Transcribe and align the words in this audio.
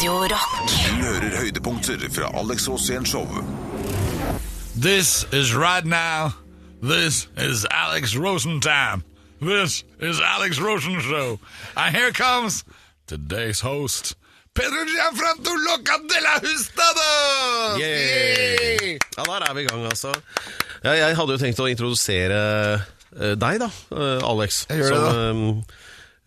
Radio 0.00 0.20
Rock. 0.20 0.70
Du 0.88 1.04
hører 1.04 1.38
høydepunkter 1.38 1.98
fra 2.12 2.30
Alex 2.40 2.68
Rosén 2.68 3.04
Show. 3.04 3.26
This 4.80 5.26
is 5.32 5.54
right 5.54 5.84
now. 5.84 6.32
This 6.80 7.28
is 7.36 7.66
Alex 7.70 8.16
Rosen 8.16 8.60
time. 8.60 9.04
This 9.42 9.84
is 10.00 10.20
Alex 10.24 10.58
Rosen 10.58 11.00
show. 11.00 11.38
And 11.76 11.94
here 11.94 12.12
comes 12.12 12.64
today's 13.06 13.60
host, 13.60 14.16
Pedro 14.54 14.86
Gianfranto 14.88 15.52
Loca 15.68 15.98
de 16.08 16.20
la 16.22 16.34
Hustado! 16.48 17.78
Yay! 17.78 18.98
Ja, 19.18 19.22
der 19.22 19.50
er 19.50 19.54
vi 19.54 19.60
i 19.60 19.66
gang, 19.66 19.84
altså. 19.84 20.14
Ja, 20.84 20.90
jeg 20.90 21.16
hadde 21.16 21.32
jo 21.32 21.38
tenkt 21.44 21.60
å 21.60 21.68
introdusere 21.68 22.40
eh, 23.20 23.36
deg, 23.36 23.60
da, 23.60 23.68
eh, 23.92 24.24
Alex. 24.24 24.64
Jeg 24.70 24.80
gjør 24.80 24.96
det, 24.96 25.04
da. 25.04 25.79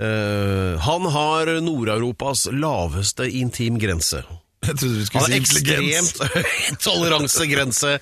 Eh, 0.03 0.79
han 0.83 1.09
har 1.15 1.51
Nord-Europas 1.63 2.47
laveste 2.51 3.29
intimgrense. 3.31 4.23
Jeg 4.63 4.77
trodde 4.79 4.99
du 4.99 5.05
skulle 5.05 5.23
Han 5.23 5.31
har 5.31 5.41
ekstremt 5.41 6.21
høy 6.33 6.77
toleransegrense 6.85 7.97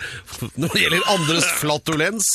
når 0.62 0.76
det 0.76 0.84
gjelder 0.84 1.08
andres 1.16 1.48
flatulens. 1.62 2.30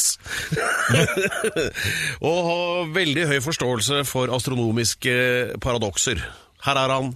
og 2.27 2.41
har 2.49 2.91
veldig 2.97 3.29
høy 3.31 3.39
forståelse 3.45 4.03
for 4.09 4.33
astronomiske 4.35 5.15
paradokser. 5.63 6.23
Her 6.67 6.83
er 6.83 6.97
han, 6.97 7.15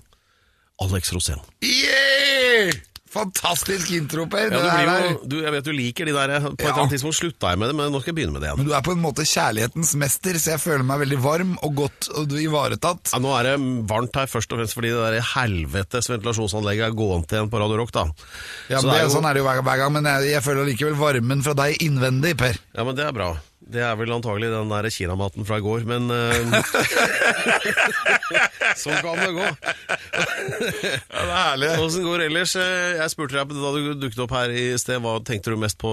Alex 0.80 1.12
Rosén. 1.12 1.43
Yeah! 1.65 2.71
Fantastisk 3.10 3.91
intro, 3.96 4.27
Per. 4.30 4.52
Ja, 4.52 4.60
du 4.62 4.69
blir 4.70 4.84
jo, 4.87 4.92
er- 4.95 5.28
du, 5.28 5.37
jeg 5.42 5.52
vet 5.56 5.64
du 5.66 5.73
liker 5.74 6.06
de 6.06 6.12
der. 6.14 6.28
På 6.41 6.52
et 6.52 6.60
Ja. 6.62 6.68
eller 6.68 6.82
annet 6.84 6.92
tidspunkt 6.95 7.18
slutta 7.18 7.51
jeg 7.51 7.59
med 7.59 7.68
det, 7.68 7.74
men 7.77 7.91
nå 7.92 8.01
skal 8.01 8.14
jeg 8.14 8.18
begynne 8.20 8.32
med 8.37 8.41
det 8.42 8.48
igjen. 8.51 8.59
Men 8.59 8.66
du 8.68 8.73
er 8.77 8.82
på 8.87 8.92
en 8.95 9.02
måte 9.02 9.27
kjærlighetens 9.27 9.95
mester, 9.98 10.32
så 10.38 10.51
jeg 10.55 10.60
føler 10.62 10.84
meg 10.87 11.01
veldig 11.02 11.18
varm 11.20 11.56
og 11.62 11.74
godt 11.74 12.09
og 12.16 12.28
du 12.30 12.37
er 12.37 12.45
ivaretatt. 12.46 13.10
Ja, 13.12 13.18
nå 13.18 13.34
er 13.38 13.42
det 13.51 13.56
varmt 13.91 14.15
her 14.15 14.27
først 14.30 14.52
og 14.52 14.59
fremst 14.62 14.74
fordi 14.78 14.95
det 14.95 15.02
der 15.02 15.20
helvetes 15.34 16.06
ventilasjonsanlegget 16.09 16.87
er 16.87 16.95
gående 16.95 17.27
igjen 17.34 17.51
på 17.51 17.59
Radio 17.59 17.77
Rock. 17.82 17.92
da. 17.92 18.04
Ja, 18.70 18.78
Så 18.78 18.87
men 18.87 18.95
det, 18.95 19.02
jo- 19.02 19.15
Sånn 19.18 19.27
er 19.29 19.34
det 19.34 19.42
jo 19.42 19.48
hver, 19.51 19.62
hver 19.62 19.76
gang, 19.82 19.92
men 19.92 20.04
jeg, 20.04 20.30
jeg 20.30 20.42
føler 20.42 20.65
likevel 20.70 20.95
varmen 20.95 21.42
fra 21.42 21.54
deg 21.54 21.79
innvendig, 21.82 22.37
Per. 22.38 22.54
Ja, 22.76 22.85
men 22.85 22.95
det 22.95 23.04
er 23.07 23.13
bra. 23.13 23.37
Det 23.71 23.82
er 23.87 23.95
vel 24.01 24.10
antagelig 24.16 24.49
den 24.51 24.71
der 24.73 24.88
kinamaten 24.90 25.46
fra 25.46 25.59
i 25.60 25.63
går, 25.63 25.85
men 25.87 26.10
uh, 26.10 26.54
Sånn 28.80 28.96
kan 29.02 29.18
det 29.21 29.29
gå. 29.37 29.45
Ja, 29.45 29.52
det 30.80 31.21
er 31.21 31.35
herlig. 31.35 31.68
Åssen 31.85 32.04
går 32.07 32.23
det 32.23 32.26
ellers? 32.30 32.54
Eh, 32.59 32.96
Jeg 33.01 33.13
spurte 33.13 33.37
deg 33.38 33.52
da 33.60 33.71
du 33.74 33.91
dukket 34.01 34.23
opp 34.24 34.35
her 34.35 34.52
i 34.54 34.65
sted, 34.80 35.01
hva 35.04 35.16
tenkte 35.26 35.52
du 35.54 35.59
mest 35.60 35.79
på 35.80 35.91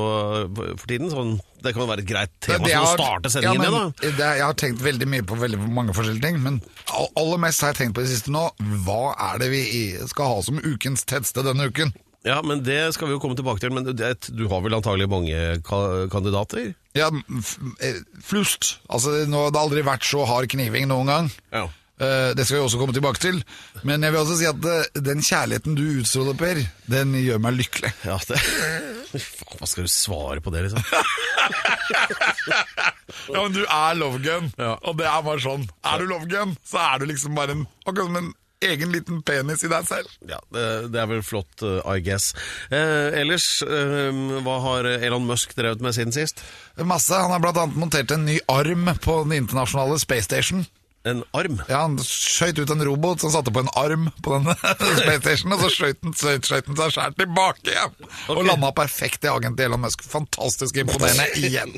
på- 0.58 0.70
for 0.78 0.88
tiden? 0.90 1.10
Sånn, 1.12 1.36
det 1.64 1.74
kan 1.74 1.84
jo 1.84 1.90
være 1.90 2.04
et 2.06 2.10
greit 2.10 2.34
tema 2.44 2.66
Det 2.68 2.74
for 2.78 2.86
å 2.88 2.94
starte 2.96 3.32
sendingen 3.34 3.62
ja, 3.64 3.70
med, 3.70 3.78
da. 4.02 4.12
det, 4.18 4.32
jeg 4.40 4.46
har 4.46 4.58
tenkt 4.62 4.82
veldig 4.86 5.08
mye 5.14 5.26
på 5.28 5.38
veldig 5.42 5.60
mange 5.74 5.94
forskjellige 5.98 6.26
ting, 6.28 6.42
men 6.44 6.60
all- 6.94 7.12
aller 7.18 7.42
mest 7.48 7.62
har 7.66 7.74
jeg 7.74 7.82
tenkt 7.84 7.98
på 7.98 8.06
det 8.06 8.12
siste 8.14 8.34
nå. 8.34 8.46
Hva 8.88 9.14
er 9.32 9.42
det 9.44 9.50
vi 9.54 9.64
skal 10.10 10.34
ha 10.36 10.42
som 10.46 10.62
ukens 10.64 11.06
tettsted 11.10 11.46
denne 11.50 11.70
uken? 11.72 11.94
Ja, 12.28 12.42
men 12.44 12.62
det 12.68 12.80
skal 12.96 13.08
vi 13.10 13.16
jo 13.16 13.22
komme 13.24 13.38
tilbake 13.40 13.64
til. 13.64 13.72
Men 13.74 13.88
det, 13.88 14.12
du 14.36 14.46
har 14.52 14.62
vel 14.66 14.76
antagelig 14.78 15.08
mange 15.12 15.40
ka 15.68 15.80
kandidater? 16.12 16.74
Ja, 16.98 17.08
eh, 17.80 18.00
flust. 18.26 18.78
Altså, 18.92 19.14
nå, 19.30 19.48
det 19.50 19.58
har 19.60 19.66
aldri 19.68 19.84
vært 19.88 20.06
så 20.08 20.26
hard 20.28 20.50
kniving 20.54 20.90
noen 20.92 21.08
gang. 21.12 21.30
Ja. 21.56 21.66
Eh, 21.98 22.32
det 22.38 22.44
skal 22.46 22.60
vi 22.60 22.66
også 22.68 22.78
komme 22.82 22.94
tilbake 22.94 23.22
til. 23.24 23.40
Men 23.88 24.04
jeg 24.06 24.14
vil 24.14 24.22
også 24.22 24.36
si 24.42 24.46
at 24.50 24.68
eh, 24.70 25.02
den 25.08 25.24
kjærligheten 25.26 25.78
du 25.80 25.86
utstråler, 26.02 26.36
Per, 26.38 26.60
den 26.94 27.16
gjør 27.24 27.42
meg 27.48 27.58
lykkelig. 27.62 27.94
Ja, 28.06 28.20
det 28.30 28.42
Hva 29.58 29.66
skal 29.72 29.88
du 29.88 29.90
svare 29.94 30.44
på 30.44 30.52
det, 30.54 30.68
liksom? 30.68 30.84
Ja, 33.28 33.42
men 33.44 33.54
du 33.56 33.64
er 33.66 33.96
Lovegun, 33.98 34.50
Ja. 34.60 34.74
og 34.84 34.98
det 35.00 35.08
er 35.10 35.24
bare 35.26 35.42
sånn. 35.44 35.64
Er 35.88 36.00
du 36.04 36.10
Lovegun, 36.10 36.54
så 36.68 36.80
er 36.84 37.00
du 37.02 37.08
liksom 37.10 37.36
bare 37.38 37.56
en, 37.56 37.64
akkurat 37.86 38.08
som 38.10 38.20
en 38.20 38.30
egen 38.66 38.92
liten 38.92 39.22
penis 39.22 39.64
i 39.64 39.70
deg 39.72 39.86
selv. 39.88 40.14
Ja, 40.26 40.40
det, 40.54 40.66
det 40.94 41.02
er 41.02 41.10
vel 41.12 41.24
flott, 41.26 41.62
uh, 41.62 41.82
I 41.94 42.02
guess. 42.02 42.32
Eh, 42.74 43.20
ellers, 43.22 43.62
eh, 43.62 44.22
hva 44.46 44.58
har 44.64 44.90
Elon 44.98 45.28
Musk 45.30 45.54
drevet 45.58 45.84
med 45.84 45.94
siden 45.98 46.16
sist? 46.16 46.42
Masse. 46.78 47.14
Han 47.14 47.34
har 47.34 47.52
annet 47.54 47.78
montert 47.78 48.12
en 48.14 48.26
ny 48.26 48.40
arm 48.52 48.90
på 49.04 49.22
den 49.26 49.38
internasjonale 49.44 50.00
Space 50.02 50.30
Station. 50.30 50.66
En 51.08 51.22
arm? 51.38 51.60
Ja, 51.70 51.84
Han 51.86 51.96
skøyt 52.04 52.60
ut 52.60 52.72
en 52.74 52.84
robot 52.88 53.22
som 53.24 53.32
satte 53.34 53.54
på 53.54 53.62
en 53.64 53.70
arm 53.80 54.10
på 54.26 54.34
denne 54.36 54.56
PlayStation, 54.60 55.52
og 55.56 55.62
så 55.64 55.70
skøyt 55.72 56.02
den, 56.04 56.16
den 56.18 56.44
seg 56.50 56.94
skjært 56.96 57.18
tilbake 57.22 57.72
igjen. 57.74 57.94
Og 58.28 58.42
Ok. 58.42 58.48
landa 58.50 58.72
perfekt 58.76 59.24
i 59.28 59.32
agent 59.32 59.62
Elon 59.64 59.82
Musk. 59.86 60.04
Fantastisk 60.08 60.82
imponerende 60.84 61.30
igjen. 61.48 61.74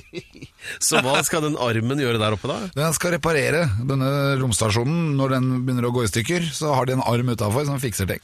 Så 0.84 1.02
hva 1.06 1.20
skal 1.28 1.46
den 1.46 1.58
armen 1.62 2.02
gjøre 2.02 2.20
der 2.22 2.36
oppe, 2.36 2.50
da? 2.52 2.58
Den 2.76 2.96
skal 2.98 3.14
reparere 3.18 3.66
denne 3.88 4.10
romstasjonen. 4.42 5.14
Når 5.20 5.36
den 5.38 5.52
begynner 5.68 5.88
å 5.90 5.94
gå 5.96 6.04
i 6.08 6.12
stykker, 6.12 6.50
så 6.56 6.74
har 6.76 6.90
de 6.90 6.98
en 6.98 7.06
arm 7.06 7.30
utafor 7.36 7.68
som 7.70 7.80
fikser 7.84 8.10
ting. 8.10 8.24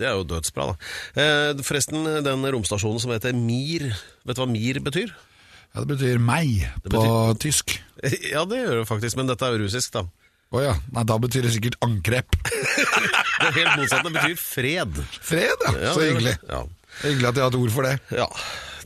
Det 0.00 0.06
er 0.08 0.16
jo 0.16 0.24
dødsbra, 0.24 0.70
da. 0.72 0.76
Eh, 1.20 1.60
forresten, 1.66 2.06
den 2.24 2.46
romstasjonen 2.54 3.02
som 3.02 3.12
heter 3.12 3.36
Mir, 3.36 3.90
vet 4.24 4.38
du 4.38 4.40
hva 4.42 4.48
Mir 4.48 4.80
betyr? 4.82 5.12
Ja, 5.72 5.82
Det 5.84 5.88
betyr 5.94 6.18
meg 6.20 6.64
på 6.88 7.02
tysk. 7.40 7.76
Ja, 8.32 8.42
det 8.48 8.58
gjør 8.64 8.80
det 8.80 8.88
faktisk, 8.88 9.16
men 9.20 9.28
dette 9.30 9.46
er 9.46 9.54
jo 9.54 9.62
russisk, 9.62 9.92
da. 9.94 10.02
Å 10.52 10.60
ja. 10.60 10.72
Nei, 10.92 11.04
da 11.08 11.16
betyr 11.22 11.46
det 11.46 11.54
sikkert 11.54 11.78
angrep. 11.84 12.36
Det 13.42 13.48
er 13.48 13.54
helt 13.56 13.78
motsatt, 13.80 14.04
det 14.06 14.12
betyr 14.14 14.36
fred. 14.38 14.98
Fred, 15.26 15.62
ja. 15.66 15.70
Ja, 15.88 15.92
Så 15.96 16.04
hyggelig. 16.04 16.36
Ja. 16.46 16.60
Hyggelig 17.02 17.26
at 17.32 17.34
de 17.34 17.42
har 17.42 17.50
et 17.50 17.56
ord 17.58 17.72
for 17.74 17.88
det. 17.88 17.96
ja. 18.14 18.28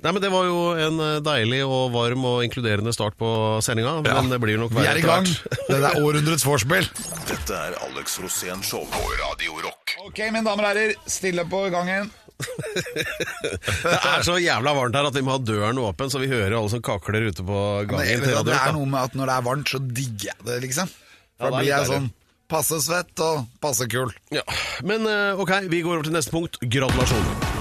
Nei, 0.04 0.10
men 0.12 0.20
Det 0.22 0.28
var 0.30 0.44
jo 0.46 0.56
en 0.78 0.98
eh, 1.02 1.14
deilig 1.24 1.58
og 1.66 1.88
varm 1.94 2.24
og 2.28 2.42
inkluderende 2.44 2.92
start 2.94 3.16
på 3.18 3.28
sendinga. 3.64 3.94
Ja. 4.06 4.14
Men 4.20 4.28
det 4.30 4.38
blir 4.42 4.58
nok 4.60 4.74
Vi 4.76 4.84
er 4.86 5.00
i 5.00 5.02
gang. 5.04 5.24
Dette 5.56 5.80
er 5.80 5.96
århundrets 6.04 6.44
vorspiel. 6.46 6.86
Dette 7.26 7.56
er 7.56 7.76
Alex 7.88 8.18
Rosén 8.22 8.60
Show 8.64 8.84
på 8.92 9.02
Radio 9.22 9.56
Rock. 9.64 9.96
Ok, 10.06 10.20
mine 10.30 10.44
damer 10.46 10.68
og 10.68 10.70
herrer, 10.70 10.94
stille 11.10 11.44
på 11.50 11.64
gangen. 11.74 12.12
Det 12.96 13.96
er 13.96 14.22
så 14.26 14.36
jævla 14.40 14.74
varmt 14.76 14.96
her 15.00 15.08
at 15.08 15.16
vi 15.16 15.24
må 15.24 15.34
ha 15.36 15.40
døren 15.42 15.80
åpen, 15.80 16.12
så 16.12 16.20
vi 16.22 16.28
hører 16.30 16.58
alle 16.58 16.70
som 16.72 16.82
kakler 16.84 17.28
ute 17.32 17.44
på 17.46 17.56
Men 17.56 17.88
gangen. 17.90 18.06
jeg 18.12 18.22
til 18.22 18.34
Radio 18.36 18.50
det 18.52 18.60
er 18.60 18.76
noe 18.76 18.90
med 18.92 19.00
at 19.08 19.16
når 19.18 19.30
det 19.32 19.36
er 19.40 19.46
varmt, 19.48 19.72
så 19.72 19.80
digger 19.82 20.28
jeg 20.30 20.46
det, 20.48 20.58
liksom. 20.68 20.92
For 21.36 21.52
da 21.52 21.60
blir 21.60 21.68
jeg 21.68 21.88
sånn 21.90 22.08
passe 22.50 22.78
svett 22.80 23.20
og 23.26 23.46
passe 23.62 23.88
kul. 23.90 24.12
Ja. 24.34 24.44
Men 24.86 25.06
eh, 25.10 25.40
ok, 25.42 25.66
vi 25.72 25.82
går 25.84 25.98
over 25.98 26.06
til 26.08 26.14
neste 26.16 26.32
punkt. 26.34 26.58
Gratulasjoner. 26.62 27.54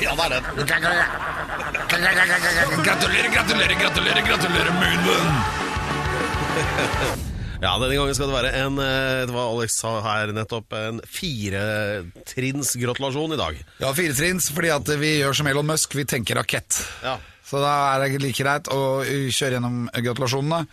Ja, 0.00 0.12
det 0.16 0.24
er 0.24 0.30
det. 0.34 0.40
Gratulerer, 2.84 3.30
gratulerer, 3.32 3.76
gratulerer, 3.80 4.22
gratulerer, 4.28 4.72
min. 4.82 5.02
Ja, 7.60 7.74
denne 7.76 7.92
gangen 7.92 8.16
skal 8.16 8.30
det 8.30 8.36
være 8.38 8.50
en 8.56 8.78
eh, 8.80 9.26
Det 9.28 9.34
var 9.34 9.50
Alex 9.52 9.74
sa 9.82 9.90
her 10.00 10.30
nettopp, 10.32 10.72
en 10.72 11.02
firetrinns 11.04 12.72
gratulasjon 12.80 13.36
i 13.36 13.40
dag. 13.40 13.58
Ja, 13.82 13.90
firetrinns, 13.96 14.48
fordi 14.56 14.70
at 14.72 14.88
vi 15.02 15.10
gjør 15.18 15.36
som 15.36 15.50
Elon 15.50 15.68
Musk, 15.68 15.92
vi 15.98 16.06
tenker 16.08 16.40
rakett. 16.40 16.80
Ja. 17.04 17.18
Så 17.50 17.58
da 17.58 17.74
er 17.96 18.04
det 18.04 18.22
like 18.22 18.44
greit 18.44 18.70
å 18.70 19.02
kjøre 19.02 19.56
gjennom 19.56 19.88
gratulasjonene. 19.90 20.64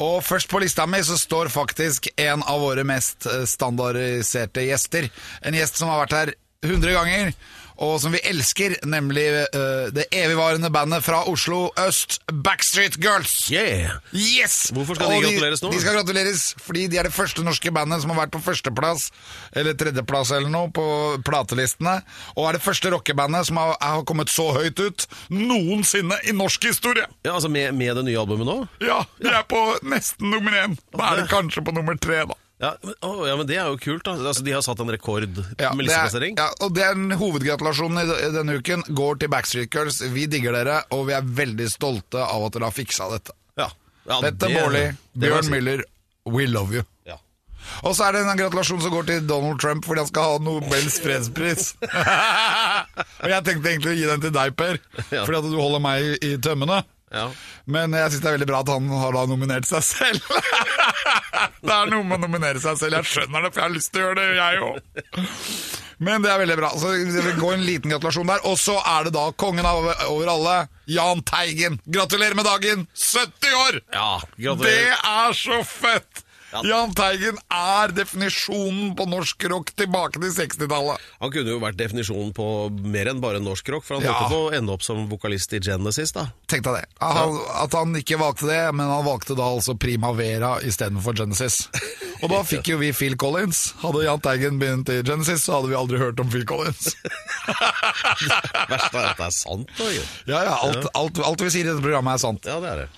Og 0.00 0.20
først 0.24 0.48
på 0.48 0.60
lista 0.62 0.86
mi 0.86 1.02
så 1.04 1.18
står 1.18 1.50
faktisk 1.52 2.06
en 2.14 2.44
av 2.46 2.62
våre 2.62 2.84
mest 2.86 3.26
standardiserte 3.50 4.62
gjester. 4.68 5.10
En 5.42 5.58
gjest 5.58 5.80
som 5.80 5.90
har 5.90 6.04
vært 6.04 6.16
her 6.16 6.32
100 6.64 6.94
ganger, 6.94 7.32
og 7.80 7.96
som 8.02 8.12
vi 8.12 8.20
elsker, 8.28 8.76
nemlig 8.88 9.24
uh, 9.54 9.88
det 9.94 10.06
evigvarende 10.12 10.70
bandet 10.72 11.04
fra 11.04 11.22
Oslo 11.30 11.70
øst, 11.80 12.18
Backstreet 12.28 12.98
Girls. 13.00 13.32
Yeah! 13.52 13.96
Yes! 14.12 14.68
Hvorfor 14.74 14.98
skal 14.98 15.14
de 15.14 15.20
gratuleres 15.24 15.64
nå? 15.64 15.72
De 15.72 15.80
skal 15.80 15.96
gratuleres 15.96 16.44
fordi 16.60 16.86
de 16.92 17.00
er 17.00 17.08
det 17.08 17.14
første 17.16 17.44
norske 17.46 17.72
bandet 17.74 18.02
som 18.02 18.12
har 18.12 18.22
vært 18.24 18.34
på 18.34 18.42
førsteplass, 18.44 19.08
eller 19.56 19.78
tredjeplass 19.80 20.34
eller 20.36 20.52
noe, 20.52 20.68
på 20.76 20.84
platelistene. 21.26 22.00
Og 22.36 22.50
er 22.50 22.58
det 22.58 22.64
første 22.64 22.92
rockebandet 22.92 23.48
som 23.48 23.62
har, 23.62 23.74
har 23.80 24.04
kommet 24.08 24.32
så 24.32 24.50
høyt 24.56 24.80
ut 24.80 25.06
noensinne 25.32 26.20
i 26.28 26.36
norsk 26.36 26.68
historie. 26.68 27.08
Ja, 27.24 27.34
altså 27.38 27.48
med, 27.52 27.72
med 27.78 27.96
det 27.96 28.06
nye 28.10 28.20
albumet 28.20 28.48
nå? 28.48 28.58
Ja, 28.84 29.02
de 29.22 29.32
er 29.32 29.48
på 29.48 29.64
nesten 29.88 30.30
nummer 30.32 30.54
én. 30.62 30.76
Da 30.92 31.14
er 31.14 31.22
det 31.22 31.30
kanskje 31.32 31.64
på 31.64 31.74
nummer 31.76 31.96
tre, 32.00 32.26
da. 32.28 32.36
Ja, 32.60 32.74
men, 32.84 32.92
å, 33.06 33.10
ja, 33.24 33.34
men 33.40 33.46
det 33.48 33.56
er 33.56 33.70
jo 33.72 33.78
kult, 33.80 34.02
da. 34.04 34.12
Altså, 34.20 34.42
de 34.44 34.52
har 34.52 34.60
satt 34.66 34.80
en 34.84 34.90
rekord 34.92 35.24
Ja, 35.56 35.70
med 35.72 35.86
det 35.86 35.94
er, 35.94 36.04
listeplassering. 36.04 36.34
ja, 36.36 36.48
og 36.60 36.74
den 36.76 37.06
hovedgratulasjonen 37.16 38.02
i 38.02 38.06
d- 38.10 38.32
denne 38.36 38.58
uken 38.60 38.82
går 38.98 39.20
til 39.22 39.30
Backstreet 39.32 39.72
Girls. 39.72 40.02
Vi 40.12 40.26
digger 40.28 40.52
dere, 40.58 40.82
og 40.92 41.06
vi 41.08 41.14
er 41.16 41.24
veldig 41.24 41.70
stolte 41.72 42.20
av 42.20 42.44
at 42.50 42.52
dere 42.58 42.68
har 42.68 42.76
fiksa 42.76 43.08
dette. 43.14 43.32
Ja. 43.56 43.70
Ja, 44.10 44.20
Dette 44.26 44.44
det- 44.48 44.52
Bårli, 44.60 44.84
det 44.84 44.92
må 44.92 45.24
jeg 45.24 45.24
Bjørn 45.30 45.48
si. 45.48 45.50
Müller, 45.56 45.82
we 46.36 46.46
love 46.52 46.76
you. 46.76 46.84
Ja. 47.08 47.16
Og 47.84 47.94
så 47.96 48.06
er 48.08 48.12
det 48.18 48.26
en 48.26 48.36
gratulasjon 48.40 48.80
som 48.84 48.92
går 48.92 49.06
til 49.08 49.26
Donald 49.28 49.60
Trump 49.60 49.84
fordi 49.88 50.00
han 50.04 50.08
skal 50.12 50.22
ha 50.22 50.38
Nobels 50.44 51.00
fredspris. 51.00 51.74
og 53.24 53.28
jeg 53.32 53.44
tenkte 53.48 53.72
egentlig 53.72 53.92
å 53.94 53.98
gi 53.98 54.06
den 54.10 54.20
til 54.24 54.32
deg, 54.36 54.56
Per, 54.56 54.78
Ja. 55.10 55.24
fordi 55.24 55.38
at 55.40 55.48
du 55.48 55.56
holder 55.60 55.80
meg 55.84 56.02
i, 56.04 56.16
i 56.32 56.36
tømmene. 56.44 56.82
Ja. 57.10 57.24
Men 57.66 57.90
jeg 57.96 58.12
syns 58.12 58.22
det 58.22 58.28
er 58.30 58.36
veldig 58.38 58.46
bra 58.52 58.60
at 58.62 58.68
han 58.70 58.84
har 59.00 59.16
da 59.16 59.24
nominert 59.26 59.66
seg 59.66 59.82
selv. 59.82 60.20
det 61.66 61.76
er 61.76 61.92
noe 61.92 62.06
med 62.06 62.18
å 62.18 62.24
nominere 62.26 62.62
seg 62.62 62.78
selv. 62.80 63.00
Jeg 63.00 63.10
skjønner 63.12 63.46
det, 63.46 63.52
for 63.52 63.62
jeg 63.62 63.68
har 63.68 63.76
lyst 63.76 63.92
til 63.94 64.02
å 64.02 64.06
gjøre 64.06 64.20
det, 64.20 64.28
jeg 64.38 64.64
òg. 64.66 64.76
Men 66.00 66.24
det 66.24 66.30
er 66.32 66.40
veldig 66.40 66.56
bra. 66.56 66.70
Så 66.80 66.94
det 66.96 67.24
vil 67.26 67.36
gå 67.40 67.52
en 67.52 67.66
liten 67.66 67.92
gratulasjon 67.92 68.30
der. 68.30 68.40
Og 68.48 68.56
så 68.60 68.78
er 68.80 69.08
det 69.08 69.14
da 69.18 69.26
kongen 69.36 69.68
av, 69.68 69.90
over 70.08 70.32
alle, 70.32 70.56
Jahn 70.88 71.20
Teigen. 71.28 71.76
Gratulerer 71.84 72.38
med 72.38 72.48
dagen! 72.48 72.86
70 72.96 73.58
år! 73.66 73.80
ja 74.40 74.56
Det 74.64 74.78
er 74.96 75.36
så 75.36 75.60
fett! 75.66 76.24
Jahn 76.66 76.90
Teigen 76.98 77.36
er 77.54 77.92
definisjonen 77.94 78.94
på 78.98 79.04
norsk 79.06 79.44
rock 79.52 79.70
tilbake 79.78 80.18
til 80.18 80.32
60-tallet. 80.34 80.98
Han 81.22 81.30
kunne 81.34 81.52
jo 81.54 81.60
vært 81.62 81.78
definisjonen 81.78 82.32
på 82.36 82.46
mer 82.90 83.10
enn 83.12 83.20
bare 83.22 83.38
norsk 83.42 83.68
rock, 83.74 83.84
for 83.86 83.98
han 84.00 84.04
Ja. 84.08 84.16
holdt 84.18 84.32
på 84.34 84.40
å 84.48 84.52
ende 84.58 84.74
opp 84.74 84.82
som 84.82 85.04
vokalist 85.10 85.54
i 85.54 85.60
Genesis, 85.62 86.10
da. 86.16 86.26
Tenk 86.50 86.64
deg 86.66 86.80
det. 86.80 86.84
Han, 87.00 87.38
at 87.62 87.72
han 87.78 87.94
ikke 88.00 88.18
valgte 88.18 88.48
det, 88.50 88.60
men 88.74 88.90
han 88.90 89.04
valgte 89.06 89.36
da 89.38 89.46
altså 89.54 89.76
Primavera 89.78 90.56
istedenfor 90.66 91.14
Genesis. 91.22 91.68
Og 92.22 92.28
da 92.34 92.42
fikk 92.50 92.72
jo 92.74 92.78
vi 92.82 92.90
Phil 92.92 93.14
Collins. 93.20 93.74
Hadde 93.84 94.02
Jahn 94.04 94.20
Teigen 94.24 94.58
begynt 94.60 94.90
i 94.90 95.00
Genesis, 95.06 95.46
så 95.46 95.60
hadde 95.60 95.70
vi 95.70 95.78
aldri 95.78 96.02
hørt 96.02 96.18
om 96.20 96.28
Phil 96.34 96.44
Collins. 96.50 96.96
det 97.46 98.68
verste 98.70 98.98
er 98.98 99.10
at 99.12 99.18
det 99.20 99.26
er 99.30 99.34
sant, 99.34 99.70
da. 99.78 99.90
Ja, 100.30 100.42
ja, 100.46 100.56
alt, 100.66 100.86
alt, 100.98 101.20
alt 101.24 101.44
vi 101.46 101.50
sier 101.54 101.66
i 101.66 101.70
dette 101.72 101.84
programmet 101.84 102.18
er 102.18 102.22
sant. 102.26 102.46
Ja, 102.48 102.58
det 102.62 102.70
er 102.74 102.82
det. 102.84 102.88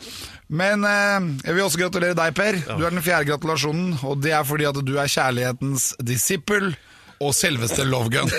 Men 0.48 0.84
eh, 0.84 1.28
jeg 1.46 1.54
vil 1.56 1.64
også 1.64 1.80
gratulere 1.80 2.16
deg, 2.18 2.34
Per. 2.36 2.58
Du 2.76 2.82
er 2.84 2.92
den 2.94 3.04
fjerde 3.04 3.28
gratulasjonen, 3.30 3.94
og 4.04 4.22
det 4.24 4.34
er 4.36 4.48
fordi 4.48 4.66
at 4.68 4.80
du 4.84 4.96
er 5.00 5.12
kjærlighetens 5.12 5.92
disippel 6.02 6.72
og 7.22 7.30
selveste 7.38 7.84
Lovegun. 7.86 8.30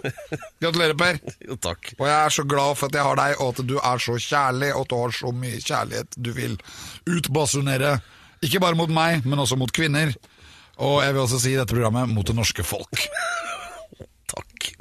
Gratulerer, 0.62 0.96
Per. 0.98 1.20
Jo, 1.44 1.58
takk. 1.60 1.92
Og 1.98 2.06
jeg 2.08 2.16
er 2.16 2.34
så 2.34 2.46
glad 2.48 2.78
for 2.80 2.88
at 2.88 2.96
jeg 2.96 3.04
har 3.06 3.20
deg, 3.20 3.36
og 3.44 3.52
at 3.52 3.62
du 3.68 3.76
er 3.78 4.02
så 4.02 4.16
kjærlig, 4.16 4.72
og 4.72 4.86
at 4.86 4.92
du 4.92 4.98
har 5.02 5.16
så 5.18 5.32
mye 5.36 5.60
kjærlighet 5.60 6.16
du 6.16 6.30
vil 6.36 6.56
utbasunere. 7.12 7.96
Ikke 8.42 8.62
bare 8.62 8.78
mot 8.78 8.90
meg, 8.90 9.26
men 9.28 9.42
også 9.44 9.58
mot 9.60 9.70
kvinner. 9.74 10.14
Og 10.82 11.02
jeg 11.04 11.12
vil 11.14 11.22
også 11.26 11.42
si 11.42 11.52
i 11.52 11.58
dette 11.60 11.76
programmet 11.76 12.10
mot 12.10 12.26
det 12.26 12.34
norske 12.38 12.64
folk. 12.66 13.04
Takk. 14.32 14.72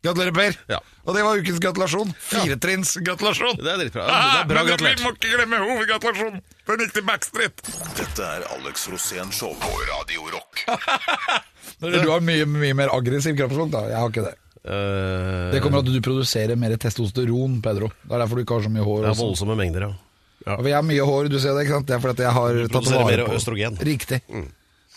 Gratulerer, 0.00 0.32
Per. 0.32 0.54
Ja. 0.72 0.78
Og 1.04 1.14
det 1.16 1.22
var 1.26 1.36
ukens 1.42 1.58
gratulasjon. 1.60 2.12
Firetrinns 2.24 2.94
gratulasjon. 3.04 3.56
Det 3.60 3.68
er 3.68 3.80
dritbra. 3.82 4.06
Det 4.08 4.40
er 4.40 4.46
bra 4.48 4.62
Men 4.62 4.66
vi 4.66 4.70
gratulert. 4.72 5.02
må 5.04 5.10
ikke 5.12 5.32
glemme 5.34 5.58
hovedgratulasjonen. 5.60 6.40
Den 6.70 6.84
gikk 6.86 6.94
til 6.96 7.04
Backstreet. 7.08 7.64
Dette 7.98 8.28
er 8.38 8.46
Alex 8.56 8.86
Rosén 8.88 9.32
Show 9.36 9.52
på 9.60 9.72
Radio 9.92 10.28
Rock. 10.36 10.64
Du 11.80 12.10
har 12.10 12.20
mye, 12.20 12.44
mye 12.44 12.74
mer 12.76 12.90
aggressiv 12.92 13.36
kroppsspråk, 13.38 13.70
da. 13.72 13.80
Jeg 13.88 13.96
har 14.02 14.10
ikke 14.12 14.24
det. 14.26 14.32
Eh, 14.68 15.50
Det 15.54 15.60
kommer 15.64 15.80
av 15.80 15.86
at 15.86 15.92
du 15.94 16.00
produserer 16.04 16.58
mer 16.60 16.74
testosteron, 16.80 17.60
Pedro. 17.64 17.88
Det 18.02 18.12
er 18.12 18.20
derfor 18.24 18.36
du 18.36 18.42
ikke 18.44 18.58
har 18.58 18.66
så 18.66 18.72
mye 18.74 18.84
hår. 18.84 18.98
det 19.00 19.08
er 19.08 19.14
også. 19.14 19.24
voldsomme 19.30 19.56
mengder, 19.56 19.86
ja. 19.86 19.92
ja. 20.44 20.56
Og 20.58 20.68
jeg 20.68 20.76
har 20.76 20.84
mye 20.84 21.06
hår, 21.08 21.30
du 21.32 21.38
ser 21.40 21.56
det, 21.56 21.64
ikke 21.64 21.78
sant? 21.78 21.88
Det 21.88 21.96
er 21.96 22.02
fordi 22.04 22.16
at 22.18 22.24
jeg 22.26 22.34
har 22.36 22.58
tatt 22.66 22.74
produserer 22.74 23.04
vare 23.06 23.16
mer 23.16 23.30
på 23.30 23.38
østrogen. 23.40 23.78
Riktig. 23.90 24.20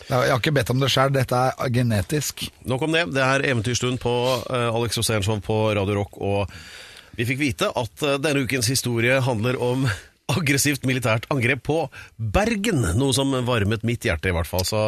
Jeg 0.02 0.16
har 0.18 0.40
ikke 0.40 0.52
bedt 0.56 0.72
om 0.74 0.80
det 0.82 0.90
sjøl, 0.92 1.12
dette 1.14 1.38
er 1.38 1.70
genetisk. 1.72 2.48
Nok 2.68 2.82
om 2.86 2.96
det. 2.96 3.04
Det 3.14 3.22
er 3.22 3.44
Eventyrstund 3.46 4.00
på 4.02 4.14
eh, 4.50 4.66
Alex 4.74 4.98
Rosénshow 4.98 5.38
på 5.44 5.58
Radio 5.78 6.00
Rock, 6.00 6.18
og 6.18 6.50
vi 7.14 7.26
fikk 7.28 7.40
vite 7.40 7.70
at 7.70 8.02
eh, 8.02 8.18
denne 8.22 8.42
ukens 8.44 8.68
historie 8.72 9.20
handler 9.22 9.58
om 9.62 9.86
aggressivt 10.34 10.86
militært 10.88 11.28
angrep 11.32 11.62
på 11.68 11.78
Bergen. 12.16 12.82
Noe 12.98 13.14
som 13.16 13.32
varmet 13.46 13.86
mitt 13.86 14.04
hjerte, 14.04 14.32
i 14.32 14.34
hvert 14.34 14.50
fall. 14.50 14.66
Så 14.66 14.82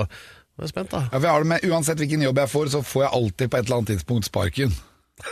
jeg 0.57 0.67
er 0.67 0.73
spent, 0.73 0.93
da. 0.93 1.07
Ja, 1.13 1.39
med, 1.45 1.65
Uansett 1.69 2.03
hvilken 2.03 2.25
jobb 2.27 2.43
jeg 2.43 2.53
får, 2.53 2.75
så 2.75 2.83
får 2.85 3.07
jeg 3.07 3.15
alltid 3.21 3.53
på 3.53 3.59
et 3.61 3.67
eller 3.67 3.79
annet 3.79 3.95
tidspunkt 3.95 4.29
sparken. 4.29 4.75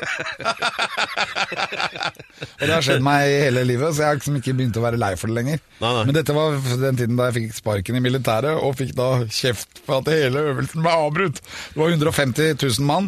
og 2.58 2.64
det 2.64 2.72
har 2.72 2.84
skjedd 2.84 3.04
meg 3.04 3.28
hele 3.44 3.64
livet, 3.68 3.94
så 3.94 4.00
jeg 4.02 4.08
har 4.08 4.18
liksom 4.18 4.38
ikke 4.40 4.54
begynt 4.56 4.78
å 4.80 4.84
være 4.84 5.00
lei 5.00 5.12
for 5.20 5.30
det 5.30 5.36
lenger. 5.38 5.58
Nei, 5.82 5.92
nei. 5.98 6.04
Men 6.08 6.16
dette 6.16 6.36
var 6.36 6.56
den 6.80 6.98
tiden 7.00 7.18
da 7.18 7.28
jeg 7.28 7.36
fikk 7.38 7.58
sparken 7.58 7.98
i 7.98 8.04
militæret, 8.04 8.54
og 8.56 8.78
fikk 8.80 8.92
da 8.98 9.08
kjeft 9.28 9.82
for 9.84 10.00
at 10.00 10.08
hele 10.12 10.38
øvelsen 10.54 10.80
ble 10.84 10.92
avbrutt. 11.04 11.38
Det 11.44 11.78
var 11.80 11.94
150 11.94 12.56
000 12.56 12.88
mann, 12.88 13.06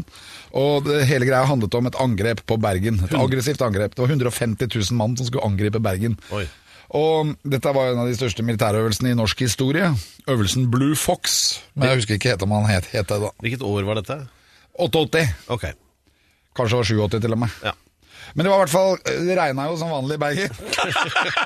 og 0.56 0.86
det 0.86 1.08
hele 1.10 1.28
greia 1.28 1.48
handlet 1.48 1.74
om 1.78 1.88
et 1.90 1.98
angrep 2.02 2.40
på 2.48 2.54
Bergen. 2.62 2.96
Et 3.08 3.16
aggressivt 3.18 3.64
angrep. 3.64 3.96
Det 3.96 4.02
var 4.04 4.12
150 4.14 4.70
000 4.70 4.96
mann 5.00 5.16
som 5.18 5.26
skulle 5.28 5.46
angripe 5.48 5.80
Bergen. 5.84 6.14
Oi. 6.36 6.46
Og 6.96 7.32
dette 7.42 7.72
var 7.74 7.90
en 7.90 7.98
av 8.04 8.06
de 8.08 8.14
største 8.14 8.44
militærøvelsene 8.46 9.10
i 9.10 9.16
norsk 9.18 9.40
historie. 9.42 9.88
Øvelsen 10.30 10.68
Blue 10.70 10.94
Fox. 10.96 11.58
Men 11.74 11.90
jeg 11.90 12.02
husker 12.02 12.20
ikke 12.20 12.36
om 12.46 12.54
han 12.54 12.70
het, 12.70 12.86
het 12.94 13.10
det 13.10 13.18
da. 13.24 13.32
Hvilket 13.42 13.66
år 13.66 13.88
var 13.88 13.98
dette? 13.98 14.20
88. 14.78 15.24
Ok. 15.50 15.66
Kanskje 16.56 16.76
det 16.76 16.80
var 16.80 17.12
87 17.12 17.20
til 17.20 17.36
og 17.36 17.44
med. 17.44 17.60
Ja. 17.64 17.76
Men 18.34 18.44
det 18.44 18.50
var 18.50 18.58
i 18.58 18.64
hvert 18.64 18.72
fall 18.72 19.26
Det 19.26 19.36
regna 19.38 19.68
jo 19.70 19.76
som 19.80 19.92
vanlig 19.92 20.18
i 20.18 20.20
Bergen. 20.20 20.58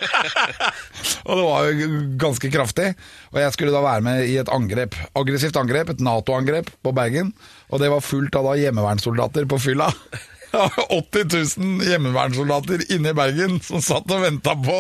og 1.29 1.37
det 1.37 1.45
var 1.45 1.69
jo 1.69 2.01
ganske 2.25 2.51
kraftig. 2.51 2.89
Og 3.31 3.39
jeg 3.43 3.55
skulle 3.55 3.75
da 3.75 3.85
være 3.85 4.07
med 4.07 4.25
i 4.27 4.39
et 4.41 4.51
angrep. 4.51 4.97
Aggressivt 5.19 5.59
angrep, 5.61 5.93
et 5.93 6.03
Nato-angrep 6.03 6.73
på 6.83 6.95
Bergen. 6.97 7.31
Og 7.71 7.83
det 7.83 7.93
var 7.93 8.03
fullt 8.03 8.35
av 8.41 8.51
da 8.51 8.57
hjemmevernsoldater 8.59 9.47
på 9.51 9.61
fylla. 9.63 9.91
80 10.51 11.59
000 11.59 11.85
hjemmevernsoldater 11.87 12.83
inne 12.91 13.13
i 13.13 13.15
Bergen 13.15 13.61
som 13.63 13.79
satt 13.85 14.11
og 14.11 14.25
venta 14.25 14.57
på, 14.59 14.79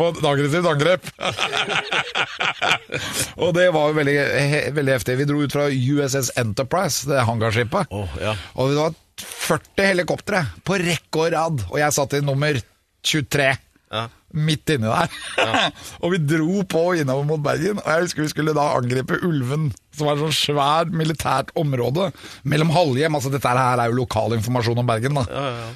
på 0.00 0.06
et 0.14 0.22
aggressivt 0.30 0.68
angrep. 0.70 1.10
og 3.42 3.52
det 3.58 3.68
var 3.76 3.90
jo 3.90 3.98
veldig, 4.00 4.16
he, 4.54 4.62
veldig 4.76 4.96
heftig. 4.96 5.18
Vi 5.20 5.28
dro 5.28 5.44
ut 5.44 5.52
fra 5.52 5.68
USS 5.68 6.32
Enterprise, 6.40 7.04
det 7.10 7.26
hangarskipet. 7.28 7.92
Oh, 7.92 8.08
ja. 8.20 8.32
Og 8.56 8.72
det 8.72 8.80
var 8.80 8.96
40 9.24 9.90
helikoptre 9.92 10.44
på 10.66 10.78
rekke 10.82 11.24
og 11.26 11.32
rad, 11.34 11.66
og 11.70 11.76
jeg 11.82 11.96
satt 11.96 12.16
i 12.18 12.24
nummer 12.24 12.58
23. 13.06 13.50
Ja. 13.90 14.04
Midt 14.30 14.70
inni 14.70 14.86
der. 14.86 15.10
og 16.04 16.12
vi 16.12 16.18
dro 16.22 16.60
på 16.70 16.82
innover 17.00 17.24
mot 17.26 17.40
Bergen, 17.42 17.80
og 17.82 17.88
jeg 17.90 18.04
husker 18.04 18.22
vi 18.22 18.30
skulle 18.30 18.52
da 18.54 18.68
angripe 18.78 19.16
Ulven, 19.26 19.64
som 19.98 20.06
var 20.06 20.14
et 20.14 20.22
sånn 20.22 20.36
svært 20.38 20.92
militært 20.94 21.50
område 21.58 22.12
mellom 22.46 22.70
Halhjem. 22.70 23.16
Altså 23.18 23.32
dette 23.34 23.50
her 23.50 23.82
er 23.82 23.90
jo 23.90 23.98
lokal 23.98 24.36
informasjon 24.36 24.78
om 24.78 24.86
Bergen, 24.86 25.18
da. 25.18 25.24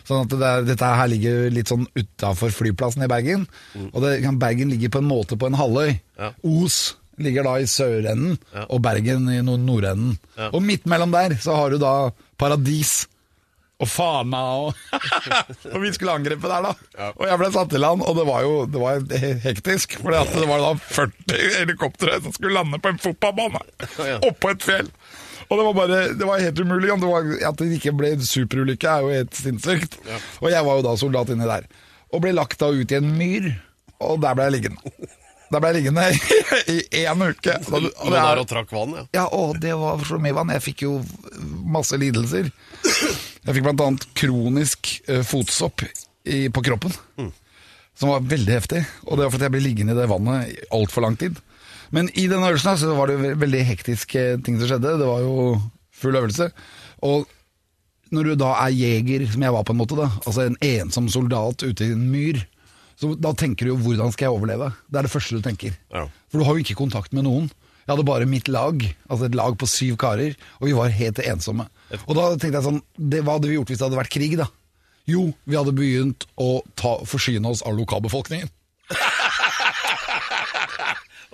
Sånn 0.06 0.28
at 0.28 0.36
det, 0.38 0.52
dette 0.70 0.90
her 1.00 1.10
ligger 1.10 1.48
litt 1.56 1.72
sånn 1.72 1.88
utafor 1.98 2.54
flyplassen 2.54 3.02
i 3.02 3.10
Bergen. 3.10 3.48
Og 3.90 3.98
det, 4.06 4.12
Bergen 4.38 4.70
ligger 4.70 4.94
på 4.94 5.02
en 5.02 5.10
måte 5.10 5.34
på 5.40 5.50
en 5.50 5.58
halvøy. 5.58 5.96
Ja. 6.22 6.30
Os 6.46 6.78
ligger 7.18 7.46
da 7.46 7.56
i 7.62 7.66
sørenden, 7.70 8.38
og 8.68 8.78
Bergen 8.86 9.26
i 9.34 9.40
nord- 9.42 9.66
nordenden. 9.66 10.14
Og 10.52 10.62
midt 10.62 10.86
mellom 10.90 11.10
der 11.14 11.34
så 11.42 11.58
har 11.58 11.74
du 11.74 11.82
da 11.82 11.96
Paradis 12.38 13.08
og 13.82 13.88
Fana 13.90 14.40
og 14.64 14.74
Og 15.74 15.80
vi 15.82 15.90
skulle 15.96 16.12
angripe 16.14 16.46
der, 16.48 16.68
da. 16.68 17.08
Og 17.18 17.24
jeg 17.26 17.38
ble 17.40 17.48
satt 17.56 17.74
i 17.74 17.80
land, 17.82 18.04
og 18.06 18.14
det 18.16 18.24
var 18.28 18.44
jo 18.46 18.52
det 18.70 18.80
var 18.80 19.00
hektisk. 19.44 19.96
For 20.00 20.14
det 20.14 20.46
var 20.48 20.62
da 20.62 20.70
40 20.78 21.40
helikoptre 21.58 22.20
som 22.22 22.36
skulle 22.36 22.54
lande 22.54 22.78
på 22.84 22.92
en 22.94 23.00
fotballbane 23.02 23.64
Ja. 24.10 24.20
oppå 24.30 24.52
et 24.54 24.62
fjell. 24.64 24.92
Og 25.50 25.58
det 25.60 25.64
var 25.66 25.74
bare, 25.76 25.98
det 26.16 26.26
var 26.28 26.40
helt 26.40 26.60
umulig. 26.62 26.88
Det 27.02 27.10
var, 27.10 27.26
at 27.50 27.58
det 27.60 27.66
ikke 27.76 27.92
ble 27.98 28.14
superulykke, 28.24 28.88
er 28.94 29.04
jo 29.04 29.10
helt 29.12 29.34
sinnssykt. 29.36 29.98
Og 30.40 30.48
jeg 30.54 30.64
var 30.64 30.78
jo 30.78 30.86
da 30.86 30.94
soldat 30.96 31.34
inni 31.34 31.50
der. 31.50 31.66
Og 32.14 32.22
ble 32.24 32.32
lagt 32.32 32.56
da 32.62 32.70
ut 32.72 32.94
i 32.94 32.96
en 33.00 33.10
myr, 33.18 33.50
og 34.00 34.22
der 34.22 34.38
ble 34.38 34.46
jeg 34.48 34.54
liggende. 34.56 34.94
Der 35.52 35.60
ble 35.60 35.70
jeg 35.72 35.76
liggende 35.82 36.04
i 36.72 36.78
én 37.04 37.20
uke. 37.24 37.54
Da 37.68 37.78
du- 37.80 37.90
Lå 37.90 38.10
det 38.10 38.18
er- 38.18 38.24
der 38.24 38.40
og 38.42 38.48
trakk 38.48 38.72
vann, 38.72 38.94
ja. 38.96 39.04
ja, 39.20 39.24
å, 39.28 39.52
det 39.60 39.74
var 39.78 39.98
så 40.08 40.18
mye 40.18 40.34
vann. 40.34 40.48
Jeg 40.56 40.62
fikk 40.64 40.82
jo 40.86 40.94
masse 41.76 41.98
lidelser. 42.00 42.48
Jeg 43.44 43.54
fikk 43.58 43.68
annet 43.74 44.06
kronisk 44.16 44.94
uh, 45.08 45.20
fotsopp 45.26 45.84
i, 46.24 46.48
på 46.48 46.62
kroppen. 46.64 46.94
Som 47.94 48.10
var 48.10 48.24
veldig 48.26 48.54
heftig. 48.56 48.80
Og 49.06 49.18
det 49.18 49.26
var 49.26 49.34
fordi 49.36 49.46
jeg 49.46 49.54
ble 49.54 49.62
liggende 49.66 49.94
i 49.94 50.00
det 50.00 50.08
vannet 50.10 50.48
i 50.50 50.56
altfor 50.74 51.04
lang 51.04 51.18
tid. 51.20 51.36
Men 51.94 52.08
i 52.18 52.24
denne 52.26 52.48
øvelsen 52.50 52.72
her, 52.72 52.80
så 52.80 52.94
var 52.96 53.06
det 53.12 53.18
jo 53.20 53.34
veldig 53.38 53.60
hektiske 53.68 54.22
ting 54.42 54.56
som 54.58 54.66
skjedde. 54.72 54.96
Det 54.98 55.06
var 55.06 55.20
jo 55.22 55.60
full 55.94 56.16
øvelse. 56.18 56.48
Og 57.06 57.28
når 58.14 58.32
du 58.32 58.34
da 58.40 58.54
er 58.64 58.74
jeger, 58.74 59.28
som 59.30 59.44
jeg 59.44 59.54
var 59.54 59.62
på 59.68 59.74
en 59.76 59.78
måte, 59.78 59.96
da, 60.00 60.08
altså 60.24 60.48
en 60.48 60.56
ensom 60.64 61.06
soldat 61.12 61.62
ute 61.62 61.84
i 61.86 61.92
en 61.94 62.08
myr, 62.10 62.40
så 63.04 63.12
da 63.20 63.34
tenker 63.36 63.66
du 63.68 63.74
jo 63.74 63.76
'hvordan 63.76 64.12
skal 64.12 64.30
jeg 64.30 64.34
overleve'? 64.34 64.72
Det 64.88 64.98
er 64.98 65.02
det 65.02 65.12
første 65.12 65.36
du 65.36 65.42
tenker. 65.44 65.76
Ja. 65.92 66.08
For 66.32 66.40
du 66.40 66.44
har 66.44 66.56
jo 66.56 66.64
ikke 66.64 66.80
kontakt 66.80 67.12
med 67.12 67.24
noen. 67.24 67.50
Jeg 67.84 67.92
hadde 67.92 68.06
bare 68.08 68.26
mitt 68.26 68.48
lag, 68.48 68.80
altså 69.10 69.26
et 69.26 69.34
lag 69.36 69.58
på 69.60 69.68
syv 69.68 69.98
karer, 70.00 70.34
og 70.60 70.68
vi 70.68 70.72
var 70.72 70.88
helt 70.88 71.18
ensomme. 71.20 71.68
Og 72.08 72.14
da 72.16 72.30
tenkte 72.32 72.56
jeg 72.56 72.64
sånn, 72.64 72.82
det, 72.96 73.20
hva 73.20 73.36
hadde 73.36 73.50
vi 73.50 73.58
gjort 73.58 73.68
hvis 73.68 73.78
det 73.78 73.84
hadde 73.84 74.00
vært 74.00 74.14
krig 74.14 74.36
da? 74.40 74.46
Jo, 75.04 75.34
vi 75.44 75.56
hadde 75.58 75.76
begynt 75.76 76.24
å 76.40 76.62
ta, 76.80 76.96
forsyne 77.04 77.44
oss 77.44 77.60
av 77.60 77.76
lokalbefolkningen. 77.76 78.48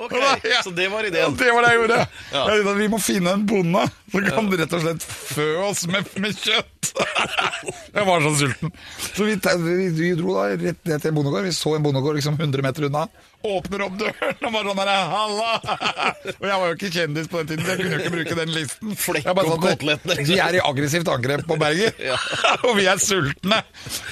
Ok, 0.00 0.14
Ja. 0.48 0.62
Så 0.64 0.70
det 0.74 0.88
var 0.92 1.04
ideen. 1.04 1.34
det 1.36 1.50
var 1.52 1.66
det 1.66 1.72
jeg 1.74 1.80
gjorde. 1.82 1.98
Ja. 2.32 2.74
Vi 2.78 2.88
må 2.88 2.98
finne 3.02 3.34
en 3.36 3.46
bonde 3.46 3.82
som 4.10 4.24
kan 4.26 4.50
rett 4.58 4.72
og 4.76 4.84
slett 4.84 5.04
fø 5.04 5.48
oss 5.68 5.84
med, 5.90 6.06
med 6.22 6.36
kjøtt. 6.36 6.92
Jeg 7.94 8.06
var 8.06 8.22
så 8.24 8.30
sulten. 8.38 8.72
Så 9.14 9.26
vi, 9.26 9.34
vi, 9.66 9.88
vi 9.98 10.10
dro 10.18 10.34
da 10.38 10.46
rett 10.54 10.80
ned 10.88 11.02
til 11.02 11.10
en 11.10 11.18
bondegård. 11.18 11.46
Vi 11.46 11.52
så 11.54 11.74
en 11.76 11.84
bondegård 11.84 12.16
liksom 12.18 12.38
100 12.40 12.64
meter 12.66 12.88
unna. 12.88 13.04
Åpner 13.42 13.82
opp 13.86 13.94
døren 14.00 14.36
og 14.46 14.52
bare 14.52 14.66
sånn 14.68 14.80
herre, 14.82 14.96
halla! 15.14 15.52
Og 16.40 16.44
jeg 16.44 16.56
var 16.60 16.66
jo 16.66 16.74
ikke 16.76 16.90
kjendis 16.92 17.28
på 17.32 17.40
den 17.40 17.48
tiden, 17.50 17.64
så 17.64 17.70
jeg 17.72 17.78
kunne 17.80 17.94
jo 17.94 18.00
ikke 18.02 18.12
bruke 18.16 18.36
den 18.40 18.50
listen. 18.52 18.96
Flekk 19.00 19.24
Jeg 19.30 19.36
bare 19.38 19.54
opp 19.54 19.62
sa 19.64 19.70
koteletter. 19.70 20.20
Vi 20.28 20.36
er 20.44 20.58
i 20.58 20.62
aggressivt 20.70 21.08
angrep 21.12 21.42
på 21.48 21.56
Bergen, 21.60 21.92
og 22.68 22.72
vi 22.76 22.84
er 22.90 23.00
sultne. 23.00 23.58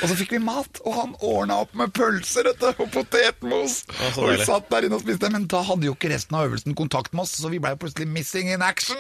Og 0.01 0.07
så 0.09 0.15
fikk 0.19 0.33
vi 0.37 0.41
mat, 0.47 0.81
og 0.89 0.93
han 0.97 1.13
ordna 1.21 1.59
opp 1.67 1.73
med 1.79 1.93
pølser 1.97 2.49
vet 2.49 2.61
du, 2.63 2.69
og 2.73 2.89
potetmos. 2.95 3.83
Ja, 3.93 4.09
så 4.15 4.23
og 4.23 4.31
vi 4.31 4.37
deilig. 4.39 4.49
satt 4.49 4.67
der 4.73 4.89
inne 4.89 4.97
og 4.99 5.05
spiste, 5.05 5.31
men 5.35 5.45
da 5.51 5.61
hadde 5.69 5.89
jo 5.91 5.95
ikke 5.97 6.13
resten 6.15 6.39
av 6.39 6.49
øvelsen 6.49 6.73
kontakt 6.79 7.13
med 7.13 7.27
oss, 7.27 7.37
så 7.43 7.53
vi 7.53 7.61
ble 7.63 7.75
plutselig 7.81 8.09
missing 8.09 8.49
in 8.55 8.65
action. 8.65 8.97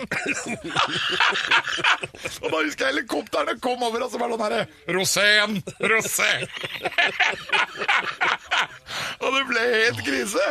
og 2.43 2.49
da 2.53 2.57
husker 2.61 2.85
jeg 2.85 2.93
helikoptrene 2.93 3.57
kom 3.65 3.81
over, 3.89 4.05
og 4.05 4.13
så 4.13 4.21
var 4.21 4.29
det 4.29 4.37
sånn 4.37 4.47
herre 4.47 4.63
Rosén! 4.99 5.59
Rosé! 5.89 6.31
og 9.23 9.29
det 9.35 9.43
ble 9.49 9.65
helt 9.73 10.01
krise. 10.19 10.45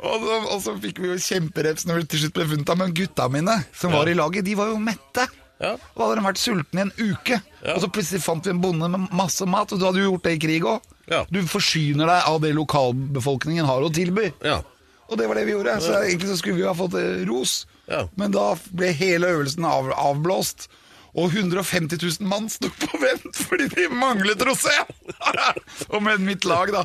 Og 0.00 0.24
så, 0.24 0.38
og 0.54 0.64
så 0.64 0.74
fikk 0.80 1.02
vi 1.02 1.12
jo 1.12 1.18
kjempereps 1.20 1.86
når 1.88 2.02
vi 2.02 2.08
til 2.14 2.24
slutt 2.24 2.38
ble 2.38 2.48
funnet 2.54 2.72
av. 2.72 2.80
Men 2.80 2.96
gutta 2.96 3.28
mine 3.32 3.60
som 3.76 3.94
var 3.94 4.10
i 4.10 4.16
laget, 4.16 4.46
de 4.46 4.56
var 4.58 4.72
jo 4.72 4.80
mette. 4.80 5.26
Ja. 5.60 5.74
Og 5.92 6.06
hadde 6.06 6.16
de 6.16 6.24
vært 6.24 6.40
sultne 6.40 6.80
i 6.80 6.86
en 6.86 6.94
uke. 7.12 7.40
Og 7.74 7.82
så 7.82 7.90
plutselig 7.92 8.22
fant 8.24 8.46
vi 8.46 8.54
en 8.54 8.62
bonde 8.62 8.88
med 8.88 9.10
masse 9.12 9.44
mat, 9.44 9.72
og 9.74 9.80
du 9.80 9.84
hadde 9.84 10.00
jo 10.00 10.14
gjort 10.14 10.28
det 10.28 10.36
i 10.38 10.42
krig 10.46 10.66
òg. 10.68 10.92
Ja. 11.10 11.24
Du 11.28 11.40
forsyner 11.50 12.08
deg 12.08 12.28
av 12.30 12.38
det 12.44 12.54
lokalbefolkningen 12.56 13.68
har 13.68 13.84
å 13.84 13.90
tilby. 13.92 14.30
Ja. 14.46 14.60
Og 15.10 15.18
det 15.18 15.26
var 15.26 15.36
det 15.36 15.48
vi 15.48 15.56
gjorde. 15.56 15.76
Så 15.82 15.96
egentlig 15.98 16.30
så 16.30 16.38
skulle 16.38 16.60
vi 16.60 16.64
jo 16.64 16.70
ha 16.70 16.76
fått 16.78 16.94
eh, 17.00 17.24
ros. 17.28 17.64
Ja. 17.90 18.04
Men 18.16 18.32
da 18.32 18.52
ble 18.70 18.92
hele 18.94 19.32
øvelsen 19.34 19.66
av, 19.66 19.90
avblåst. 19.90 20.68
Og 21.18 21.32
150 21.34 21.98
000 22.20 22.28
mann 22.30 22.46
sto 22.52 22.68
på 22.70 23.00
vent 23.02 23.40
fordi 23.48 23.66
de 23.72 23.88
manglet 23.94 24.42
rosé! 24.46 24.74
og 25.94 26.02
med 26.06 26.22
mitt 26.22 26.44
lag, 26.46 26.70
da. 26.74 26.84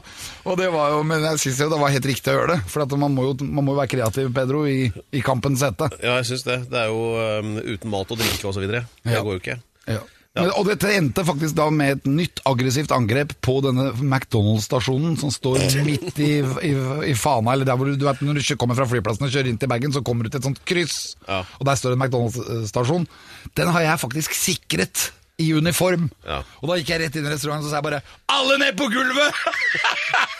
Og 0.50 0.58
det 0.58 0.72
var 0.74 0.96
jo, 0.96 1.04
Men 1.06 1.24
jeg 1.30 1.44
syns 1.44 1.62
det 1.62 1.82
var 1.82 1.94
helt 1.94 2.10
riktig 2.10 2.34
å 2.34 2.38
gjøre 2.40 2.56
det. 2.56 2.60
For 2.72 2.98
man, 2.98 3.14
må 3.14 3.28
jo, 3.30 3.36
man 3.46 3.68
må 3.68 3.76
være 3.78 3.92
kreativ, 3.98 4.32
Pedro, 4.36 4.66
i, 4.70 4.90
i 5.14 5.22
kampens 5.26 5.62
hete. 5.66 5.92
ja, 6.02 6.18
jeg 6.22 6.32
syns 6.32 6.48
det. 6.48 6.60
Det 6.74 6.82
er 6.86 6.92
jo 6.94 7.06
um, 7.46 7.56
uten 7.62 7.94
mat 7.94 8.12
og 8.16 8.22
drikke 8.22 8.50
osv. 8.50 8.66
Det 8.72 8.84
Ja. 9.06 9.22
går 9.22 9.38
jo 9.38 9.42
ikke. 9.44 9.60
Ja. 9.86 10.02
Men, 10.36 10.50
og 10.60 10.68
dette 10.68 10.90
endte 10.92 11.24
faktisk 11.24 11.56
da 11.56 11.70
med 11.72 11.94
et 11.94 12.08
nytt 12.12 12.42
aggressivt 12.50 12.92
angrep 12.92 13.32
på 13.46 13.54
denne 13.64 13.86
McDonald's-stasjonen 14.04 15.16
som 15.22 15.32
står 15.32 15.62
midt 15.88 16.20
i, 16.20 16.32
i, 16.44 16.72
i 17.12 17.14
Fana, 17.16 17.54
eller 17.56 17.68
der 17.70 17.80
hvor 17.80 17.88
du, 17.88 17.96
du 17.96 18.04
vet 18.08 18.20
når 18.26 18.42
du 18.42 18.56
kommer 18.60 18.76
fra 18.76 18.88
flyplassen 18.92 19.28
og 19.28 19.32
kjører 19.32 19.48
inn 19.54 19.60
til 19.62 19.72
Bergen, 19.72 19.96
så 19.96 20.04
kommer 20.04 20.28
du 20.28 20.34
til 20.34 20.42
et 20.44 20.50
sånt 20.50 20.60
kryss, 20.68 21.16
Ja. 21.30 21.40
og 21.60 21.70
der 21.70 21.80
står 21.80 21.96
en 21.96 22.04
McDonald's-stasjon. 22.04 23.08
Den 23.56 23.72
har 23.72 23.88
jeg 23.88 24.04
faktisk 24.04 24.36
sikret 24.36 25.10
i 25.40 25.54
uniform. 25.56 26.10
Ja. 26.28 26.42
Og 26.62 26.70
da 26.72 26.78
gikk 26.80 26.92
jeg 26.94 27.06
rett 27.06 27.16
inn 27.20 27.28
i 27.28 27.32
restauranten 27.32 27.68
og 27.68 27.72
sa 27.72 27.80
jeg 27.80 27.88
bare 27.88 28.02
'Alle 28.32 28.60
ned 28.60 28.76
på 28.80 28.88
gulvet!' 28.92 29.32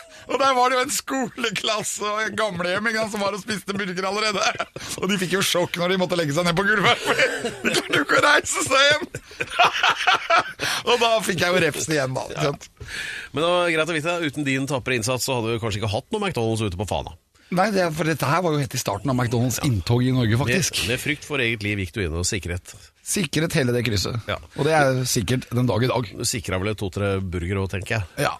Og 0.26 0.40
der 0.42 0.54
var 0.56 0.70
det 0.72 0.78
jo 0.78 0.84
en 0.84 0.94
skoleklasse 0.94 2.06
og 2.06 2.22
en 2.24 2.38
gamlehjem 2.38 2.88
som 3.12 3.22
var 3.22 3.36
og 3.36 3.42
spiste 3.42 3.76
burger 3.76 4.08
allerede. 4.08 4.66
Og 4.98 5.10
de 5.10 5.18
fikk 5.20 5.36
jo 5.36 5.42
sjokk 5.46 5.78
når 5.78 5.94
de 5.94 6.00
måtte 6.02 6.18
legge 6.18 6.34
seg 6.34 6.48
ned 6.48 6.56
på 6.58 6.64
gulvet. 6.66 7.04
De 7.62 7.74
klarte 7.76 8.00
jo 8.00 8.06
ikke 8.06 8.18
å 8.18 8.24
reise 8.26 8.64
seg 8.66 8.86
igjen! 8.86 9.06
og 10.90 10.96
da 11.02 11.12
fikk 11.26 11.44
jeg 11.44 11.54
jo 11.54 11.62
refsen 11.66 11.94
igjen, 11.96 12.16
da. 12.16 12.26
Ja. 12.34 12.50
Men 13.32 13.44
det 13.44 13.52
var 13.52 13.70
greit 13.76 13.92
å 13.94 13.96
vite, 14.00 14.16
uten 14.26 14.48
din 14.48 14.66
tapre 14.70 14.98
innsats 14.98 15.28
så 15.28 15.38
hadde 15.38 15.54
du 15.54 15.62
kanskje 15.62 15.82
ikke 15.82 15.92
hatt 15.94 16.10
noe 16.10 16.22
McDonald's 16.24 16.64
ute 16.66 16.80
på 16.80 16.88
Fana. 16.90 17.14
Nei, 17.54 17.68
det, 17.70 17.86
for 17.94 18.08
dette 18.10 18.26
her 18.26 18.42
var 18.42 18.56
jo 18.56 18.58
helt 18.58 18.74
i 18.74 18.80
starten 18.80 19.12
av 19.12 19.14
McDonald's 19.14 19.60
inntog 19.66 20.02
i 20.02 20.10
Norge, 20.14 20.34
Med, 20.34 20.42
faktisk. 20.42 20.82
med 20.90 20.98
frykt 20.98 21.26
for 21.28 21.42
eget 21.42 21.62
liv 21.62 21.84
gikk 21.84 21.94
du 21.94 22.02
inn 22.02 22.16
og 22.18 22.26
sikret. 22.26 22.74
Sikret 23.06 23.54
hele 23.54 23.70
det 23.70 23.84
krysset. 23.86 24.16
Ja. 24.26 24.34
Og 24.58 24.66
det 24.66 24.72
er 24.74 24.96
sikkert 25.06 25.44
den 25.54 25.68
dag 25.68 25.84
i 25.86 25.88
dag. 25.90 26.08
Du 26.18 26.24
sikra 26.26 26.58
vel 26.58 26.74
to-tre 26.74 27.12
burgere 27.22 27.60
òg, 27.62 27.68
tenker 27.70 28.00
jeg. 28.00 28.24
Ja. 28.26 28.32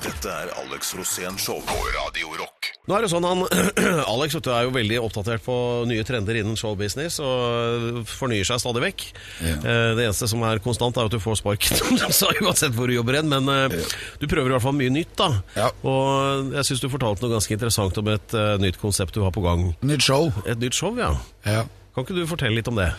Dette 0.00 0.30
er 0.32 0.52
Alex 0.62 0.94
Rosén 0.96 1.36
Show 1.42 1.58
på 1.68 1.76
Radio 1.92 2.30
Rock. 2.38 2.70
Nå 2.88 2.96
er 2.96 3.04
det 3.04 3.10
sånn, 3.12 3.26
han, 3.28 3.42
Alex 4.14 4.38
du, 4.38 4.48
er 4.54 4.64
jo 4.64 4.72
veldig 4.72 5.02
oppdatert 5.04 5.44
på 5.44 5.56
nye 5.90 6.06
trender 6.08 6.38
innen 6.40 6.56
showbusiness 6.56 7.18
og 7.20 8.00
fornyer 8.08 8.46
seg 8.48 8.62
stadig 8.62 8.86
vekk. 8.86 9.06
Ja. 9.44 9.56
Eh, 9.58 9.92
Det 9.98 10.06
eneste 10.08 10.30
som 10.32 10.44
er 10.48 10.62
konstant, 10.64 10.96
er 10.96 11.10
at 11.10 11.12
du 11.12 11.20
får 11.20 11.42
sparken, 11.42 11.76
som 12.22 12.40
uansett 12.40 12.72
hvor 12.78 12.88
du 12.88 12.96
jobber 12.96 13.20
hen. 13.20 13.28
Men 13.28 13.52
eh, 13.52 13.80
du 14.22 14.28
prøver 14.30 14.48
i 14.48 14.56
hvert 14.56 14.64
fall 14.64 14.78
mye 14.80 14.96
nytt, 14.96 15.12
da. 15.20 15.28
Ja. 15.60 15.68
Og 15.84 16.54
jeg 16.56 16.70
syns 16.70 16.86
du 16.86 16.88
fortalte 16.92 17.26
noe 17.26 17.36
ganske 17.36 17.52
interessant 17.58 18.00
om 18.00 18.14
et 18.16 18.38
eh, 18.38 18.54
nytt 18.64 18.80
konsept 18.80 19.12
du 19.18 19.26
har 19.28 19.34
på 19.36 19.44
gang. 19.44 19.74
Nytt 19.84 20.08
show. 20.08 20.30
Et 20.48 20.56
nytt 20.62 20.78
show, 20.78 20.96
ja. 20.96 21.12
Ja. 21.44 21.66
Kan 21.96 22.04
ikke 22.04 22.12
du 22.18 22.26
fortelle 22.28 22.58
litt 22.58 22.68
om 22.68 22.76
det? 22.76 22.90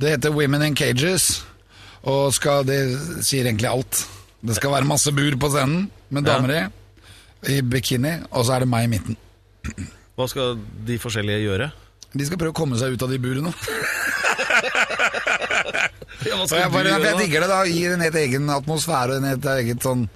Det 0.00 0.14
heter 0.14 0.32
Women 0.32 0.62
in 0.64 0.76
Cages, 0.78 1.42
og 2.08 2.30
skal, 2.32 2.64
det 2.64 2.78
sier 3.20 3.44
egentlig 3.44 3.68
alt. 3.68 3.98
Det 4.40 4.56
skal 4.56 4.72
være 4.72 4.88
masse 4.88 5.12
bur 5.12 5.36
på 5.42 5.50
scenen 5.52 5.90
med 6.08 6.24
damer 6.24 6.54
i, 6.54 6.62
i 7.52 7.58
bikini, 7.60 8.14
og 8.30 8.46
så 8.48 8.56
er 8.56 8.64
det 8.64 8.70
meg 8.72 8.86
i 8.86 8.90
midten. 8.94 9.18
Hva 10.16 10.24
skal 10.32 10.56
de 10.88 10.96
forskjellige 11.02 11.44
gjøre? 11.44 11.68
De 12.16 12.24
skal 12.24 12.40
prøve 12.40 12.54
å 12.54 12.56
komme 12.56 12.80
seg 12.80 12.96
ut 12.96 13.04
av 13.04 13.12
de 13.12 13.20
burene. 13.20 13.52
Ja, 16.26 16.36
jeg, 16.42 16.70
bare, 16.72 16.94
jeg 16.96 17.18
digger 17.20 17.44
det, 17.44 17.48
da. 17.50 17.58
Gir 17.68 17.92
en 17.94 18.02
helt 18.02 18.16
egen 18.18 18.48
atmosfære, 18.50 19.14
og 19.14 19.20
en 19.20 19.28
helt 19.28 19.44
eget 19.52 19.84
sånn 19.84 20.06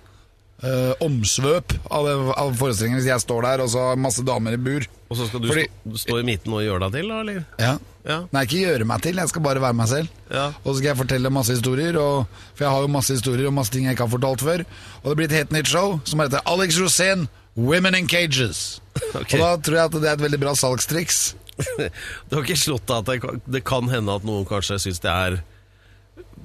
eh, 0.63 0.93
omsvøp 1.05 1.75
av, 1.91 2.09
av 2.37 2.55
forestillingen 2.59 3.01
hvis 3.01 3.11
jeg 3.11 3.25
står 3.25 3.47
der, 3.49 3.63
og 3.65 3.71
så 3.73 3.91
har 3.91 4.01
masse 4.01 4.25
damer 4.27 4.57
i 4.57 4.61
bur. 4.61 4.87
Og 5.11 5.19
så 5.19 5.27
skal 5.27 5.43
du 5.43 5.49
Fordi- 5.51 5.67
stå, 5.69 5.97
stå 6.05 6.19
i 6.21 6.27
midten 6.29 6.55
og 6.55 6.63
gjøre 6.63 6.87
deg 6.87 7.01
til, 7.01 7.09
da? 7.11 7.21
eller? 7.25 7.41
Ja. 7.59 7.73
Ja. 8.07 8.19
Nei, 8.33 8.47
ikke 8.47 8.61
gjøre 8.63 8.87
meg 8.89 9.03
til, 9.05 9.19
jeg 9.21 9.29
skal 9.29 9.43
bare 9.45 9.61
være 9.61 9.77
meg 9.77 9.89
selv. 9.91 10.09
Ja. 10.33 10.47
Og 10.65 10.71
så 10.71 10.77
skal 10.79 10.89
jeg 10.93 11.01
fortelle 11.03 11.33
masse 11.35 11.53
historier, 11.53 11.99
og, 12.01 12.31
for 12.55 12.65
jeg 12.65 12.73
har 12.73 12.87
jo 12.87 12.93
masse 12.95 13.13
historier 13.13 13.51
og 13.51 13.53
masse 13.59 13.75
ting 13.75 13.85
jeg 13.85 13.93
ikke 13.99 14.07
har 14.07 14.15
fortalt 14.15 14.41
før. 14.47 14.65
Og 15.03 15.11
det 15.11 15.17
blir 15.19 15.29
et 15.29 15.37
helt 15.37 15.53
nytt 15.53 15.69
show 15.69 15.99
som 16.09 16.23
heter 16.25 16.41
Alex 16.49 16.79
Rosén, 16.81 17.27
Women 17.57 17.95
in 17.99 18.09
Cages. 18.09 18.81
Okay. 19.15 19.39
Og 19.39 19.43
da 19.43 19.51
tror 19.65 19.77
jeg 19.77 19.85
at 19.91 19.95
det 20.01 20.09
er 20.09 20.17
et 20.17 20.23
veldig 20.23 20.39
bra 20.43 20.53
salgstriks. 20.59 21.21
Det 21.77 22.33
har 22.33 22.43
ikke 22.43 22.57
slått 22.57 22.89
deg 22.89 23.25
at 23.29 23.45
det 23.53 23.61
kan 23.69 23.89
hende 23.93 24.15
at 24.17 24.25
noen 24.25 24.47
kanskje 24.49 24.79
syns 24.81 25.01
det 25.05 25.11
er 25.13 25.37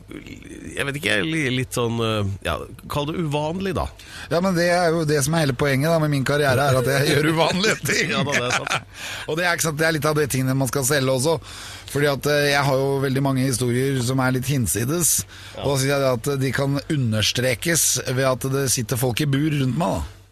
Jeg 0.05 0.85
vet 0.85 0.97
ikke, 0.99 1.13
litt 1.25 1.73
sånn 1.73 1.97
øh, 2.03 2.27
ja, 2.45 2.59
Kall 2.91 3.07
det 3.09 3.15
uvanlig, 3.25 3.71
da. 3.77 3.87
Ja, 4.29 4.41
men 4.43 4.53
det 4.57 4.67
er 4.69 4.91
jo 4.93 5.01
det 5.09 5.17
som 5.25 5.33
er 5.33 5.45
hele 5.47 5.55
poenget 5.57 5.89
da 5.89 5.97
med 6.03 6.13
min 6.13 6.25
karriere, 6.27 6.61
er 6.61 6.77
at 6.77 6.89
jeg 6.91 7.09
gjør 7.09 7.31
uvanlige 7.33 7.79
ting. 7.89 8.13
Ja, 8.13 8.21
da, 8.21 8.35
det 8.35 8.43
er 8.45 8.57
sant. 8.59 8.99
og 9.29 9.39
det 9.39 9.47
er, 9.49 9.63
sant, 9.65 9.79
det 9.81 9.87
er 9.87 9.95
litt 9.97 10.09
av 10.09 10.17
de 10.19 10.27
tingene 10.29 10.57
man 10.57 10.69
skal 10.69 10.85
selge 10.85 11.15
også. 11.15 11.37
Fordi 11.89 12.11
at 12.11 12.29
eh, 12.29 12.49
jeg 12.51 12.65
har 12.69 12.81
jo 12.83 12.99
veldig 13.05 13.23
mange 13.25 13.47
historier 13.47 13.97
som 14.05 14.21
er 14.21 14.35
litt 14.37 14.51
hinsides. 14.51 15.15
Og 15.63 15.71
da 15.73 15.79
sier 15.81 15.95
jeg 15.95 16.19
at 16.19 16.33
de 16.43 16.53
kan 16.53 16.77
understrekes 16.85 17.87
ved 18.11 18.27
at 18.29 18.51
det 18.53 18.67
sitter 18.73 19.01
folk 19.01 19.25
i 19.25 19.29
bur 19.29 19.49
rundt 19.57 19.79
meg. 19.79 19.97
da 20.01 20.24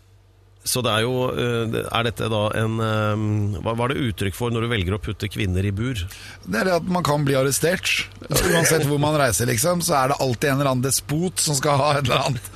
Så 0.63 0.79
det 0.79 0.91
er 0.93 1.01
jo 1.03 1.25
øh, 1.27 1.74
Er 1.91 2.05
dette 2.08 2.29
da 2.32 2.39
en 2.55 2.77
øh, 2.79 3.24
Hva 3.65 3.74
er 3.84 3.91
det 3.91 4.05
uttrykk 4.13 4.38
for 4.38 4.53
når 4.55 4.63
du 4.63 4.70
velger 4.72 4.96
å 4.96 5.00
putte 5.03 5.27
kvinner 5.27 5.65
i 5.67 5.74
bur? 5.75 6.00
Det 6.48 6.62
er 6.62 6.70
det 6.70 6.77
at 6.77 6.88
man 6.88 7.03
kan 7.03 7.25
bli 7.27 7.36
arrestert. 7.36 7.91
Uansett 8.32 8.86
hvor 8.88 9.01
man 9.03 9.17
reiser, 9.20 9.50
liksom, 9.51 9.84
så 9.84 9.98
er 10.00 10.13
det 10.13 10.20
alltid 10.24 10.50
en 10.53 10.62
eller 10.62 10.72
annen 10.72 10.86
despot 10.88 11.43
som 11.43 11.58
skal 11.60 11.79
ha 11.82 11.91
et 11.98 12.08
eller 12.08 12.29
annet. 12.29 12.51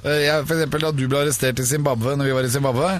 Eh, 0.00 0.22
Jeg, 0.24 0.46
for 0.48 0.56
eksempel 0.56 0.86
da 0.88 0.92
du 0.96 1.04
ble 1.06 1.20
arrestert 1.20 1.60
i 1.60 1.68
Zimbabwe, 1.68 2.16
når 2.16 2.30
vi 2.30 2.36
var 2.40 2.48
i 2.48 2.52
Zimbabwe, 2.56 2.90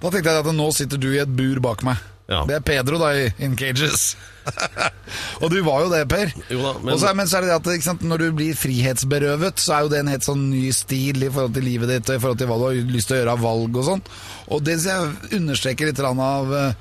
da 0.00 0.10
tenkte 0.12 0.32
jeg 0.32 0.44
at 0.46 0.52
nå 0.56 0.70
sitter 0.76 1.00
du 1.00 1.10
i 1.12 1.20
et 1.22 1.36
bur 1.36 1.60
bak 1.68 1.84
meg. 1.84 2.00
Ja. 2.28 2.40
Det 2.48 2.56
er 2.56 2.62
Pedro 2.66 2.98
da 2.98 3.12
i 3.14 3.28
In 3.46 3.52
Cages. 3.58 4.16
og 5.42 5.50
du 5.52 5.60
var 5.66 5.84
jo 5.84 5.90
det, 5.92 6.00
Per. 6.10 6.32
Jo 6.50 6.58
da, 6.62 6.72
men- 6.82 6.94
Og 6.94 7.00
så 7.00 7.08
er- 7.10 7.14
men 7.14 7.26
så 7.30 7.36
er 7.38 7.46
det 7.46 7.54
at 7.54 7.82
sant, 7.84 8.02
når 8.02 8.18
du 8.18 8.32
blir 8.32 8.54
frihetsberøvet, 8.58 9.58
så 9.62 9.74
er 9.76 9.80
jo 9.84 9.88
det 9.92 10.00
en 10.00 10.10
helt 10.10 10.26
sånn 10.26 10.42
ny 10.50 10.70
stil 10.74 11.22
i 11.22 11.28
forhold 11.30 11.54
til 11.54 11.62
livet 11.66 11.88
ditt 11.88 12.10
og 12.10 12.16
i 12.16 12.22
forhold 12.24 12.38
til 12.38 12.46
hva 12.50 12.58
du 12.58 12.64
har 12.66 12.90
lyst 12.96 13.08
til 13.08 13.16
å 13.16 13.20
gjøre 13.20 13.34
av 13.36 13.44
valg 13.46 13.76
og 13.76 13.84
sånn. 13.90 14.02
Og 14.50 14.64
det 14.66 14.78
jeg 14.82 15.38
understreker 15.38 15.86
litt 15.90 16.00
av 16.02 16.52
eh, 16.54 16.72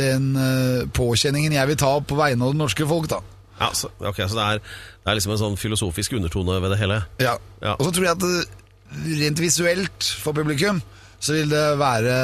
den 0.00 0.30
eh, 0.36 0.86
påkjenningen 0.96 1.52
jeg 1.52 1.66
vil 1.74 1.76
ta 1.84 1.92
på 2.00 2.16
vegne 2.16 2.42
av 2.48 2.52
det 2.56 2.58
norske 2.64 2.86
folk, 2.88 3.08
da. 3.12 3.20
Ja, 3.60 3.68
så, 3.76 3.90
ok, 4.00 4.16
så 4.24 4.34
det 4.40 4.46
er, 4.48 4.58
det 5.04 5.12
er 5.12 5.14
liksom 5.20 5.32
en 5.36 5.42
sånn 5.44 5.60
filosofisk 5.60 6.16
undertone 6.16 6.56
ved 6.64 6.72
det 6.72 6.80
hele? 6.80 7.02
Ja. 7.20 7.36
Ja. 7.60 7.74
Og 7.76 7.84
så 7.84 7.92
tror 7.98 8.08
jeg 8.08 8.16
at 8.16 8.24
eh, 8.24 9.20
rent 9.20 9.38
visuelt 9.44 10.08
for 10.24 10.32
publikum 10.32 10.80
så 11.20 11.34
vil 11.36 11.50
det 11.52 11.64
være 11.76 12.16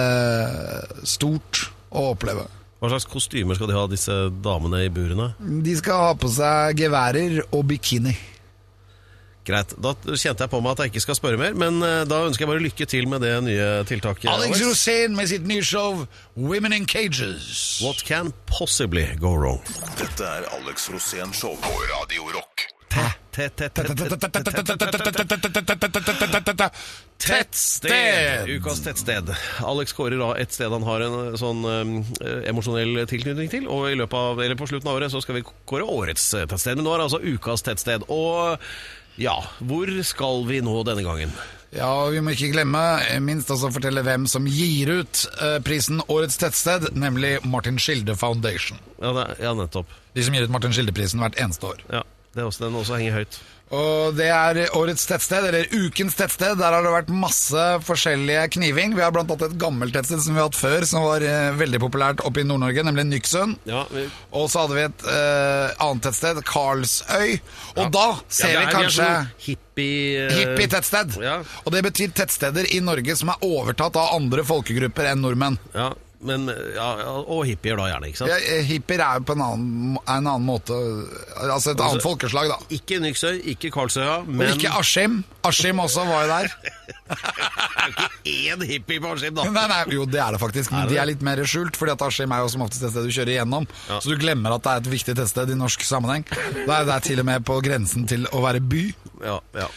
stort 1.05 1.67
å 1.97 2.13
oppleve. 2.13 2.47
Hva 2.77 2.93
slags 2.93 3.09
kostymer 3.09 3.57
skal 3.57 3.71
de 3.71 3.77
ha, 3.77 3.87
disse 3.89 4.15
damene 4.45 4.85
i 4.85 4.93
burene? 4.93 5.31
De 5.41 5.77
skal 5.79 6.11
ha 6.11 6.17
på 6.21 6.29
seg 6.31 6.77
geværer 6.79 7.41
og 7.49 7.65
bikini. 7.73 8.13
Greit, 9.47 9.77
da 9.79 9.93
kjente 9.95 10.43
jeg 10.43 10.51
på 10.51 10.59
meg 10.59 10.75
at 10.75 10.81
jeg 10.83 10.91
ikke 10.91 11.05
skal 11.05 11.19
spørre 11.21 11.39
mer, 11.39 11.55
men 11.55 11.79
øh, 11.79 12.01
da 12.11 12.25
ønsker 12.27 12.43
jeg 12.43 12.51
bare 12.51 12.65
lykke 12.65 12.89
til 12.91 13.07
med 13.09 13.23
det 13.23 13.31
nye 13.47 13.69
tiltaket. 13.87 14.27
Alex 14.33 14.59
Rosén 14.65 15.15
med 15.15 15.31
sitt 15.31 15.47
nye 15.47 15.63
show 15.63 16.03
Women 16.35 16.75
in 16.75 16.87
Cages. 16.91 17.79
What 17.85 18.03
can 18.05 18.35
possibly 18.51 19.07
go 19.23 19.37
wrong? 19.39 19.63
Dette 20.01 20.27
er 20.27 20.51
Alex 20.59 20.91
Rosén 20.91 21.31
Show 21.33 21.55
på 21.63 21.79
Radio 21.95 22.27
Rock. 22.35 22.67
Tettsted! 27.27 28.51
Ukas 28.57 28.83
tettsted. 28.85 29.33
Alex 29.65 29.97
kårer 29.97 30.21
da 30.21 30.31
et 30.41 30.53
sted 30.57 30.73
han 30.73 30.85
har 30.87 31.05
en 31.07 31.17
eh, 31.23 31.39
sånn 31.41 31.65
eh, 31.71 31.89
emosjonell 32.51 33.03
tilknytning 33.11 33.53
til. 33.53 33.69
Og 33.73 33.91
i 33.93 33.99
løpet 33.99 34.19
av, 34.19 34.41
eller 34.45 34.59
på 34.59 34.69
slutten 34.71 34.91
av 34.93 35.01
året 35.01 35.13
så 35.13 35.23
skal 35.25 35.39
vi 35.39 35.47
kåre 35.69 35.85
årets 35.85 36.31
tettsted. 36.35 36.79
Men 36.79 36.89
nå 36.89 36.95
er 36.95 37.03
det 37.03 37.09
altså 37.11 37.23
ukas 37.25 37.67
tettsted. 37.67 38.09
Og 38.13 38.57
ja, 39.21 39.37
hvor 39.65 39.89
skal 40.05 40.45
vi 40.49 40.61
nå 40.65 40.81
denne 40.89 41.05
gangen? 41.07 41.33
Ja, 41.77 42.07
vi 42.13 42.21
må 42.25 42.33
ikke 42.33 42.53
glemme 42.55 42.83
eh, 43.05 43.21
minst 43.21 43.51
også 43.53 43.73
fortelle 43.75 44.05
hvem 44.07 44.27
som 44.31 44.47
gir 44.49 44.93
ut 45.01 45.23
eh, 45.43 45.57
prisen 45.65 46.01
Årets 46.13 46.39
tettsted, 46.41 46.91
nemlig 46.97 47.37
Martin 47.45 47.81
Skilde 47.83 48.17
Foundation. 48.17 48.79
Ja, 49.01 49.13
det, 49.17 49.27
ja 49.45 49.55
nettopp. 49.57 49.91
De 50.17 50.25
som 50.25 50.37
gir 50.37 50.47
ut 50.47 50.53
Martin 50.53 50.73
Skilde-prisen 50.77 51.21
hvert 51.21 51.37
eneste 51.43 51.73
år. 51.73 51.83
Ja. 51.93 52.05
Det 52.37 52.43
er 52.43 52.51
også, 52.51 52.67
den 52.67 52.75
også 52.77 52.99
henger 53.01 53.23
høyt. 53.23 53.37
Og 53.75 54.13
det 54.15 54.27
er 54.31 54.59
årets 54.79 55.09
tettsted, 55.09 55.49
eller 55.49 55.65
ukens 55.73 56.15
tettsted. 56.15 56.55
Der 56.61 56.75
har 56.77 56.85
det 56.85 56.93
vært 56.93 57.09
masse 57.11 57.63
forskjellige 57.83 58.45
kniving. 58.55 58.93
Vi 58.95 59.03
har 59.03 59.15
blant 59.15 59.33
annet 59.33 59.49
et 59.49 59.57
gammelt 59.59 59.97
tettsted 59.97 60.21
som 60.23 60.37
vi 60.37 60.39
har 60.39 60.51
hatt 60.51 60.59
før, 60.59 60.87
som 60.87 61.03
var 61.09 61.25
eh, 61.27 61.49
veldig 61.59 61.81
populært 61.83 62.23
oppe 62.29 62.45
i 62.45 62.47
Nord-Norge, 62.47 62.85
nemlig 62.87 63.07
Nyksund. 63.09 63.57
Ja, 63.67 63.83
vi, 63.91 64.05
Og 64.37 64.47
så 64.53 64.63
hadde 64.63 64.77
vi 64.77 64.85
et 64.85 65.07
uh, 65.09 65.75
annet 65.89 66.07
tettsted, 66.07 66.45
Karlsøy. 66.47 67.41
Og 67.75 67.91
da 67.97 68.07
ser 68.29 68.55
Ja, 68.55 68.61
er, 68.61 68.69
vi 68.69 68.77
kanskje 68.77 69.09
sånn 69.09 69.35
hippie... 69.49 70.29
uh... 70.29 70.37
hippie-tettsted. 70.37 71.19
Ja. 71.25 71.41
Og 71.65 71.75
det 71.75 71.83
betyr 71.89 72.15
tettsteder 72.15 72.71
i 72.71 72.85
Norge 72.85 73.19
som 73.19 73.35
er 73.35 73.49
overtatt 73.49 73.99
av 73.99 74.15
andre 74.21 74.47
folkegrupper 74.47 75.11
enn 75.11 75.25
nordmenn. 75.25 75.59
Ja, 75.75 75.91
men, 76.25 76.47
ja, 76.75 76.87
og 77.29 77.43
hippier 77.49 77.77
da 77.77 77.89
gjerne, 77.91 78.09
ikke 78.11 78.21
sant? 78.23 78.31
Ja, 78.33 78.39
eh, 78.57 78.63
hippier 78.65 79.03
er 79.05 79.19
jo 79.21 79.27
på 79.29 79.35
en 79.37 79.43
annen, 79.45 79.99
er 80.01 80.21
en 80.23 80.29
annen 80.31 80.47
måte 80.47 80.77
Altså 81.45 81.75
et 81.75 81.83
annet 81.85 82.03
folkeslag, 82.05 82.49
da. 82.49 82.57
Ikke 82.73 82.99
Nyksøy, 83.05 83.43
ikke 83.53 83.71
Karlsøya, 83.75 84.23
Og 84.25 84.45
ikke 84.55 84.73
Askim. 84.79 85.19
Askim 85.47 85.83
også 85.85 86.07
var 86.09 86.25
jo 86.25 86.31
der. 86.33 86.49
det 87.07 87.19
er 87.77 87.87
jo 87.87 87.93
ikke 87.93 88.09
én 88.33 88.65
hippie 88.71 89.03
på 89.05 89.13
Askim, 89.13 89.37
da. 89.37 89.45
Nei, 89.53 89.67
nei, 89.71 89.83
jo, 89.95 90.07
det 90.09 90.21
er 90.23 90.37
det 90.37 90.41
faktisk, 90.43 90.73
men 90.75 90.89
de 90.91 90.99
er 91.03 91.11
litt 91.13 91.23
mer 91.27 91.43
skjult. 91.47 91.77
Fordi 91.79 91.95
at 91.95 92.07
Askim 92.09 92.33
er 92.35 92.43
jo 92.45 92.51
som 92.55 92.65
oftest 92.67 92.89
et 92.89 92.95
sted 92.95 93.07
du 93.07 93.13
kjører 93.15 93.35
igjennom. 93.37 93.69
Ja. 93.91 94.01
Så 94.01 94.13
du 94.15 94.19
glemmer 94.21 94.57
at 94.57 94.65
det 94.67 94.73
er 94.73 94.83
et 94.85 94.91
viktig 94.97 95.17
tettsted 95.21 95.53
i 95.53 95.59
norsk 95.59 95.85
sammenheng. 95.87 96.27
Det 96.33 96.67
er, 96.67 96.89
det 96.89 96.97
er 96.97 97.07
til 97.07 97.23
og 97.23 97.29
med 97.29 97.47
på 97.47 97.61
grensen 97.65 98.09
til 98.11 98.27
å 98.33 98.43
være 98.47 98.65
by. 98.65 98.85
Ja, 99.27 99.39
ja. 99.61 99.69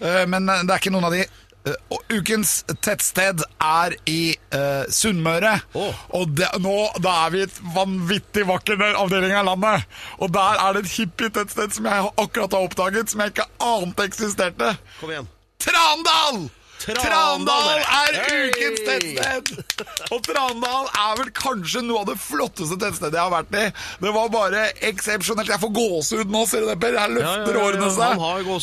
Eh, 0.00 0.24
Men 0.30 0.48
eh, 0.48 0.62
det 0.64 0.74
er 0.76 0.82
ikke 0.82 0.94
noen 0.94 1.10
av 1.10 1.16
de. 1.18 1.26
Eh, 1.68 1.96
Ukens 2.08 2.60
tettsted 2.80 3.42
er 3.60 3.94
i 4.08 4.32
uh, 4.54 4.86
Sunnmøre. 4.88 5.58
Oh. 5.76 6.04
Og 6.16 6.30
det, 6.38 6.48
nå 6.62 6.76
da 7.02 7.16
er 7.26 7.34
vi 7.34 7.42
i 7.42 7.48
et 7.48 7.58
vanvittig 7.74 8.46
vakker 8.48 8.80
avdeling 8.90 9.34
av 9.36 9.50
landet. 9.50 9.90
Og 10.18 10.32
der 10.34 10.62
er 10.62 10.76
det 10.76 10.86
et 10.86 10.94
hippie-tettsted 10.96 11.76
som 11.76 11.90
jeg 11.90 12.14
akkurat 12.14 12.56
har 12.56 12.70
oppdaget, 12.70 13.12
som 13.12 13.20
jeg 13.24 13.34
ikke 13.34 13.50
ante 13.66 14.08
eksisterte. 14.08 14.72
Kom 15.02 15.12
igjen. 15.12 15.28
Trandal! 15.60 16.48
Trandal, 16.80 17.82
er 17.84 18.14
ukens 18.24 18.80
tettsted! 18.86 19.50
Og 20.14 20.22
Trandal 20.24 20.88
er 20.88 21.18
vel 21.20 21.28
kanskje 21.36 21.82
noe 21.84 22.06
av 22.06 22.08
det 22.08 22.16
flotteste 22.22 22.78
tettstedet 22.80 23.18
jeg 23.18 23.26
har 23.26 23.34
vært 23.34 23.52
i. 23.60 23.66
Det 24.00 24.14
var 24.16 24.32
bare 24.32 24.64
eksepsjonelt. 24.88 25.52
Jeg 25.52 25.60
får 25.60 25.74
gåsehud 25.76 26.32
nå, 26.32 26.46
ser 26.48 26.64
du 26.64 26.72
det, 26.72 26.78
Per? 26.80 26.96
Her 26.96 27.12
løfter 27.12 27.52
Ja, 27.52 27.52
ja, 27.52 27.60
ja, 27.60 27.68
årene 27.68 27.92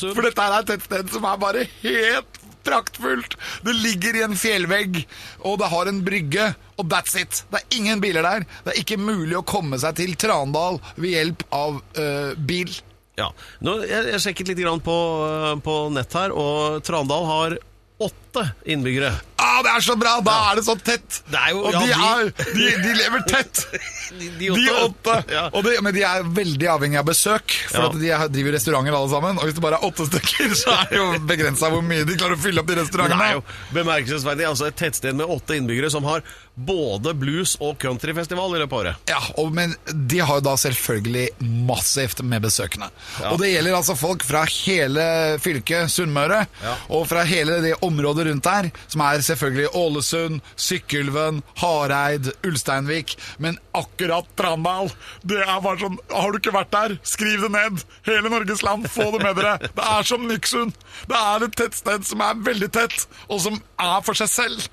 seg. 0.01 0.11
For 0.17 0.25
dette 0.25 0.49
er 0.49 0.57
et 0.57 0.73
tettsted 0.73 1.13
som 1.13 1.29
er 1.29 1.39
bare 1.45 1.67
helt 1.85 2.36
praktfullt. 2.67 3.37
Det 3.65 3.75
ligger 3.81 4.17
i 4.19 4.25
en 4.27 4.37
fjellvegg, 4.37 4.99
og 5.47 5.59
det 5.61 5.71
har 5.71 5.89
en 5.89 6.01
brygge, 6.05 6.49
og 6.77 6.89
that's 6.91 7.15
it. 7.19 7.43
Det 7.51 7.61
er 7.61 7.79
ingen 7.79 8.03
biler 8.03 8.25
der. 8.25 8.45
Det 8.65 8.73
er 8.73 8.81
ikke 8.83 8.99
mulig 9.01 9.39
å 9.39 9.45
komme 9.47 9.79
seg 9.81 9.97
til 9.99 10.13
Trandal 10.19 10.81
ved 10.97 11.15
hjelp 11.15 11.47
av 11.55 11.79
uh, 11.79 12.35
bil. 12.37 12.75
Ja. 13.17 13.31
Nå, 13.65 13.79
jeg, 13.87 14.11
jeg 14.11 14.21
sjekket 14.21 14.51
litt 14.51 14.61
på, 14.85 14.97
eh, 15.25 15.53
på 15.65 15.77
nett 15.89 16.13
her, 16.13 16.35
og 16.37 16.83
Trandal 16.85 17.25
har 17.25 17.55
åtte 17.97 18.43
innbyggere. 18.69 19.09
Ah, 19.37 19.59
det 19.61 19.69
er 19.69 19.83
så 19.85 19.93
bra! 19.99 20.15
Da 20.25 20.33
er 20.51 20.55
det 20.59 20.63
så 20.65 20.73
tett! 20.81 21.19
Det 21.29 21.41
jo- 21.51 21.59
og 21.69 21.75
ja, 21.75 21.81
de, 21.83 21.91
er, 21.93 22.31
de, 22.55 22.69
de 22.83 22.93
lever 22.97 23.25
tett! 23.29 23.65
De, 24.17 24.29
De 24.39 24.69
åtte! 24.71 25.13
Ja. 25.29 25.41
Og 25.51 25.65
de, 25.65 25.73
men 25.83 25.91
de 25.93 26.01
er 26.07 26.23
veldig 26.31 26.67
avhengig 26.71 26.95
av 27.01 27.05
besøk, 27.09 27.51
for 27.69 27.89
Ja. 27.89 27.99
de 27.99 28.09
er- 28.15 28.29
driver 28.31 28.55
restauranter 28.55 28.95
alle 28.95 29.09
sammen. 29.11 29.37
Og 29.37 29.43
hvis 29.49 29.57
det 29.57 29.63
bare 29.65 29.77
er 29.81 29.83
åtte 29.85 30.05
stykker, 30.07 30.53
så 30.55 30.71
er 30.77 30.87
det 30.93 30.97
jo 31.01 31.07
begrensa 31.27 31.69
hvor 31.73 31.83
mye 31.85 32.05
de 32.07 32.15
klarer 32.17 32.37
å 32.37 32.41
fylle 32.41 32.63
opp 32.63 32.69
de 32.71 32.77
restaurantene. 32.79 33.19
det 33.19 33.27
er 33.27 33.35
jo 33.35 33.43
bemerkelsesverdig. 33.75 34.47
Altså 34.47 34.69
et 34.71 34.77
tettsted 34.79 35.17
med 35.19 35.27
åtte 35.35 35.57
innbyggere 35.59 35.91
som 35.91 36.07
har 36.07 36.23
både 36.57 37.11
blues- 37.19 37.57
og 37.61 37.75
countryfestival 37.83 38.55
i 38.55 38.61
løpet 38.63 38.73
av 38.73 38.79
året. 38.79 39.11
Ja, 39.11 39.19
og, 39.37 39.51
Men 39.53 39.75
de 39.93 40.23
har 40.23 40.39
jo 40.39 40.45
da 40.47 40.55
selvfølgelig 40.57 41.27
massivt 41.67 42.23
med 42.25 42.41
besøkende. 42.47 42.89
Ja. 43.19 43.33
Og 43.35 43.43
det 43.43 43.51
gjelder 43.51 43.75
altså 43.77 43.97
folk 43.99 44.23
fra 44.25 44.45
hele 44.49 45.05
fylket 45.43 45.91
Sunnmøre, 45.93 46.45
Ja. 46.63 46.73
og 46.89 47.05
fra 47.11 47.27
hele 47.27 47.59
det 47.61 47.75
området 47.85 48.29
rundt 48.31 48.47
der, 48.47 48.71
som 48.87 49.01
er 49.05 49.19
selvfølgelig 49.27 49.71
Ålesund, 49.77 50.41
Sykkylven, 50.55 51.41
Hareid, 51.61 52.31
Ulsteinvik, 52.47 53.15
men 53.43 53.59
akkurat 53.77 54.27
Trandal, 54.39 54.91
det 55.27 55.41
er 55.43 55.61
bare 55.63 55.79
sånn 55.81 55.99
Har 56.11 56.31
du 56.31 56.39
ikke 56.39 56.55
vært 56.55 56.73
der, 56.73 56.97
skriv 57.07 57.45
det 57.45 57.51
ned! 57.53 57.83
Hele 58.07 58.31
Norges 58.31 58.63
land, 58.65 58.87
få 58.91 59.09
det 59.15 59.23
med 59.23 59.37
dere! 59.39 59.57
Det 59.67 59.87
er 59.97 60.07
som 60.07 60.27
Nyksund! 60.27 60.75
Det 61.07 61.19
er 61.19 61.45
et 61.45 61.57
tettsted 61.59 62.07
som 62.07 62.23
er 62.25 62.41
veldig 62.47 62.71
tett, 62.73 63.07
og 63.27 63.41
som 63.43 63.59
er 63.81 63.99
for 64.05 64.17
seg 64.17 64.31
selv. 64.31 64.67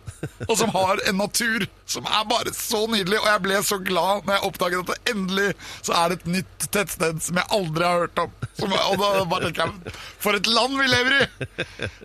Og 0.49 0.56
som 0.56 0.73
har 0.75 1.02
en 1.08 1.18
natur 1.20 1.66
som 1.87 2.07
er 2.09 2.25
bare 2.31 2.53
så 2.57 2.87
nydelig. 2.88 3.19
Og 3.21 3.26
jeg 3.29 3.43
ble 3.45 3.59
så 3.67 3.76
glad 3.85 4.25
når 4.25 4.38
jeg 4.38 4.47
oppdaget 4.49 4.81
at 4.81 4.91
det 4.95 5.12
endelig 5.14 5.50
så 5.85 5.93
er 5.99 6.09
det 6.09 6.17
et 6.21 6.31
nytt 6.38 6.67
tettsted 6.75 7.21
som 7.23 7.37
jeg 7.41 7.50
aldri 7.59 7.85
har 7.85 7.99
hørt 8.07 8.19
om. 8.25 8.33
Som, 8.59 8.73
og 8.73 8.97
da 9.03 9.25
bare 9.29 9.49
tenker 9.50 9.67
jeg 9.69 9.93
For 10.23 10.37
et 10.38 10.47
land 10.49 10.76
vi 10.79 10.87
lever 10.88 11.17
i! 11.19 11.26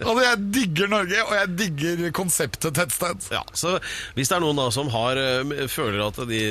Altså, 0.01 0.21
jeg 0.25 0.41
digger 0.56 0.89
Norge, 0.91 1.19
og 1.27 1.34
jeg 1.38 1.51
digger 1.60 2.03
konseptet 2.17 2.75
tettsted. 2.75 3.27
Ja, 3.34 3.43
så 3.53 3.75
Hvis 4.17 4.32
det 4.32 4.38
er 4.39 4.43
noen 4.43 4.58
da 4.60 4.67
som 4.73 4.89
har, 4.93 5.19
eh, 5.21 5.65
føler 5.71 6.01
at 6.08 6.19
de 6.30 6.41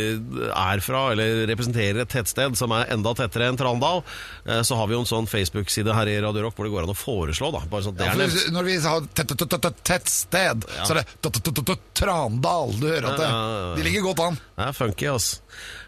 er 0.49 0.83
fra 0.85 1.03
eller 1.13 1.43
representerer 1.51 2.01
et 2.05 2.13
tettsted 2.15 2.57
som 2.59 2.73
er 2.77 2.89
enda 2.95 3.13
tettere 3.19 3.49
enn 3.51 3.59
Trandal, 3.61 4.01
eh, 4.47 4.63
så 4.65 4.79
har 4.79 4.89
vi 4.89 4.97
jo 4.97 5.03
en 5.05 5.11
sånn 5.11 5.29
Facebook-side 5.31 5.93
her 5.95 6.09
i 6.13 6.17
Radio 6.25 6.47
Rock 6.47 6.57
hvor 6.59 6.69
det 6.69 6.73
går 6.77 6.87
an 6.89 6.95
å 6.95 6.99
foreslå. 6.99 7.53
da 7.53 7.61
Bare 7.69 7.85
sånn 7.89 7.99
det 7.99 8.07
er 8.09 8.17
nevnt. 8.23 8.49
når 8.57 8.69
vi 8.71 8.79
har 8.87 9.01
tett- 9.13 9.29
tett- 9.35 9.45
tett- 9.49 9.63
tett- 9.69 9.85
tettsted, 9.93 10.65
så 10.87 10.95
er 10.97 11.03
det 11.03 11.79
Trandal. 11.99 12.73
Du 12.79 12.87
hører 12.87 13.11
at 13.13 13.18
det, 13.19 13.27
Ja, 13.29 13.39
ja, 13.39 13.49
ja, 13.53 13.67
ja. 13.69 13.75
de 13.79 13.85
ligger 13.87 14.07
godt 14.09 14.23
an. 14.25 14.39
Det 14.59 14.67
er 14.69 14.77
funky, 14.79 15.09
ass. 15.13 15.29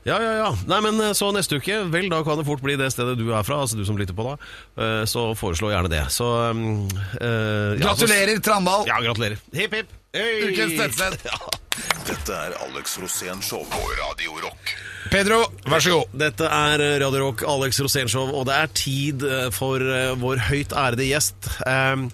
Ja, 0.09 0.17
ja, 0.23 0.33
ja. 0.41 0.51
Nei, 0.67 0.81
men 0.87 1.01
eh, 1.05 1.13
så 1.17 1.29
neste 1.37 1.59
uke, 1.61 1.79
vel, 1.93 2.09
da 2.13 2.23
kan 2.27 2.39
det 2.41 2.47
fort 2.49 2.63
bli 2.65 2.77
det 2.81 2.91
stedet 2.95 3.19
du 3.21 3.27
er 3.37 3.45
fra, 3.47 3.61
altså 3.65 3.77
du 3.79 3.85
som 3.89 3.99
lytter 4.01 4.17
på 4.17 4.25
da. 4.31 4.37
Eh, 4.81 5.05
Så 5.11 5.27
foreslå 5.39 5.71
gjerne 5.75 5.91
det. 5.93 6.05
Så 6.15 6.29
um, 6.51 6.89
eh, 7.21 7.79
ja, 7.81 7.95
så- 7.95 8.07
Gratulerer, 8.07 8.41
Trandal! 8.45 8.87
Ja, 8.89 9.01
gratulerer. 9.05 9.39
Hipp, 9.55 9.75
hipp. 9.81 9.97
Ukens 10.11 10.75
tettsted. 10.75 11.21
Dette 12.11 12.35
er 12.35 12.55
Alex 12.67 12.97
Rosén 12.99 13.39
Show 13.47 13.63
på 13.71 13.79
Radio 14.01 14.33
Rock. 14.43 14.73
Pedro, 15.11 15.45
vær 15.71 15.81
så 15.85 15.93
god. 15.95 16.11
Dette 16.21 16.49
er 16.51 16.83
Radio 17.01 17.23
Rock, 17.29 17.45
Alex 17.49 17.79
Rosénshow, 17.81 18.33
og 18.37 18.45
det 18.51 18.57
er 18.59 18.73
tid 18.77 19.23
for 19.57 19.81
vår 20.21 20.43
høyt 20.51 20.75
ærede 20.77 21.07
gjest. 21.09 21.49
Ehm, 21.67 22.09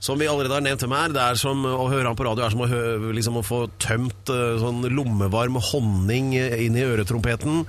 som 0.00 0.20
vi 0.20 0.28
allerede 0.30 0.56
har 0.56 0.64
nevnt 0.64 0.80
til 0.80 0.90
meg, 0.90 1.12
det 1.12 1.20
er 1.20 1.38
som 1.38 1.64
å 1.68 1.88
høre 1.92 2.08
han 2.08 2.16
på 2.16 2.24
radio 2.24 2.46
er 2.46 2.54
som 2.54 2.64
å, 2.64 2.68
høre, 2.70 3.12
liksom 3.16 3.36
å 3.36 3.44
få 3.44 3.64
tømt 3.82 4.32
eh, 4.32 4.54
sånn 4.62 4.86
lommevarm 4.88 5.58
honning 5.70 6.32
inn 6.36 6.78
i 6.78 6.86
øretrompeten. 6.86 7.66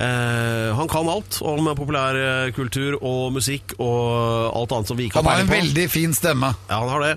Uh, 0.00 0.70
han 0.78 0.88
kan 0.88 1.08
alt 1.12 1.42
om 1.44 1.66
populærkultur 1.76 2.94
og 3.02 3.34
musikk 3.34 3.74
og 3.82 4.54
alt 4.56 4.72
annet 4.72 4.88
som 4.88 4.96
vi 4.96 5.10
ikke 5.10 5.20
Han 5.20 5.28
har 5.28 5.42
har 5.42 5.44
en 5.44 5.50
veldig 5.50 5.84
fin 5.92 6.14
stemme, 6.16 6.54
Ja, 6.70 6.78
han 6.80 6.88
har 6.88 7.04
det. 7.04 7.10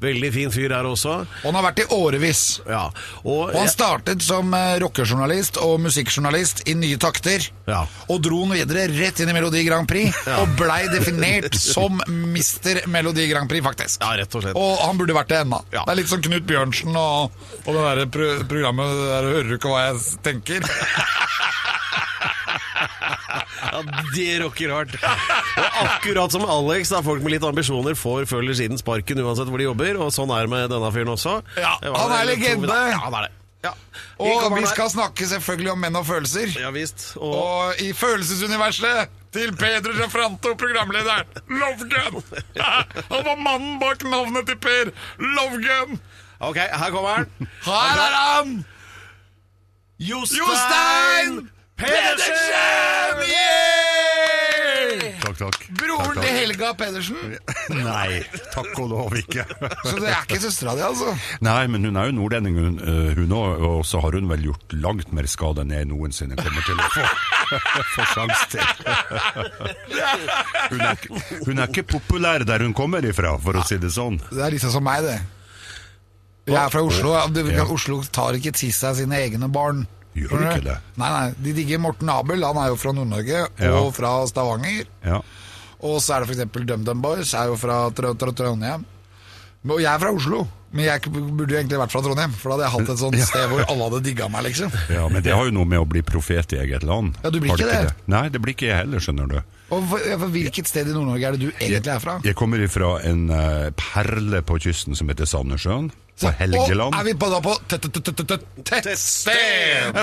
Veldig 0.00 0.30
fin 0.32 0.52
fyr 0.54 0.72
her 0.74 0.86
også. 0.88 1.12
og 1.26 1.44
han 1.44 1.58
har 1.58 1.64
vært 1.68 1.82
i 1.82 1.86
årevis. 1.96 2.42
Ja, 2.68 2.86
og, 3.24 3.50
Og 3.50 3.56
han 3.58 3.68
startet 3.68 4.22
som 4.24 4.52
eh, 4.56 4.78
rockejournalist 4.82 5.58
og 5.60 5.78
musikkjournalist 5.84 6.62
i 6.70 6.74
Nye 6.78 6.96
Takter. 7.00 7.44
Ja. 7.68 7.82
Og 8.08 8.22
dro 8.24 8.42
han 8.44 8.54
videre 8.56 8.86
rett 8.94 9.20
inn 9.20 9.30
i 9.30 9.36
Melodi 9.36 9.62
Grand 9.68 9.88
Prix, 9.90 10.16
og 10.40 10.56
blei 10.58 10.82
definert 10.92 11.54
som 11.60 12.00
Mister 12.08 12.82
Melodi 12.90 13.28
Grand 13.30 13.50
Prix, 13.50 13.64
faktisk. 13.66 14.00
Ja, 14.04 14.14
rett 14.20 14.34
og 14.34 14.46
slett. 14.46 14.56
Og 14.58 14.80
han 14.86 14.98
burde 15.00 15.16
vært 15.16 15.30
det 15.34 15.42
ennå. 15.44 15.60
Ja. 15.74 15.84
Det 15.84 15.94
er 15.94 16.00
litt 16.02 16.10
som 16.12 16.24
Knut 16.24 16.46
Bjørnsen 16.48 16.96
og, 16.96 17.36
og 17.66 17.70
det 17.76 17.84
der 17.90 18.06
pro 18.16 18.30
programmet 18.50 18.96
der 19.10 19.28
Hører 19.30 19.48
du 19.52 19.56
ikke 19.58 19.70
hva 19.72 19.84
jeg 19.90 20.20
tenker? 20.26 20.64
Ja, 23.70 23.80
det 24.16 24.28
rocker 24.42 24.72
hardt. 24.74 24.94
Og 25.00 25.80
akkurat 25.86 26.34
som 26.34 26.46
Alex, 26.50 26.90
da 26.92 27.02
folk 27.06 27.22
med 27.24 27.36
litt 27.36 27.46
ambisjoner 27.46 27.94
får 27.98 28.26
før 28.30 28.42
eller 28.44 28.58
siden 28.58 28.80
sparken 28.80 29.20
uansett 29.22 29.50
hvor 29.50 29.62
de 29.62 29.68
jobber, 29.68 30.00
og 30.02 30.10
sånn 30.14 30.32
er 30.34 30.46
det 30.46 30.52
med 30.52 30.72
denne 30.72 30.90
fyren 30.94 31.12
også. 31.14 31.36
Ja, 31.60 31.76
han 31.84 32.16
er 32.16 32.26
legende. 32.32 32.80
Ja, 32.90 32.98
han 33.06 33.18
er 33.20 33.28
det. 33.28 33.36
Ja. 33.60 33.74
Og 34.24 34.54
vi 34.56 34.64
skal 34.70 34.88
snakke 34.88 35.26
selvfølgelig 35.28 35.72
om 35.74 35.82
menn 35.84 35.96
og 36.00 36.06
følelser. 36.08 36.48
Ja 36.56 36.70
visst. 36.72 37.10
Og, 37.20 37.34
Og 37.36 37.82
i 37.84 37.90
følelsesuniverset 37.92 39.12
til 39.36 39.52
Pedro 39.56 39.92
Giafranto, 39.98 40.54
programlederen. 40.58 41.28
Lovegun! 41.52 42.22
Han 43.12 43.26
var 43.28 43.36
mannen 43.36 43.76
bak 43.82 44.02
navnet 44.08 44.48
til 44.48 44.58
Per. 44.64 44.90
Lovegun! 45.20 46.00
ok, 46.40 46.56
her 46.56 46.90
kommer 46.90 47.10
han. 47.20 47.48
Her 47.66 47.98
er 48.00 48.14
han! 48.16 48.52
Jostein 50.00 51.50
Pedersen! 51.80 53.24
Yeah! 53.30 53.80
Takk, 55.20 55.36
takk. 55.38 55.56
Broren 55.78 56.14
Takk, 56.16 56.24
til. 56.24 56.34
Helga 56.36 56.70
Pedersen. 56.78 57.18
Nei, 57.86 58.20
takk 58.52 58.72
og 58.82 58.88
lov 58.90 59.16
ikke. 59.20 59.44
Så 59.88 59.94
det 60.00 60.10
er 60.10 60.24
ikke 60.26 60.40
søstera 60.42 60.74
di, 60.76 60.82
altså? 60.84 61.14
Nei, 61.46 61.62
men 61.72 61.86
hun 61.86 61.96
er 62.00 62.10
jo 62.10 62.16
nordlending, 62.18 62.58
hun, 62.60 62.76
eh, 62.82 63.10
hun 63.18 63.34
òg, 63.36 63.64
og 63.70 63.80
så 63.88 64.02
har 64.04 64.16
hun 64.18 64.28
vel 64.30 64.42
gjort 64.50 64.76
langt 64.82 65.12
mer 65.16 65.28
skade 65.30 65.64
enn 65.64 65.74
jeg 65.74 65.88
noensinne 65.90 66.36
kommer 66.40 66.62
til 66.66 66.76
å 66.80 66.88
få, 66.94 67.04
få 67.94 68.02
sjans 68.14 68.40
til. 68.52 68.64
Hun 70.70 70.80
er, 70.84 70.96
hun 71.46 71.56
er 71.56 71.66
ikke 71.70 71.86
populær 71.96 72.44
der 72.48 72.66
hun 72.66 72.74
kommer 72.76 73.04
ifra, 73.06 73.36
for 73.42 73.60
å 73.60 73.64
si 73.68 73.78
det 73.80 73.92
sånn. 73.94 74.20
Det 74.30 74.42
er 74.46 74.56
liksom 74.56 74.74
som 74.74 74.84
meg, 74.86 75.06
det. 75.06 75.18
Jeg 76.50 76.58
er 76.58 76.70
fra 76.72 76.82
Oslo. 76.82 77.14
Oslo 77.70 78.00
tar 78.10 78.38
ikke 78.38 78.52
til 78.56 78.72
seg 78.74 78.96
sine 78.98 79.20
egne 79.22 79.48
barn. 79.52 79.84
Gjør 80.18 80.32
de 80.42 80.46
ikke 80.50 80.64
det? 80.66 80.76
Nei, 80.98 81.08
nei, 81.14 81.26
de 81.44 81.52
digger 81.60 81.78
Morten 81.82 82.08
Abel, 82.10 82.42
han 82.44 82.58
er 82.58 82.72
jo 82.72 82.78
fra 82.80 82.92
Nord-Norge, 82.96 83.44
Ja. 83.62 83.74
og 83.78 83.92
fra 83.94 84.14
Stavanger. 84.26 84.88
Ja. 85.06 85.20
Og 85.86 86.00
så 86.02 86.16
er 86.16 86.24
det 86.26 86.34
f.eks. 86.34 86.64
DumDum 86.66 87.00
Boys, 87.04 87.34
er 87.34 87.46
jo 87.52 87.56
fra 87.56 87.82
Tr 87.94 88.10
Tr 88.18 88.32
Trondheim. 88.36 88.82
Og 89.68 89.78
jeg 89.80 89.90
er 89.92 90.00
fra 90.00 90.10
Oslo, 90.16 90.46
men 90.72 90.86
jeg 90.86 91.02
burde 91.12 91.52
jo 91.52 91.58
egentlig 91.58 91.78
vært 91.82 91.92
fra 91.92 92.00
Trondheim, 92.04 92.32
for 92.32 92.50
da 92.50 92.56
hadde 92.56 92.66
jeg 92.66 92.74
hatt 92.74 92.92
et 92.94 93.00
sånt 93.02 93.18
sted 93.28 93.48
hvor 93.50 93.62
alle 93.68 93.86
hadde 93.90 94.00
digga 94.06 94.28
meg, 94.32 94.44
liksom. 94.48 94.72
ja, 94.88 95.02
men 95.12 95.22
det 95.24 95.34
har 95.36 95.44
jo 95.48 95.52
noe 95.52 95.68
med 95.68 95.82
å 95.82 95.86
bli 95.88 96.00
profet 96.06 96.54
i 96.56 96.60
eget 96.62 96.84
land. 96.88 97.14
Ja, 97.22 97.30
du 97.32 97.40
blir 97.44 97.52
ikke 97.54 97.68
det? 97.68 97.94
Nei, 98.10 98.22
det 98.32 98.40
blir 98.40 98.56
ikke 98.56 98.70
jeg 98.70 98.78
heller, 98.82 99.02
skjønner 99.04 99.28
du. 99.30 99.38
Og 99.70 99.84
for, 99.86 100.02
for 100.24 100.32
Hvilket 100.34 100.66
sted 100.66 100.88
i 100.90 100.94
Nord-Norge 100.96 101.28
er 101.28 101.36
det 101.36 101.44
du 101.44 101.50
egentlig 101.52 101.92
er 101.92 102.00
fra? 102.02 102.16
Jeg 102.26 102.34
kommer 102.40 102.64
ifra 102.64 102.94
en 103.06 103.28
eh, 103.30 103.68
perle 103.78 104.40
på 104.48 104.56
kysten 104.64 104.96
som 104.98 105.12
heter 105.12 105.28
Sandnessjøen. 105.30 105.92
På 106.20 106.30
Helgeland. 106.36 106.94
Og 106.94 107.00
er 107.00 107.04
vi 107.08 107.14
på, 107.16 107.28
da 107.32 107.40
på 107.44 107.54
tett- 107.68 107.86
tett- 107.88 108.04
tett- 108.04 108.26
tett- 108.28 108.46
tettsted? 108.84 109.94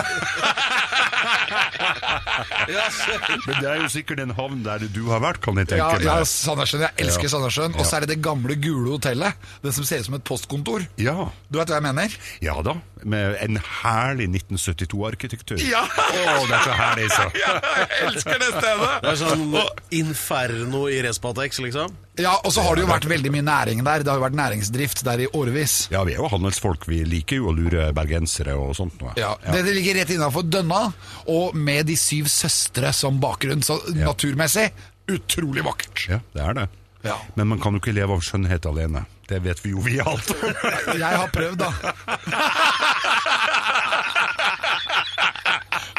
Men 3.47 3.59
det 3.61 3.67
er 3.69 3.81
jo 3.81 3.89
sikkert 3.91 4.21
en 4.23 4.33
havn 4.37 4.63
der 4.65 4.83
du 4.93 5.01
har 5.11 5.21
vært, 5.23 5.39
kan 5.43 5.57
jeg 5.59 5.69
tenke 5.71 5.87
tenke 5.93 6.07
ja 6.07 6.15
meg. 6.19 6.27
Sandnessjøen. 6.31 6.83
Jeg 6.87 7.05
elsker 7.05 7.27
Ja. 7.27 7.31
Sandnessjøen. 7.35 7.75
Og 7.77 7.85
så 7.87 7.95
er 7.97 8.05
det 8.05 8.09
det 8.15 8.19
gamle 8.25 8.55
gule 8.61 8.89
hotellet. 8.95 9.33
Det 9.63 9.73
som 9.75 9.83
ser 9.87 9.99
ut 10.03 10.05
som 10.09 10.17
et 10.17 10.23
postkontor. 10.27 10.87
Ja. 10.97 11.29
Du 11.51 11.59
vet 11.59 11.67
hva 11.71 11.79
jeg 11.79 11.85
mener? 11.87 12.17
ja 12.41 12.55
da, 12.61 12.73
med 13.03 13.37
en 13.41 13.57
herlig 13.83 14.27
1972-arkitektur. 14.33 15.57
Ja. 15.63 15.83
Det 15.87 16.57
er 16.57 16.63
så 16.65 16.71
herlig, 16.77 17.07
så. 17.13 17.29
Jeg 17.37 18.07
elsker 18.07 18.39
det 18.41 18.51
stedet! 18.57 18.91
Det 19.03 19.11
er 19.13 19.19
sånn 19.21 19.55
inferno 19.91 20.87
i 20.91 20.99
Respatex, 21.05 21.59
liksom. 21.63 21.93
Ja, 22.17 22.33
Og 22.43 22.51
så 22.53 22.61
har 22.65 22.75
det 22.75 22.81
jo 22.85 22.89
vært 22.89 23.05
veldig 23.09 23.31
mye 23.35 23.45
næring 23.45 23.83
der. 23.85 24.03
Det 24.03 24.09
har 24.11 24.17
jo 24.17 24.23
vært 24.25 24.37
næringsdrift 24.39 25.03
der 25.05 25.19
i 25.25 25.27
årevis. 25.37 25.75
Ja, 25.93 26.03
vi 26.07 26.13
er 26.15 26.17
jo 26.23 26.27
handelsfolk. 26.31 26.87
Vi 26.89 27.03
liker 27.05 27.35
jo 27.41 27.51
å 27.51 27.55
lure 27.55 27.91
bergensere 27.93 28.55
og 28.57 28.73
sånt 28.77 28.97
noe. 29.01 29.13
Ja, 29.19 29.35
Det 29.45 29.61
ligger 29.65 29.93
rett 30.01 30.09
innafor 30.15 30.43
Dønna, 30.49 30.93
og 31.27 31.53
med 31.55 31.85
De 31.87 31.95
syv 31.95 32.25
søstre 32.31 32.93
som 32.93 33.19
bakgrunn. 33.21 33.61
Så 33.63 33.77
Ja. 33.95 34.05
naturmessig 34.11 34.71
utrolig 35.07 35.63
vakkert. 35.63 36.07
Ja, 36.09 36.19
det 36.33 36.41
er 36.43 36.53
det. 36.53 36.67
Ja. 37.03 37.15
Men 37.35 37.47
man 37.47 37.59
kan 37.61 37.73
jo 37.73 37.79
ikke 37.79 37.93
leve 37.93 38.11
av 38.11 38.19
skjønnhet 38.25 38.65
alene. 38.65 39.05
Det 39.27 39.41
vet 39.43 39.59
vi 39.63 39.69
jo 39.71 39.79
vi 39.79 39.99
alt. 39.99 40.27
Jeg 40.97 41.03
har 41.03 41.27
prøvd, 41.29 41.57
da. 41.57 41.71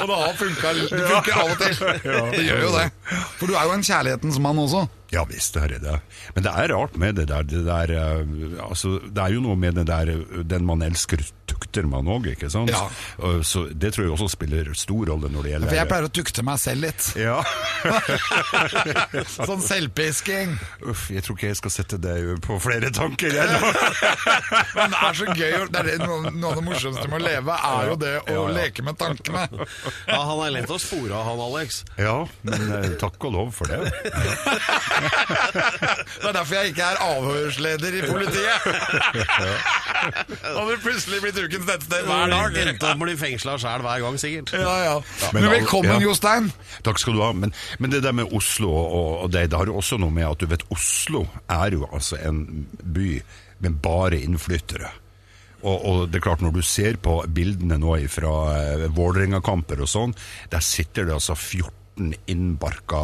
og 0.00 0.08
det 0.08 0.16
har 0.16 0.32
funka. 0.38 0.72
Det 0.74 0.88
funker 1.08 1.32
av 1.38 1.50
og 1.50 1.58
til. 1.62 1.74
Det 2.34 2.44
gjør 2.46 2.60
jo 2.66 2.70
det. 2.76 2.86
For 3.38 3.46
du 3.48 3.54
er 3.56 3.64
jo 3.68 3.74
en 3.78 3.84
kjærlighetens 3.86 4.38
mann 4.44 4.58
også. 4.60 4.86
Ja 5.08 5.22
visst 5.24 5.54
er 5.56 5.70
det 5.72 5.78
det. 5.86 5.94
Men 6.36 6.44
det 6.44 6.50
er 6.52 6.68
rart 6.74 6.96
med 7.00 7.14
det 7.16 7.28
der. 7.30 7.46
Det, 7.48 7.62
der, 7.64 7.92
eh, 7.96 8.58
altså, 8.60 8.98
det 9.08 9.22
er 9.24 9.32
jo 9.32 9.40
noe 9.40 9.56
med 9.56 9.78
det 9.80 9.86
der 9.88 10.10
eh, 10.12 10.42
Den 10.44 10.66
man 10.68 10.82
elsker, 10.84 11.22
tukter 11.48 11.86
man 11.88 12.04
òg, 12.12 12.26
ikke 12.34 12.50
sant? 12.52 12.68
Ja. 12.68 12.82
Så 13.40 13.62
det 13.72 13.94
tror 13.96 14.04
jeg 14.04 14.12
også 14.12 14.28
spiller 14.34 14.68
stor 14.76 15.08
rolle 15.08 15.30
når 15.32 15.46
det 15.46 15.54
gjelder 15.54 15.70
For 15.72 15.78
jeg 15.80 15.88
pleier 15.88 16.08
å 16.10 16.12
tukte 16.18 16.44
meg 16.44 16.60
selv 16.60 16.84
litt. 16.84 17.08
Ja. 17.24 17.38
Sånn 19.48 19.62
selvpisking. 19.64 20.52
Uff, 20.90 21.06
jeg 21.12 21.24
tror 21.24 21.38
ikke 21.38 21.48
jeg 21.52 21.58
skal 21.60 21.72
sette 21.72 21.98
deg 22.02 22.28
på 22.44 22.58
flere 22.62 22.90
tanker. 22.94 23.32
Jeg, 23.38 23.48
nå. 23.48 23.72
Men 24.76 24.92
det 24.92 25.00
er 25.08 25.18
så 25.22 25.28
gøy. 25.32 25.56
Det 25.72 25.80
er 25.82 25.88
det, 25.88 25.96
noe, 26.04 26.32
noe 26.36 26.52
av 26.52 26.60
det 26.60 26.66
morsomste 26.68 27.06
med 27.08 27.20
å 27.20 27.24
leve 27.24 27.56
er 27.70 27.90
jo 27.92 27.96
det 28.04 28.12
å 28.18 28.26
Ja, 28.28 28.36
ja. 28.42 28.54
leke 28.60 28.84
med 28.86 28.98
tankene. 29.00 29.46
Ja, 30.08 30.20
Han 30.20 30.44
er 30.46 30.54
lett 30.58 30.72
å 30.74 30.78
spore 30.82 31.16
av, 31.16 31.24
han 31.32 31.42
Alex. 31.48 31.80
ja, 31.96 32.16
men 32.44 32.68
eh, 32.76 32.90
takk 33.00 33.24
og 33.28 33.34
lov 33.34 33.52
for 33.56 33.70
det. 33.70 33.78
Det 36.18 36.28
er 36.28 36.34
derfor 36.34 36.54
jeg 36.58 36.72
ikke 36.72 36.82
er 36.84 36.98
avhørsleder 37.02 37.96
i 37.98 38.02
politiet. 38.08 38.66
Hadde 40.58 40.66
du 40.74 40.82
plutselig 40.82 41.20
blitt 41.22 41.38
ukens 41.38 41.66
nettsted 41.68 42.06
hver 42.08 42.30
dag. 42.32 42.58
Endte 42.62 42.90
opp 42.90 42.98
med 42.98 43.06
å 43.06 43.08
bli 43.08 43.16
fengsla 43.20 43.56
sjæl 43.60 43.84
hver 43.86 44.04
gang, 44.04 44.18
sikkert. 44.20 44.52
Ja, 44.58 44.76
ja. 44.84 44.94
Men 45.32 45.46
Men 45.46 45.54
velkommen, 45.56 45.94
ja. 45.94 46.04
Jostein. 46.08 46.50
Takk 46.86 47.00
skal 47.02 47.18
du 47.18 47.24
ha. 47.24 47.32
Men, 47.36 47.54
men 47.78 47.94
det 47.94 48.02
der 48.04 48.16
med 48.16 48.32
Oslo 48.34 48.70
og, 48.74 49.10
og 49.24 49.34
det, 49.34 49.48
det 49.52 49.60
har 49.60 49.70
jo 49.70 49.78
også 49.80 50.00
noe 50.02 50.14
med 50.14 50.28
at 50.28 50.40
du 50.42 50.48
vet, 50.50 50.66
Oslo 50.74 51.26
er 51.48 51.78
jo 51.78 51.88
altså 51.90 52.20
en 52.20 52.44
by 52.82 53.10
med 53.64 53.78
bare 53.82 54.20
innflyttere. 54.22 54.90
Og, 55.66 55.74
og 55.74 55.96
det 56.10 56.20
er 56.20 56.26
klart, 56.28 56.42
når 56.44 56.54
du 56.54 56.62
ser 56.62 57.00
på 57.02 57.18
bildene 57.34 57.80
nå 57.82 57.96
fra 58.12 58.34
eh, 58.60 58.84
Vålerenga-kamper 58.94 59.82
og 59.82 59.90
sånn, 59.90 60.14
der 60.52 60.62
sitter 60.62 61.08
det 61.08 61.16
altså 61.16 61.34
14 61.34 61.72
innbarka 62.30 63.00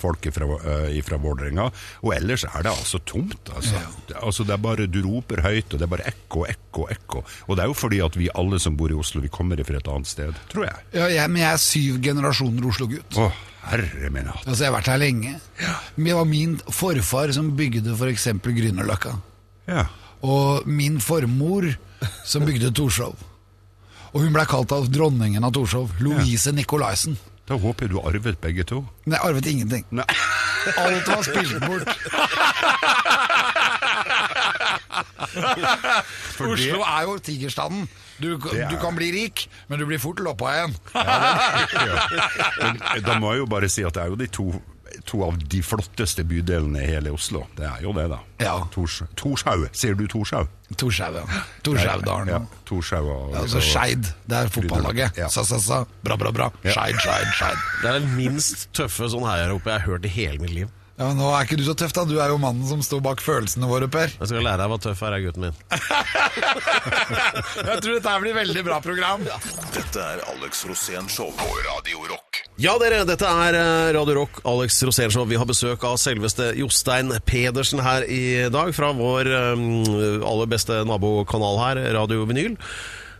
folk 0.00 0.28
fra, 0.34 0.46
uh, 0.46 1.18
Vålerenga, 1.18 1.68
og 2.04 2.14
ellers 2.14 2.44
er 2.48 2.64
det 2.66 2.72
altså 2.72 3.00
tomt. 3.04 3.50
Altså. 3.54 3.80
Det, 4.08 4.16
altså 4.22 4.44
det 4.46 4.54
er 4.54 4.62
bare, 4.62 4.86
Du 4.86 5.00
roper 5.06 5.42
høyt, 5.42 5.72
og 5.72 5.78
det 5.78 5.86
er 5.86 5.92
bare 5.92 6.08
ekko, 6.10 6.44
ekko, 6.48 6.86
ekko. 6.94 7.22
Og 7.48 7.56
det 7.56 7.64
er 7.64 7.70
jo 7.72 7.76
fordi 7.76 8.00
at 8.04 8.18
vi 8.18 8.30
alle 8.34 8.60
som 8.62 8.76
bor 8.78 8.92
i 8.92 8.98
Oslo, 8.98 9.22
vi 9.24 9.32
kommer 9.32 9.60
fra 9.66 9.80
et 9.80 9.88
annet 9.90 10.10
sted, 10.10 10.42
tror 10.52 10.68
jeg. 10.68 10.84
Ja, 10.94 11.08
jeg, 11.12 11.30
men 11.30 11.42
jeg 11.42 11.52
er 11.52 11.62
syv 11.62 12.00
generasjoner 12.04 12.68
Oslo-gutt. 12.70 13.18
Oh. 13.18 13.44
herre 13.68 14.10
min 14.14 14.28
hatt. 14.30 14.44
Altså, 14.46 14.62
jeg 14.64 14.70
har 14.70 14.76
vært 14.78 14.92
her 14.92 15.00
lenge. 15.02 15.34
Det 15.96 16.14
var 16.16 16.28
min 16.28 16.58
forfar 16.72 17.32
som 17.36 17.50
bygde 17.58 17.96
f.eks. 17.96 18.28
Grünerløkka. 18.44 19.16
Ja. 19.68 19.88
Og 20.24 20.66
min 20.66 21.00
formor 21.02 21.66
som 22.24 22.46
bygde 22.46 22.72
Torshov. 22.74 23.18
Og 24.14 24.22
hun 24.24 24.32
blei 24.32 24.46
kalt 24.48 24.72
av 24.72 24.88
dronningen 24.88 25.44
av 25.44 25.52
Torshov, 25.56 25.92
Louise 26.00 26.52
Nicolaisen. 26.56 27.18
Da 27.48 27.56
håper 27.56 27.86
jeg 27.86 27.90
du 27.94 28.00
arvet 28.04 28.36
begge 28.42 28.64
to. 28.68 28.82
Men 29.06 29.12
jeg 29.16 29.20
arvet 29.24 29.46
ingenting. 29.46 29.84
Nei. 29.90 30.04
Alt 30.76 31.06
var 31.08 31.22
spilt 31.24 31.60
bort. 31.64 31.88
Oslo 36.40 36.80
er 36.82 37.02
jo 37.06 37.18
tigerstanden. 37.18 37.88
Du, 38.22 38.34
er- 38.34 38.68
du 38.70 38.76
kan 38.82 38.96
bli 38.96 39.10
rik, 39.14 39.46
men 39.68 39.78
du 39.80 39.86
blir 39.86 39.98
fort 40.02 40.20
loppa 40.20 40.52
igjen. 40.56 40.74
Men 40.94 42.82
eh, 42.82 43.00
da 43.06 43.18
må 43.22 43.32
jeg 43.32 43.38
jo 43.44 43.46
bare 43.46 43.68
si 43.70 43.82
at 43.86 43.94
det 43.94 44.02
er 44.02 44.06
jo 44.12 44.18
de 44.20 44.26
to, 44.26 44.48
to 45.08 45.22
av 45.26 45.38
de 45.40 45.60
flotteste 45.64 46.24
bydelene 46.28 46.84
i 46.84 46.90
hele 46.92 47.12
Oslo. 47.14 47.46
Det 47.56 47.66
er 47.68 47.82
jo 47.84 47.94
det, 47.96 48.06
da. 48.12 48.20
Ja. 48.42 48.54
Tors, 48.74 49.00
Torshaug. 49.18 49.66
Sier 49.76 49.96
du 49.98 50.06
Torshaug? 50.10 50.50
Torshau, 50.76 51.16
ja. 51.16 51.42
Torshaugdalen. 51.64 52.28
Ja, 52.28 52.40
Torshau 52.68 53.08
og, 53.08 53.36
Altså 53.40 53.62
Skeid, 53.64 54.10
det 54.28 54.36
er 54.42 54.50
fotballaget. 54.52 55.16
Ja. 55.16 55.30
Sa, 55.32 55.44
sa, 55.48 55.60
sa. 55.64 55.82
Bra, 56.04 56.18
bra, 56.20 56.32
bra. 56.34 56.50
Skeid, 56.60 57.00
Skeid, 57.00 57.30
Skeid. 57.38 57.62
Det 57.82 57.90
er 57.92 58.00
det 58.02 58.10
minst 58.18 58.68
tøffe 58.76 59.08
sånn 59.08 59.24
heiaropet 59.28 59.72
jeg 59.72 59.80
har 59.80 59.88
hørt 59.94 60.04
i 60.08 60.12
hele 60.12 60.42
mitt 60.44 60.54
liv. 60.54 60.74
Ja, 60.98 61.12
Nå 61.14 61.28
er 61.30 61.44
ikke 61.46 61.54
du 61.60 61.62
så 61.62 61.76
tøff, 61.78 61.92
da. 61.94 62.02
Du 62.08 62.16
er 62.18 62.32
jo 62.32 62.40
mannen 62.42 62.66
som 62.66 62.80
står 62.82 62.98
bak 63.04 63.20
følelsene 63.22 63.68
våre, 63.70 63.86
Per. 63.86 64.10
Jeg 64.18 64.30
skal 64.32 64.42
lære 64.42 64.58
deg 64.58 64.66
hva 64.72 64.78
tøff 64.82 64.98
er, 65.06 65.14
er 65.14 65.22
gutten 65.28 65.44
min. 65.46 65.54
Jeg 67.68 67.78
tror 67.84 67.92
dette 67.94 68.10
her 68.10 68.18
blir 68.24 68.34
veldig 68.34 68.62
bra 68.66 68.80
program. 68.82 69.22
Dette 69.76 70.02
er 70.02 70.24
Alex 70.32 70.64
Rosén 70.66 71.06
Show 71.12 71.30
på 71.38 71.46
Radio 71.68 72.02
Rock. 72.10 72.42
Ja, 72.58 72.74
dere, 72.82 73.04
dette 73.06 73.22
er 73.30 73.54
eh, 73.54 73.92
Radio 73.94 74.16
Rock, 74.18 74.40
Alex 74.50 74.80
Rosénshow. 74.82 75.22
Vi 75.30 75.38
har 75.38 75.46
besøk 75.46 75.78
av 75.86 75.94
selveste 76.02 76.50
Jostein 76.58 77.14
Pedersen 77.22 77.78
her 77.84 78.02
i 78.10 78.48
dag, 78.50 78.74
fra 78.74 78.90
vår 78.98 79.30
um, 79.54 79.62
aller 80.26 80.50
beste 80.50 80.80
nabokanal 80.88 81.60
her, 81.62 81.78
Radio 81.94 82.26
Vinyl. 82.26 82.58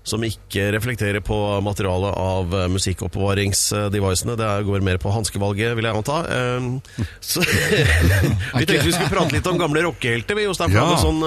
Som 0.07 0.25
ikke 0.25 0.69
reflekterer 0.73 1.21
på 1.25 1.37
materialet 1.65 2.15
av 2.17 2.55
eh, 2.55 2.69
musikkoppbevaringsdevicene. 2.73 4.37
Det 4.39 4.49
går 4.69 4.87
mer 4.87 5.01
på 5.03 5.13
hanskevalget, 5.13 5.75
vil 5.79 5.89
jeg 5.89 5.99
anta. 6.01 6.23
Eh, 6.33 7.05
Så 7.21 7.45
Vi 8.59 8.65
tenkte 8.65 8.87
vi 8.87 8.95
skulle 8.95 9.13
prate 9.13 9.37
litt 9.37 9.47
om 9.51 9.61
gamle 9.61 9.85
rockehelter, 9.89 10.39
vi, 10.39 10.47
Jostein. 10.49 10.73
Ja. 10.77 10.89
sånn 11.03 11.23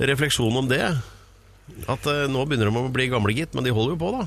refleksjon 0.00 0.56
om 0.56 0.68
det. 0.70 0.84
At 1.90 2.06
eh, 2.10 2.26
nå 2.30 2.44
begynner 2.48 2.70
de 2.70 2.82
å 2.82 2.92
bli 2.92 3.08
gamle, 3.12 3.34
gitt, 3.36 3.54
men 3.56 3.66
de 3.66 3.74
holder 3.74 3.96
jo 3.96 4.00
på, 4.00 4.12
da. 4.18 4.26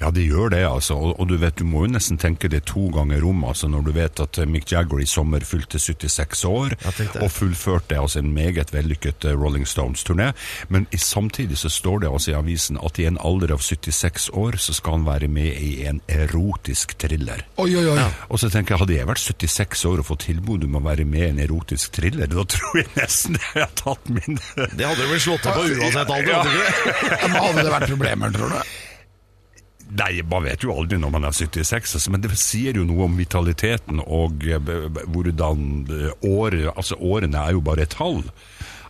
Ja, 0.00 0.10
de 0.14 0.24
gjør 0.26 0.50
det, 0.54 0.62
altså. 0.66 0.96
Og, 0.98 1.14
og 1.20 1.28
du 1.30 1.36
vet, 1.40 1.56
du 1.58 1.66
må 1.68 1.84
jo 1.84 1.92
nesten 1.94 2.18
tenke 2.20 2.48
det 2.50 2.64
to 2.70 2.88
ganger 2.94 3.24
om, 3.28 3.44
altså, 3.46 3.68
når 3.70 3.84
du 3.86 3.92
vet 3.96 4.22
at 4.24 4.40
eh, 4.42 4.48
Mick 4.50 4.72
Jagger 4.72 5.02
i 5.02 5.08
sommer 5.08 5.44
fylte 5.46 5.78
76 5.82 6.44
år, 6.50 6.74
Ja, 6.84 6.92
og 7.22 7.30
fullførte 7.32 7.98
altså 8.00 8.20
en 8.22 8.32
meget 8.34 8.72
vellykket 8.74 9.28
eh, 9.28 9.36
Rolling 9.38 9.66
Stones-turné. 9.68 10.32
Men 10.72 10.88
i, 10.94 10.98
samtidig 11.00 11.58
så 11.60 11.70
står 11.72 12.04
det 12.04 12.10
altså 12.10 12.32
i 12.32 12.38
avisen 12.38 12.78
at 12.82 12.98
i 12.98 13.06
en 13.08 13.18
alder 13.22 13.54
av 13.54 13.62
76 13.64 14.30
år 14.34 14.58
så 14.60 14.74
skal 14.76 14.98
han 14.98 15.06
være 15.08 15.28
med 15.32 15.60
i 15.60 15.72
en 15.88 16.00
erotisk 16.10 16.96
thriller. 17.00 17.44
Oi, 17.62 17.70
oi, 17.78 17.84
oi. 17.94 18.08
Og 18.30 18.40
så 18.42 18.50
tenker 18.52 18.74
jeg, 18.74 18.82
hadde 18.84 18.96
jeg 18.98 19.08
vært 19.10 19.22
76 19.24 19.84
år 19.90 20.02
og 20.02 20.08
fått 20.10 20.26
tilbud 20.28 20.66
om 20.68 20.78
å 20.80 20.84
være 20.84 21.06
med 21.08 21.24
i 21.24 21.30
en 21.32 21.42
erotisk 21.44 21.94
thriller, 21.98 22.28
da 22.30 22.44
tror 22.54 22.80
jeg 22.80 22.90
nesten 22.96 23.38
jeg 23.38 23.62
har 23.62 23.72
tatt 23.78 24.10
min 24.10 24.38
Det 24.54 24.84
hadde 24.86 25.00
du 25.00 25.10
vel 25.10 25.20
slått 25.22 25.46
av 25.50 25.58
på 25.58 25.64
uansett 25.70 26.10
alder, 26.14 26.34
hadde 26.34 26.50
du 26.50 26.58
ikke 26.58 26.74
det? 26.74 26.83
Men 26.84 27.38
hadde 27.40 27.62
det 27.64 27.72
vært 27.74 27.88
problemer, 27.94 28.34
tror 28.34 28.52
du? 28.54 28.74
Nei, 29.94 30.12
man 30.26 30.42
vet 30.42 30.64
jo 30.64 30.72
aldri 30.74 30.96
når 30.98 31.10
man 31.14 31.26
er 31.28 31.34
76, 31.36 31.92
altså, 31.98 32.10
men 32.10 32.22
det 32.24 32.32
sier 32.40 32.74
jo 32.80 32.86
noe 32.88 33.04
om 33.06 33.18
vitaliteten 33.20 34.00
og 34.02 34.42
eh, 34.48 34.70
hvordan 35.12 35.60
eh, 35.92 36.08
året, 36.26 36.70
altså 36.72 36.96
årene 36.98 37.38
er 37.46 37.54
jo 37.54 37.60
bare 37.62 37.84
et 37.84 37.92
tall. 37.94 38.24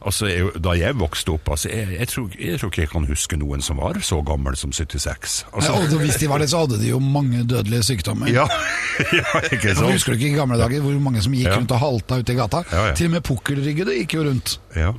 Altså, 0.05 0.27
jeg, 0.29 0.51
da 0.65 0.73
jeg 0.77 0.97
vokste 1.01 1.33
opp, 1.35 1.49
altså, 1.55 1.69
jeg, 1.73 1.89
jeg, 1.99 2.09
tror, 2.13 2.31
jeg 2.41 2.59
tror 2.61 2.71
ikke 2.73 2.83
jeg 2.85 2.91
kan 2.93 3.07
huske 3.09 3.39
noen 3.41 3.65
som 3.65 3.79
var 3.81 3.99
så 4.05 4.19
gammel 4.25 4.57
som 4.61 4.73
76. 4.73 5.37
Altså, 5.53 5.73
og 5.81 5.95
hvis 6.03 6.19
de 6.21 6.29
var 6.31 6.41
det, 6.45 6.49
så 6.53 6.61
hadde 6.65 6.77
de 6.81 6.91
jo 6.93 7.01
mange 7.01 7.41
dødelige 7.49 7.87
sykdommer. 7.91 8.29
ja, 8.33 8.45
ja, 9.19 9.25
ikke 9.51 9.73
sant? 9.75 9.81
sant? 9.83 9.93
Husker 9.97 10.13
du 10.15 10.21
ikke 10.23 10.33
i 10.35 10.39
gamle 10.39 10.61
dager 10.61 10.85
hvor 10.85 11.01
mange 11.05 11.25
som 11.25 11.37
gikk 11.37 11.49
Ja. 11.51 11.57
rundt 11.59 11.73
og 11.75 11.81
halta 11.85 12.21
ute 12.23 12.37
i 12.37 12.39
gata? 12.39 12.63
Ja. 12.73 12.85
Til 12.97 13.11
og 13.11 13.17
med 13.19 13.27
pukkelryggede 13.29 13.97
gikk 14.03 14.17
jo 14.21 14.27
rundt. 14.29 14.57
Ja. 14.77 14.93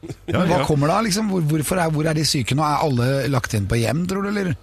Ja, 0.00 0.40
Men 0.40 0.48
hva 0.48 0.64
kommer 0.64 0.88
da? 0.88 1.00
liksom? 1.04 1.28
Hvor, 1.32 1.44
hvorfor 1.50 1.80
er, 1.82 1.92
hvor 1.92 2.08
er 2.08 2.16
de 2.16 2.24
syke 2.28 2.56
nå? 2.56 2.64
Er 2.64 2.84
alle 2.86 3.08
lagt 3.32 3.54
inn 3.56 3.68
på 3.68 3.78
hjem, 3.80 4.06
tror 4.08 4.24
du? 4.24 4.30
eller? 4.32 4.54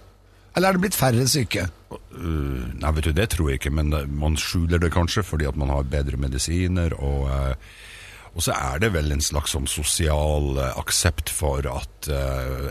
Eller 0.56 0.72
er 0.72 0.78
det 0.78 0.82
blitt 0.82 0.98
færre 0.98 1.26
syke? 1.30 1.68
Uh, 1.92 2.64
nei, 2.74 2.90
vet 2.96 3.06
du, 3.06 3.12
det 3.14 3.28
tror 3.34 3.52
jeg 3.52 3.60
ikke, 3.60 3.74
men 3.78 3.94
man 4.18 4.38
skjuler 4.40 4.80
det 4.82 4.90
kanskje 4.94 5.22
fordi 5.26 5.46
at 5.48 5.58
man 5.60 5.70
har 5.70 5.86
bedre 5.86 6.18
medisiner, 6.20 6.96
og, 6.98 7.28
uh, 7.30 8.32
og 8.32 8.42
så 8.44 8.56
er 8.56 8.82
det 8.82 8.90
vel 8.96 9.12
en 9.14 9.22
slags 9.22 9.54
sånn 9.54 9.68
sosial 9.70 10.58
uh, 10.58 10.72
aksept 10.80 11.30
for 11.30 11.68
at 11.70 12.10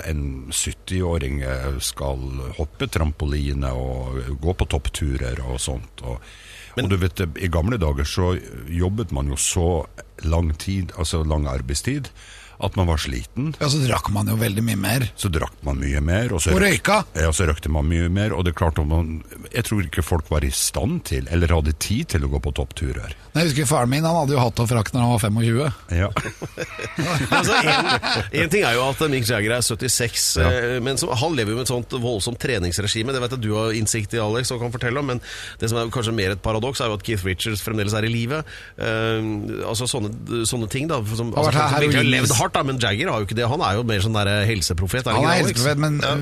en 0.09 0.21
70-åring 0.51 1.39
uh, 1.45 1.77
skal 1.83 2.27
hoppe 2.59 2.89
trampoline 2.91 3.71
og 3.71 4.35
gå 4.43 4.57
på 4.57 4.67
toppturer 4.75 5.39
og 5.45 5.61
sånt. 5.61 6.03
Og, 6.03 6.19
og 6.77 6.91
du 6.91 6.97
vet, 6.99 7.23
i 7.39 7.49
gamle 7.51 7.79
dager 7.81 8.07
så 8.07 8.33
jobbet 8.67 9.15
man 9.15 9.31
jo 9.31 9.39
så 9.39 9.69
lang 10.27 10.51
tid, 10.59 10.91
altså 10.97 11.23
lang 11.23 11.47
arbeidstid, 11.49 12.11
at 12.63 12.75
man 12.79 12.87
var 12.89 12.97
sliten. 12.97 13.51
Ja, 13.61 13.67
så 13.69 13.77
drakk 13.83 14.07
man 14.15 14.27
jo 14.31 14.35
veldig 14.39 14.63
mye 14.65 14.79
mer. 14.81 15.05
Så 15.19 15.29
drakk 15.33 15.53
man 15.67 15.77
mye 15.81 16.01
mer. 16.01 16.31
Og, 16.33 16.41
så 16.41 16.53
Og 16.55 16.61
røyka. 16.63 17.03
Ja, 17.17 17.29
så 17.35 17.45
røykte 17.49 17.69
man 17.69 17.85
mye 17.89 18.07
mer. 18.09 18.33
Og 18.33 18.45
det 18.47 18.53
er 18.55 18.57
klart 18.63 18.79
at 18.81 18.87
man, 18.89 19.19
jeg 19.53 19.67
tror 19.67 19.83
ikke 19.85 20.03
folk 20.05 20.31
var 20.33 20.45
i 20.47 20.49
stand 20.53 21.03
til, 21.09 21.27
eller 21.31 21.53
hadde 21.53 21.75
tid 21.77 22.09
til 22.15 22.25
å 22.25 22.31
gå 22.33 22.41
på 22.47 22.53
toppturer. 22.57 23.13
Jeg 23.37 23.51
husker 23.51 23.67
faren 23.69 23.91
min 23.91 24.05
han 24.07 24.15
hadde 24.17 24.33
jo 24.33 24.41
hatt 24.41 24.57
og 24.63 24.69
frakk 24.71 24.89
når 24.95 25.03
han 25.05 25.13
var 25.13 25.21
25. 25.21 25.97
Ja. 25.99 26.09
Altså, 27.37 27.53
en, 27.61 27.87
en 28.41 28.49
ting 28.51 28.63
er 28.65 28.73
jo 28.77 28.83
at 28.87 29.01
Mick 29.11 29.27
Jagger 29.29 29.53
er 29.57 29.61
76, 29.65 30.23
Ja. 30.41 30.47
eh, 30.49 30.77
men 30.83 30.97
så, 30.99 31.09
han 31.17 31.35
lever 31.37 31.53
jo 31.53 31.57
med 31.59 31.67
et 31.67 31.71
sånt 31.71 31.93
voldsomt 32.01 32.39
treningsregime. 32.41 33.13
Det 33.13 33.21
vet 33.21 33.35
jeg 33.35 33.43
du 33.43 33.51
har 33.53 33.75
innsikt 33.77 34.15
i, 34.17 34.21
Alex, 34.23 34.51
og 34.55 34.61
kan 34.63 34.73
fortelle 34.73 35.01
om. 35.01 35.09
Men 35.11 35.21
det 35.61 35.69
som 35.69 35.77
er 35.81 35.91
kanskje 35.93 36.15
mer 36.17 36.33
et 36.33 36.41
paradoks, 36.43 36.81
er 36.81 36.89
jo 36.91 36.97
at 36.97 37.05
Keith 37.05 37.25
Richards 37.27 37.61
fremdeles 37.65 37.93
er 37.97 38.07
i 38.07 38.11
live. 38.11 38.41
Uh, 38.79 39.67
altså 39.69 39.87
sånne, 39.89 40.11
sånne 40.49 40.69
ting, 40.73 40.87
da. 40.89 40.99
Som, 41.17 41.33
Har 41.35 41.49
vært 41.51 41.59
altså, 41.61 41.91
her- 42.01 42.07
levd 42.07 42.33
hardt, 42.39 42.46
da, 42.55 42.63
men 42.67 42.79
Jagger 42.81 43.11
har 43.11 43.23
jo 43.23 43.27
ikke 43.27 43.37
det. 43.39 43.47
Han 43.51 43.63
er 43.65 43.79
jo 43.79 43.87
mer 43.87 44.03
sånn 44.03 44.17
der 44.17 44.31
helseprofet. 44.49 45.07
Er 45.07 45.17
Han 45.17 45.27
er 45.27 45.41
helseprofet, 45.41 45.81
men 45.81 45.99
ja. 46.03 46.13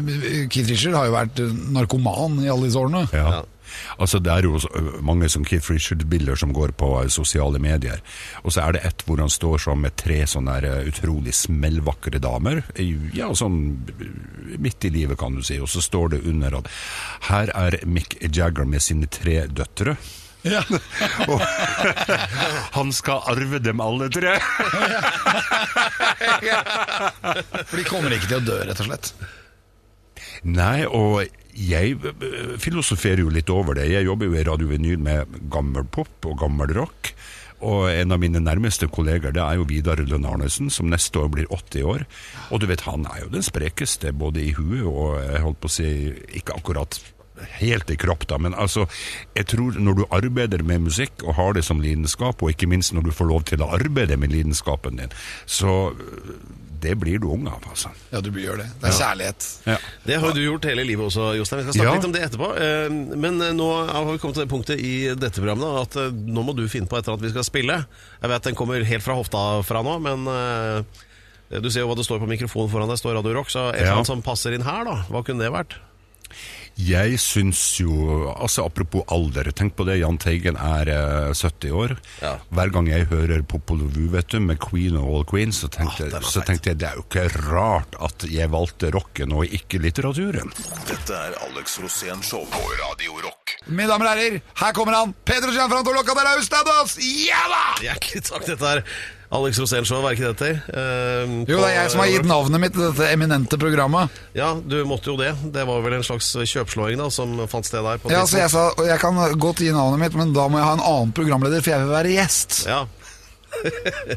Keith 0.50 0.72
Richard 0.72 0.98
har 0.98 1.10
jo 1.10 1.18
vært 1.18 1.44
uh, 1.44 1.60
narkoman 1.76 2.40
i 2.44 2.50
alle 2.52 2.70
disse 2.70 2.82
årene. 2.82 3.06
Ja. 3.16 3.28
Ja. 3.40 3.44
Altså 3.98 4.20
Det 4.20 4.32
er 4.32 4.48
jo 4.48 4.60
mange 5.06 5.30
som 5.32 5.46
Keith 5.48 5.70
Richard-bilder 5.72 6.38
som 6.40 6.54
går 6.56 6.76
på 6.80 6.92
eh, 7.02 7.10
sosiale 7.14 7.60
medier. 7.62 8.02
Og 8.44 8.56
så 8.56 8.66
er 8.66 8.76
det 8.76 8.84
ett 8.88 9.06
hvor 9.08 9.22
han 9.22 9.32
står 9.32 9.66
sånn 9.68 9.84
med 9.86 9.98
tre 10.00 10.22
sånne 10.30 10.58
eh, 10.64 10.90
utrolig 10.92 11.36
smellvakre 11.36 12.22
damer. 12.24 12.64
Ja, 13.16 13.32
sånn 13.38 13.60
eh, 13.96 14.58
midt 14.62 14.88
i 14.88 14.94
livet, 14.94 15.20
kan 15.22 15.36
du 15.38 15.44
si. 15.46 15.60
Og 15.62 15.72
så 15.72 15.84
står 15.84 16.16
det 16.16 16.26
under 16.30 16.60
at 16.62 16.70
her 17.30 17.52
er 17.56 17.80
Mick 17.88 18.18
Jagger 18.22 18.68
med 18.70 18.84
sine 18.84 19.10
tre 19.12 19.46
døtre. 19.48 19.98
Ja. 20.46 20.62
Og 21.32 21.42
han 22.76 22.92
skal 22.94 23.24
arve 23.32 23.60
dem 23.64 23.82
alle 23.84 24.10
tre! 24.14 24.36
For 27.66 27.80
de 27.80 27.88
kommer 27.88 28.14
ikke 28.14 28.30
til 28.30 28.40
å 28.40 28.46
dø, 28.46 28.60
rett 28.68 28.84
og 28.84 28.88
slett. 28.92 29.12
Nei, 30.46 30.86
og 30.86 31.26
jeg 31.56 31.96
eh, 32.06 32.56
filosoferer 32.62 33.24
jo 33.24 33.32
litt 33.34 33.50
over 33.50 33.78
det. 33.80 33.88
Jeg 33.90 34.06
jobber 34.06 34.30
jo 34.30 34.38
i 34.38 34.46
Radio 34.46 34.70
Vinyl 34.70 35.02
med 35.02 35.40
gammel 35.52 35.88
pop 35.90 36.28
og 36.30 36.38
gammel 36.44 36.70
rock. 36.78 37.16
Og 37.66 37.88
en 37.90 38.12
av 38.12 38.20
mine 38.22 38.42
nærmeste 38.44 38.90
kolleger 38.92 39.34
det 39.34 39.42
er 39.42 39.58
jo 39.58 39.66
Vidar 39.70 40.02
Lønn 40.04 40.28
Arnesen, 40.28 40.70
som 40.70 40.90
neste 40.92 41.22
år 41.24 41.32
blir 41.34 41.50
80 41.50 41.88
år. 41.88 42.06
Og 42.52 42.62
du 42.62 42.68
vet, 42.70 42.84
han 42.86 43.08
er 43.10 43.24
jo 43.24 43.32
den 43.34 43.46
sprekeste 43.46 44.14
både 44.14 44.44
i 44.44 44.54
huet 44.58 44.84
og 44.86 45.18
jeg 45.24 45.44
holdt 45.46 45.62
på 45.64 45.72
å 45.72 45.76
si 45.78 45.90
ikke 46.38 46.60
akkurat 46.60 47.00
helt 47.60 47.90
i 47.92 47.96
kropp, 48.00 48.28
da, 48.28 48.38
men 48.38 48.54
altså 48.54 48.86
Jeg 49.36 49.46
tror 49.52 49.76
når 49.80 49.96
du 50.00 50.06
arbeider 50.10 50.64
med 50.64 50.82
musikk 50.88 51.24
og 51.24 51.36
har 51.36 51.54
det 51.54 51.64
som 51.68 51.82
lidenskap, 51.84 52.42
og 52.42 52.50
ikke 52.54 52.68
minst 52.68 52.94
når 52.94 53.04
du 53.10 53.12
får 53.12 53.28
lov 53.28 53.44
til 53.44 53.62
å 53.62 53.72
arbeide 53.76 54.18
med 54.18 54.32
lidenskapen 54.32 54.96
din, 55.02 55.12
så 55.46 55.92
øh, 55.92 56.38
det 56.86 56.94
blir 57.02 57.18
du 57.20 57.28
ung 57.34 57.48
av, 57.50 57.64
altså. 57.72 57.90
Ja, 58.12 58.20
du 58.22 58.30
gjør 58.30 58.60
det. 58.62 58.66
Det 58.82 58.90
er 58.92 58.94
kjærlighet. 59.00 59.46
Ja. 59.66 59.78
Det 60.06 60.18
har 60.22 60.28
jo 60.28 60.36
du 60.36 60.42
gjort 60.44 60.66
hele 60.70 60.84
livet 60.86 61.06
også, 61.08 61.32
Jostein. 61.40 61.64
Vi 61.64 61.64
skal 61.72 61.74
snakke 61.80 61.88
Ja. 61.90 61.96
litt 61.96 62.06
om 62.06 62.12
det 62.14 62.22
etterpå. 62.28 62.50
Eh, 62.62 62.90
Men 63.18 63.42
eh, 63.42 63.54
nå 63.58 63.70
har 63.90 64.06
vi 64.12 64.18
kommet 64.22 64.36
til 64.38 64.46
det 64.46 64.52
punktet 64.52 64.80
i 64.84 64.94
dette 65.16 65.42
programmet 65.42 65.80
at 65.82 65.96
eh, 65.98 66.12
nå 66.14 66.44
må 66.46 66.54
du 66.56 66.68
finne 66.70 66.86
på 66.88 66.98
et 67.00 67.04
eller 67.08 67.16
annet 67.18 67.26
vi 67.26 67.34
skal 67.34 67.48
spille. 67.48 67.80
Jeg 68.22 68.30
vet 68.30 68.44
den 68.52 68.56
kommer 68.60 68.84
helt 68.86 69.04
fra 69.04 69.16
hofta 69.18 69.42
fra 69.66 69.82
nå, 69.82 69.96
men 70.04 70.28
du 71.62 71.70
ser 71.72 71.82
jo 71.86 71.90
hva 71.90 71.96
det 71.98 72.06
står 72.06 72.20
på 72.22 72.30
mikrofonen 72.30 72.70
foran 72.72 72.90
deg. 72.92 72.98
står 73.02 73.16
Radio 73.18 73.34
Rock, 73.40 73.50
så 73.50 73.70
et 73.72 73.80
eller 73.80 73.88
Ja. 73.92 73.96
annet 74.00 74.08
som 74.12 74.22
passer 74.22 74.54
inn 74.54 74.62
her, 74.66 74.84
da. 74.86 74.96
Hva 75.10 75.24
kunne 75.26 75.42
det 75.42 75.52
vært? 75.54 75.76
Jeg 76.76 77.16
syns 77.24 77.60
jo 77.80 78.26
altså 78.36 78.66
Apropos 78.68 79.06
alder, 79.14 79.48
tenk 79.56 79.78
på 79.78 79.86
det. 79.88 80.00
Jahn 80.02 80.18
Teigen 80.20 80.58
er 80.60 80.90
eh, 80.92 81.30
70 81.32 81.72
år. 81.72 81.94
Ja. 82.20 82.34
Hver 82.52 82.74
gang 82.76 82.90
jeg 82.92 83.08
hører 83.12 83.46
Popol 83.48 83.86
Vuh 83.86 84.10
vet 84.12 84.28
du, 84.34 84.42
med 84.44 84.60
Queen 84.60 84.98
og 85.00 85.08
All 85.08 85.26
Queens, 85.30 85.62
så 85.64 85.70
tenkte, 85.72 86.10
Ah, 86.12 86.26
så 86.26 86.44
tenkte 86.46 86.74
jeg 86.74 86.82
det 86.82 86.90
er 86.90 87.00
jo 87.00 87.06
ikke 87.08 87.26
rart 87.48 87.96
at 88.04 88.28
jeg 88.28 88.52
valgte 88.52 88.92
rocken 88.96 89.32
og 89.38 89.48
ikke 89.56 89.80
litteraturen. 89.84 90.52
Dette 90.90 91.16
er 91.16 91.38
Alex 91.48 91.80
Rosén 91.84 92.24
Show 92.26 92.44
på 92.52 92.64
Radio 92.84 93.22
Rock. 93.24 93.56
Mine 93.72 93.88
damer 93.90 94.10
og 94.12 94.16
herrer, 94.18 94.40
her 94.62 94.76
kommer 94.78 95.00
han! 95.00 95.16
Pedro 95.26 95.56
Gianfranto 95.56 95.96
Locadera 95.96 96.36
Ustados! 96.42 96.98
Ja 97.00 97.40
da! 97.52 97.64
Hjertelig 97.88 98.26
takk, 98.28 98.46
dette 98.52 98.74
er 98.76 98.84
Alex 99.36 99.60
Rosén 99.60 99.86
Show, 99.88 100.04
er 100.08 100.16
ikke 100.16 100.30
dette? 100.32 100.50
Eh, 100.72 101.34
Jo, 101.50 101.58
det 101.60 101.70
er 101.70 101.74
jeg 101.82 101.92
som 101.94 102.02
har 102.04 102.12
gitt 102.14 102.28
navnet 102.30 102.62
mitt 102.64 102.76
til 102.76 102.86
dette 102.88 103.08
eminente 103.12 103.58
programmet. 103.60 104.20
Ja, 104.38 104.54
du 104.56 104.78
måtte 104.88 105.12
jo 105.12 105.18
det. 105.20 105.34
Det 105.56 105.66
var 105.68 105.82
vel 105.84 105.98
en 105.98 106.06
slags 106.08 106.30
kjøpslåing 106.40 107.00
da, 107.02 107.10
som 107.12 107.36
fant 107.52 107.68
sted 107.68 107.84
der. 107.84 108.00
på 108.00 108.12
Ja, 108.14 108.24
så 108.30 108.40
jeg 108.44 108.54
sa 108.54 108.70
jeg 108.86 109.00
kan 109.04 109.18
godt 109.42 109.60
gi 109.66 109.72
navnet 109.76 110.00
mitt, 110.06 110.16
men 110.16 110.32
da 110.36 110.48
må 110.48 110.62
jeg 110.62 110.70
ha 110.70 110.76
en 110.78 110.86
annen 110.86 111.12
programleder, 111.18 111.62
for 111.66 111.76
jeg 111.76 111.84
vil 111.86 111.96
være 111.98 112.14
gjest. 112.16 112.62
Ja, 112.70 112.86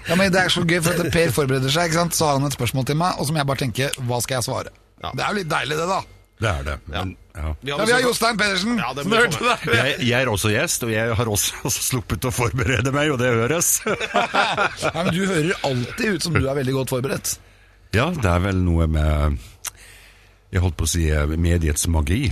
Ja, 0.08 0.16
men 0.18 0.32
Det 0.34 0.40
er 0.40 0.48
så 0.50 0.64
gøy, 0.66 0.80
for 0.82 0.98
at 0.98 1.12
Per 1.14 1.30
forbereder 1.30 1.70
seg, 1.70 1.90
ikke 1.92 2.00
sant? 2.00 2.14
så 2.18 2.26
har 2.26 2.38
han 2.40 2.46
et 2.48 2.56
spørsmål 2.56 2.84
til 2.86 2.96
meg, 2.98 3.14
og 3.18 3.26
så 3.26 3.32
må 3.32 3.38
jeg 3.38 3.46
bare 3.46 3.60
tenke 3.62 3.90
hva 4.08 4.18
skal 4.24 4.40
jeg 4.40 4.46
svare? 4.48 4.72
Ja. 5.02 5.12
Det 5.14 5.22
er 5.22 5.28
jo 5.30 5.36
litt 5.38 5.50
deilig, 5.52 5.76
det, 5.78 5.86
da. 5.86 6.00
Det 6.38 6.48
er 6.50 6.62
det. 6.66 6.76
Men, 6.86 7.12
ja. 7.34 7.48
Vi 7.62 7.70
Ja, 7.70 7.76
Vi 7.84 7.92
har 7.92 8.00
Jostein 8.02 8.38
Pedersen! 8.38 8.76
Ja, 8.78 8.92
det 8.94 9.04
som 9.06 9.12
hørte 9.14 9.38
der. 9.42 9.74
jeg, 9.74 9.96
jeg 10.08 10.22
er 10.22 10.30
også 10.30 10.50
gjest, 10.52 10.82
og 10.86 10.92
jeg 10.94 11.14
har 11.18 11.30
også, 11.34 11.54
også 11.70 11.82
sluppet 11.90 12.26
å 12.28 12.32
forberede 12.34 12.92
meg, 12.94 13.10
og 13.14 13.18
det 13.22 13.32
høres. 13.34 13.72
Ja, 14.82 15.02
men 15.02 15.12
Du 15.14 15.22
hører 15.26 15.54
alltid 15.66 16.18
ut 16.18 16.22
som 16.28 16.34
du 16.38 16.44
er 16.46 16.54
veldig 16.58 16.74
godt 16.80 16.94
forberedt. 16.94 17.36
ja, 17.96 18.10
det 18.14 18.28
er 18.30 18.42
vel 18.44 18.58
noe 18.62 18.86
med 18.90 19.38
Jeg 20.52 20.62
holdt 20.64 20.76
på 20.80 20.86
å 20.86 20.90
si 20.90 21.06
mediets 21.38 21.86
magi. 21.90 22.28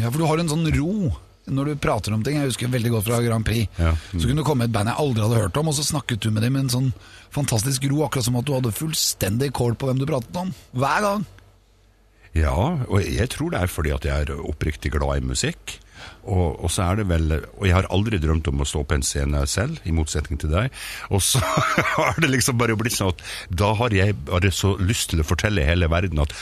Ja, 0.00 0.08
For 0.10 0.18
du 0.22 0.26
har 0.30 0.40
en 0.40 0.48
sånn 0.50 0.64
ro 0.76 1.10
når 1.50 1.72
du 1.72 1.78
prater 1.82 2.14
om 2.14 2.20
ting. 2.22 2.36
Jeg 2.38 2.46
husker 2.52 2.68
veldig 2.70 2.90
godt 2.92 3.08
fra 3.08 3.16
Grand 3.24 3.44
Prix. 3.46 3.66
Ja. 3.80 3.92
Så 4.12 4.22
kunne 4.28 4.40
det 4.42 4.46
komme 4.46 4.68
et 4.68 4.72
band 4.74 4.86
jeg 4.92 5.00
aldri 5.02 5.24
hadde 5.24 5.40
hørt 5.40 5.56
om, 5.58 5.70
og 5.72 5.74
så 5.74 5.82
snakket 5.82 6.20
du 6.22 6.28
med 6.30 6.44
dem 6.46 6.52
med 6.54 6.66
en 6.68 6.70
sånn 6.70 6.90
fantastisk 7.34 7.84
ro, 7.90 8.04
akkurat 8.06 8.26
som 8.28 8.36
at 8.38 8.46
du 8.46 8.52
hadde 8.54 8.70
fullstendig 8.76 9.48
kål 9.56 9.74
på 9.80 9.88
hvem 9.88 9.98
du 9.98 10.06
pratet 10.06 10.36
om. 10.38 10.52
Hver 10.78 11.02
gang. 11.06 11.24
Ja, 12.36 12.54
og 12.86 13.00
jeg 13.02 13.26
tror 13.32 13.50
det 13.50 13.60
er 13.64 13.70
fordi 13.72 13.90
at 13.94 14.04
jeg 14.06 14.26
er 14.28 14.42
oppriktig 14.46 14.92
glad 14.94 15.18
i 15.18 15.26
musikk. 15.26 15.78
Og, 16.24 16.60
og 16.64 16.70
så 16.72 16.84
er 16.86 17.00
det 17.00 17.04
vel 17.10 17.32
Og 17.34 17.64
jeg 17.66 17.74
har 17.74 17.86
aldri 17.92 18.16
drømt 18.22 18.46
om 18.48 18.62
å 18.62 18.66
stå 18.68 18.84
på 18.88 18.94
en 18.96 19.02
scene 19.04 19.40
selv, 19.50 19.80
i 19.84 19.92
motsetning 19.92 20.38
til 20.40 20.52
deg. 20.52 20.70
Og 21.10 21.20
så 21.24 21.40
har 21.98 22.20
det 22.22 22.30
liksom 22.30 22.56
bare 22.60 22.76
blitt 22.78 22.96
sånn 22.96 23.12
at 23.12 23.24
da 23.52 23.72
har 23.76 23.92
jeg 23.96 24.16
bare 24.30 24.52
så 24.54 24.76
lyst 24.80 25.10
til 25.12 25.20
å 25.24 25.26
fortelle 25.26 25.64
hele 25.66 25.90
verden 25.92 26.22
at 26.22 26.32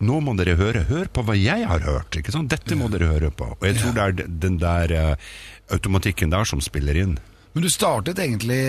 nå 0.00 0.20
må 0.24 0.32
dere 0.38 0.54
høre. 0.60 0.84
Hør 0.88 1.08
på 1.12 1.24
hva 1.26 1.34
jeg 1.36 1.66
har 1.68 1.82
hørt. 1.84 2.16
ikke 2.16 2.32
sant? 2.32 2.52
Dette 2.52 2.76
må 2.78 2.86
dere 2.92 3.08
høre 3.10 3.32
på. 3.34 3.50
Og 3.56 3.66
jeg 3.66 3.80
tror 3.80 3.96
det 3.96 4.04
er 4.06 4.30
den 4.44 4.60
der 4.62 4.94
eh, 4.96 5.32
automatikken 5.74 6.30
der 6.32 6.46
som 6.48 6.62
spiller 6.64 6.96
inn. 6.96 7.16
Men 7.52 7.66
du 7.66 7.68
startet 7.72 8.20
egentlig 8.22 8.60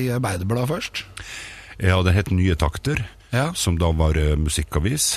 i 0.00 0.08
Arbeiderbladet 0.12 0.68
først. 0.72 1.04
Ja, 1.78 2.00
det 2.06 2.16
het 2.16 2.32
Nye 2.34 2.56
takter, 2.58 3.00
Ja. 3.32 3.48
som 3.54 3.78
da 3.80 3.88
var 3.96 4.18
eh, 4.20 4.34
musikkavis. 4.38 5.14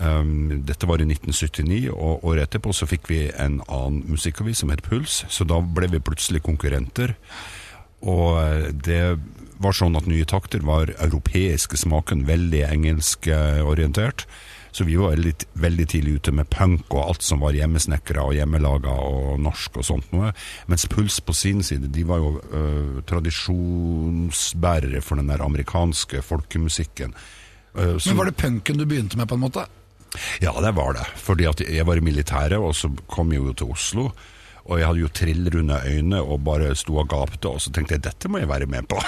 Um, 0.00 0.62
dette 0.64 0.86
var 0.88 1.02
i 1.02 1.04
1979, 1.04 1.90
og 1.92 2.24
året 2.24 2.46
etterpå 2.48 2.72
så 2.72 2.86
fikk 2.88 3.10
vi 3.10 3.18
en 3.36 3.58
annen 3.68 4.02
musikkavis 4.08 4.62
som 4.62 4.70
het 4.72 4.80
Puls, 4.86 5.24
så 5.28 5.44
da 5.44 5.58
ble 5.60 5.90
vi 5.92 6.00
plutselig 6.00 6.40
konkurrenter. 6.46 7.12
Og 8.00 8.38
eh, 8.40 8.70
det 8.72 9.02
var 9.60 9.76
sånn 9.76 9.98
at 9.98 10.06
Nye 10.08 10.24
takter 10.24 10.62
var 10.64 10.88
europeiske 11.04 11.76
smaken, 11.76 12.22
veldig 12.24 12.62
engelskorientert. 12.70 14.24
Så 14.72 14.84
vi 14.86 14.94
var 14.96 15.10
veldig, 15.16 15.34
veldig 15.58 15.86
tidlig 15.90 16.14
ute 16.20 16.32
med 16.32 16.48
punk 16.48 16.94
og 16.94 17.02
alt 17.10 17.24
som 17.26 17.40
var 17.42 17.52
hjemmesnekra 17.58 18.22
og 18.28 18.36
hjemmelaga 18.38 18.92
og 19.02 19.40
norsk 19.42 19.80
og 19.82 19.84
sånt 19.84 20.12
noe. 20.14 20.30
Mens 20.70 20.86
Puls 20.88 21.18
på 21.26 21.34
sin 21.34 21.60
side, 21.66 21.90
de 21.92 22.04
var 22.08 22.22
jo 22.22 22.36
øh, 22.54 23.00
tradisjonsbærere 23.10 25.02
for 25.04 25.18
den 25.20 25.28
der 25.28 25.42
amerikanske 25.44 26.22
folkemusikken. 26.22 27.12
Uh, 27.74 27.98
så- 27.98 28.08
Men 28.10 28.16
Var 28.16 28.24
det 28.24 28.36
punken 28.36 28.78
du 28.78 28.84
begynte 28.86 29.16
med, 29.16 29.28
på 29.28 29.34
en 29.34 29.40
måte? 29.44 29.66
Ja, 30.42 30.52
det 30.60 30.74
var 30.76 30.98
det. 30.98 31.06
Fordi 31.20 31.48
at 31.50 31.64
jeg 31.64 31.86
var 31.86 32.00
i 32.00 32.04
militæret, 32.04 32.58
og 32.58 32.74
så 32.76 32.90
kom 33.10 33.32
jeg 33.32 33.44
jo 33.44 33.56
til 33.56 33.74
Oslo. 33.76 34.10
Og 34.70 34.78
jeg 34.78 34.86
hadde 34.86 35.00
jo 35.02 35.08
trillerunde 35.16 35.78
øyne 35.88 36.18
og 36.20 36.42
bare 36.46 36.74
sto 36.78 36.98
og 37.00 37.08
gapte, 37.10 37.48
og 37.48 37.62
så 37.64 37.72
tenkte 37.74 37.96
jeg 37.96 38.04
dette 38.04 38.28
må 38.30 38.42
jeg 38.42 38.50
være 38.50 38.68
med 38.70 38.86
på. 38.90 39.00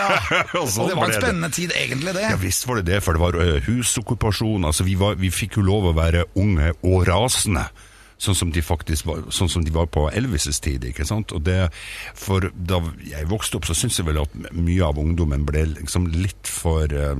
og 0.60 0.68
så 0.72 0.82
Og 0.82 0.90
det 0.90 0.96
var 0.98 1.10
en 1.10 1.18
spennende 1.18 1.50
tid, 1.54 1.74
egentlig, 1.76 2.14
det. 2.16 2.24
Ja 2.24 2.38
visst 2.40 2.66
var 2.66 2.80
det 2.80 2.88
det, 2.88 3.02
for 3.04 3.14
det 3.14 3.22
var 3.22 3.60
husokkupasjon. 3.68 4.64
Altså, 4.64 4.86
vi, 4.88 4.96
var, 4.98 5.18
vi 5.20 5.30
fikk 5.30 5.60
jo 5.60 5.66
lov 5.68 5.90
å 5.92 5.96
være 5.96 6.24
unge 6.40 6.72
og 6.82 7.04
rasende. 7.10 7.68
Sånn 8.18 8.36
som 8.38 8.50
de 8.54 8.62
faktisk 8.62 9.06
var, 9.08 9.24
sånn 9.34 9.50
som 9.50 9.64
de 9.66 9.72
var 9.74 9.86
på 9.90 10.06
Elvis' 10.14 10.60
tid. 10.62 10.84
ikke 10.84 11.04
sant? 11.04 11.32
Og 11.34 11.42
det, 11.44 11.70
for 12.14 12.50
Da 12.54 12.78
jeg 13.04 13.26
vokste 13.28 13.56
opp, 13.58 13.66
så 13.66 13.74
syns 13.74 13.98
jeg 13.98 14.06
vel 14.06 14.20
at 14.22 14.34
mye 14.52 14.84
av 14.86 14.98
ungdommen 15.02 15.44
ble 15.44 15.64
liksom 15.74 16.06
litt 16.14 16.46
for 16.46 16.84
eh, 16.94 17.18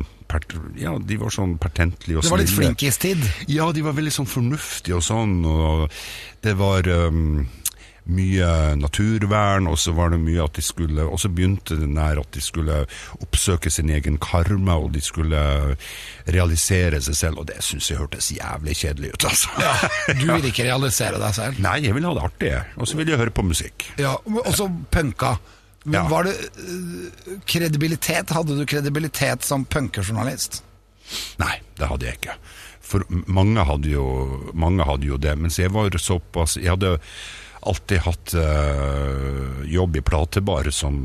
Ja, 0.80 0.96
de 0.98 1.16
var 1.20 1.30
sånn 1.35 1.59
pertentlige 1.59 2.18
og 2.18 2.22
Det 2.24 2.30
var 2.30 2.38
litt 2.38 2.48
snille. 2.48 2.70
flinkistid. 2.74 3.26
Ja, 3.48 3.70
de 3.72 3.83
var 3.83 3.92
veldig 3.98 4.12
sånn 4.14 4.26
fornuftige 4.30 4.96
og 4.96 5.02
sånn, 5.07 5.44
og 5.44 5.90
det 6.42 6.54
var 6.59 6.88
um, 6.88 7.46
mye 8.05 8.75
naturvern, 8.77 9.67
og 9.71 9.79
så 9.81 9.95
var 9.97 10.11
det 10.12 10.19
mye 10.21 10.43
at 10.45 10.53
de 10.59 10.62
skulle 10.62 11.07
Og 11.09 11.17
så 11.23 11.31
begynte 11.33 11.79
det 11.81 11.87
nær 11.88 12.19
at 12.21 12.29
de 12.37 12.40
skulle 12.45 12.83
oppsøke 13.25 13.71
sin 13.73 13.88
egen 13.90 14.19
karma, 14.21 14.75
og 14.77 14.93
de 14.93 15.01
skulle 15.01 15.40
realisere 16.29 17.01
seg 17.05 17.17
selv, 17.17 17.40
og 17.40 17.49
det 17.49 17.62
syns 17.64 17.88
jeg 17.90 17.99
hørtes 18.01 18.29
jævlig 18.37 18.77
kjedelig 18.77 19.14
ut, 19.14 19.25
altså. 19.31 19.49
Du 20.21 20.27
vil 20.29 20.49
ikke 20.51 20.67
realisere 20.69 21.21
deg 21.23 21.37
selv. 21.37 21.61
Nei, 21.64 21.79
jeg 21.87 21.97
vil 21.97 22.05
ha 22.09 22.14
det 22.19 22.27
artig, 22.29 22.53
og 22.77 22.88
så 22.90 22.99
vil 23.01 23.09
jeg 23.14 23.21
høre 23.23 23.35
på 23.35 23.45
musikk. 23.47 23.87
Ja, 24.01 24.14
og 24.25 24.53
så 24.57 24.69
punka. 24.93 25.37
Men 25.85 25.99
Ja. 26.01 26.09
var 26.09 26.25
det 26.25 26.33
øh, 26.64 27.40
kredibilitet? 27.47 28.31
Hadde 28.33 28.57
du 28.57 28.64
kredibilitet 28.64 29.45
som 29.45 29.64
punkejournalist? 29.69 30.62
Nei, 31.40 31.59
det 31.77 31.88
hadde 31.90 32.07
jeg 32.09 32.17
ikke. 32.21 32.37
For 32.85 33.05
mange 33.29 33.64
hadde 33.69 33.90
jo, 33.93 34.05
mange 34.57 34.85
hadde 34.88 35.09
jo 35.09 35.17
det. 35.21 35.35
Mens 35.40 35.59
jeg 35.59 35.73
var 35.73 35.93
såpass 36.01 36.57
Jeg 36.57 36.71
hadde 36.73 36.99
alltid 37.70 38.05
hatt 38.05 38.35
eh, 38.38 39.64
jobb 39.70 39.96
i 39.96 40.05
platebar 40.05 40.70
som 40.74 40.98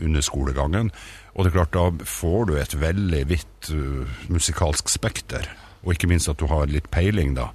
under 0.00 0.24
skolegangen. 0.24 0.92
Og 1.36 1.44
det 1.44 1.52
er 1.52 1.56
klart, 1.58 1.74
da 1.76 2.06
får 2.08 2.46
du 2.48 2.54
et 2.56 2.74
veldig 2.80 3.24
vidt 3.28 3.72
uh, 3.76 4.20
musikalsk 4.32 4.88
spekter. 4.88 5.50
Og 5.84 5.92
ikke 5.92 6.08
minst 6.08 6.30
at 6.32 6.40
du 6.40 6.46
har 6.48 6.64
litt 6.70 6.88
peiling, 6.90 7.34
da. 7.36 7.50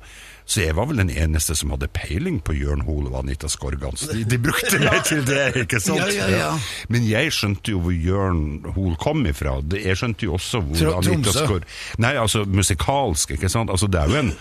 Så 0.46 0.62
jeg 0.66 0.76
var 0.76 0.88
vel 0.90 1.00
den 1.00 1.10
eneste 1.14 1.56
som 1.56 1.72
hadde 1.74 1.88
peiling 1.96 2.42
på 2.44 2.54
Jørn 2.58 2.82
Hoel 2.86 3.08
og 3.10 3.18
Anita 3.22 3.48
Skorgans. 3.50 4.04
De, 4.12 4.24
de 4.28 4.40
brukte 4.42 4.82
meg 4.84 5.02
til 5.08 5.22
det, 5.26 5.46
ikke 5.64 5.80
sant? 5.80 6.02
Ja, 6.14 6.28
ja. 6.30 6.50
Men 6.92 7.06
jeg 7.08 7.32
skjønte 7.34 7.74
jo 7.74 7.82
hvor 7.86 7.96
Jørn 7.96 8.42
Hoel 8.76 8.98
kom 9.02 9.24
ifra. 9.30 9.58
Jeg 9.74 9.98
skjønte 10.02 10.28
jo 10.28 10.36
også 10.38 10.62
hvor 10.66 10.82
Tro- 10.82 10.96
Anita 11.00 11.34
Skorg... 11.36 11.68
Nei, 12.04 12.14
altså 12.20 12.44
musikalsk, 12.50 13.38
ikke 13.38 13.50
sant. 13.54 13.72
Altså, 13.74 13.90
det 13.90 14.02
er 14.02 14.12
jo 14.12 14.22
en 14.26 14.34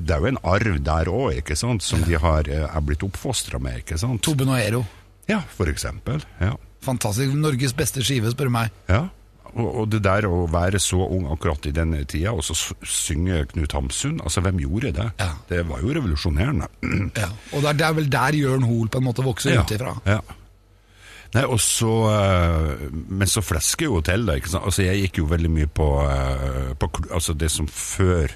det 0.00 0.14
er 0.16 0.22
jo 0.24 0.30
en 0.32 0.40
arv 0.44 0.78
der 0.84 1.10
òg, 1.12 1.36
ikke 1.42 1.56
sant, 1.56 1.82
som 1.82 2.02
de 2.06 2.18
har, 2.20 2.48
eh, 2.48 2.64
er 2.66 2.80
blitt 2.84 3.02
oppfostra 3.06 3.58
med, 3.62 3.82
ikke 3.84 3.98
sant. 3.98 4.22
Tobben 4.22 4.48
og 4.52 4.58
Ero. 4.60 4.84
Ja, 5.28 5.40
for 5.56 5.66
eksempel. 5.72 6.22
Ja. 6.40 6.52
Fantastisk. 6.86 7.32
Norges 7.34 7.72
beste 7.74 8.02
skive, 8.06 8.30
spør 8.34 8.50
du 8.50 8.56
meg. 8.60 8.70
ja. 8.88 9.06
Og, 9.56 9.68
og 9.80 9.86
det 9.88 10.02
der 10.04 10.26
å 10.28 10.42
være 10.52 10.76
så 10.82 10.98
ung 11.00 11.30
akkurat 11.32 11.64
i 11.64 11.70
den 11.72 11.94
tida, 12.04 12.28
og 12.36 12.42
så 12.44 12.52
synge 12.84 13.38
Knut 13.54 13.72
Hamsun, 13.72 14.18
altså 14.20 14.42
hvem 14.44 14.58
gjorde 14.60 14.90
det? 14.98 15.06
Ja. 15.22 15.30
Det 15.48 15.62
var 15.70 15.80
jo 15.80 15.94
revolusjonerende. 15.96 16.66
Ja. 17.16 17.30
Og 17.54 17.62
det 17.64 17.70
er, 17.70 17.78
det 17.80 17.86
er 17.86 17.94
vel 17.96 18.10
der 18.12 18.36
Jørn 18.36 18.66
Hoel 18.68 18.90
på 18.92 19.00
en 19.00 19.06
måte 19.06 19.24
vokser 19.24 19.56
ut 19.56 19.72
ifra. 19.72 19.94
Ja. 20.04 20.18
Nei, 21.34 21.44
og 21.48 21.56
så 21.60 21.88
eh, 22.10 22.84
Men 22.92 23.28
så 23.28 23.42
flesker 23.42 23.88
jo 23.88 24.02
til 24.04 24.28
da. 24.28 24.36
ikke 24.38 24.52
sant? 24.52 24.64
Altså, 24.68 24.84
Jeg 24.86 25.06
gikk 25.06 25.22
jo 25.22 25.30
veldig 25.32 25.50
mye 25.56 25.70
på, 25.72 25.88
eh, 26.04 26.74
på 26.76 26.90
altså 27.08 27.32
det 27.34 27.48
som 27.50 27.66
før 27.70 28.30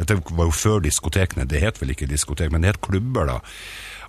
Dette 0.00 0.16
var 0.32 0.48
jo 0.48 0.56
før 0.56 0.82
diskotekene. 0.84 1.46
Det 1.48 1.60
het 1.62 1.80
vel 1.80 1.92
ikke 1.94 2.08
diskotek, 2.10 2.52
men 2.52 2.64
det 2.64 2.74
het 2.74 2.84
klubber, 2.84 3.28
da. 3.28 3.38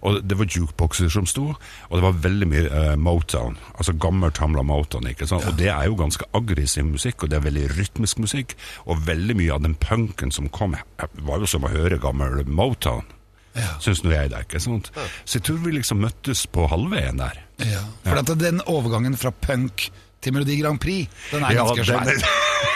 Og 0.02 0.24
Det 0.26 0.38
var 0.38 0.50
jukeboxer 0.50 1.12
som 1.14 1.28
sto, 1.30 1.52
og 1.54 1.94
det 1.94 2.02
var 2.02 2.18
veldig 2.24 2.48
mye 2.50 2.70
uh, 2.72 2.96
Motown. 2.98 3.58
Altså 3.76 3.94
gammelt, 3.94 4.40
hamla 4.42 4.64
Motown. 4.66 5.08
ikke 5.12 5.28
sant? 5.30 5.46
Og 5.46 5.58
det 5.60 5.70
er 5.70 5.86
jo 5.86 6.00
ganske 6.00 6.26
aggressiv 6.34 6.88
musikk, 6.90 7.24
og 7.24 7.30
det 7.30 7.38
er 7.38 7.46
veldig 7.46 7.68
rytmisk 7.78 8.22
musikk. 8.24 8.56
Og 8.90 9.06
veldig 9.06 9.38
mye 9.38 9.54
av 9.54 9.62
den 9.68 9.76
punken 9.78 10.34
som 10.34 10.50
kom, 10.50 10.74
eh, 10.74 11.08
var 11.22 11.44
jo 11.44 11.50
som 11.50 11.68
å 11.68 11.74
høre 11.74 12.02
gammel 12.02 12.46
Motown. 12.50 13.06
Ja. 13.54 13.76
Syns 13.84 14.02
nå 14.04 14.14
jeg 14.14 14.32
det, 14.32 14.46
ikke 14.48 14.62
sant? 14.64 14.90
Så 15.26 15.38
jeg 15.38 15.44
tror 15.44 15.60
vi 15.66 15.74
liksom 15.76 16.00
møttes 16.02 16.46
på 16.48 16.70
halvveien 16.72 17.20
der. 17.20 17.42
Ja. 17.68 17.84
For 18.08 18.22
at 18.22 18.32
den 18.40 18.64
overgangen 18.64 19.18
fra 19.20 19.34
punk 19.44 19.90
til 20.22 20.34
Melodi 20.36 20.60
Grand 20.62 20.80
Prix, 20.82 21.08
den 21.32 21.44
er 21.44 21.58
ganske 21.58 21.86
svær. 21.86 22.06
den, 22.06 22.22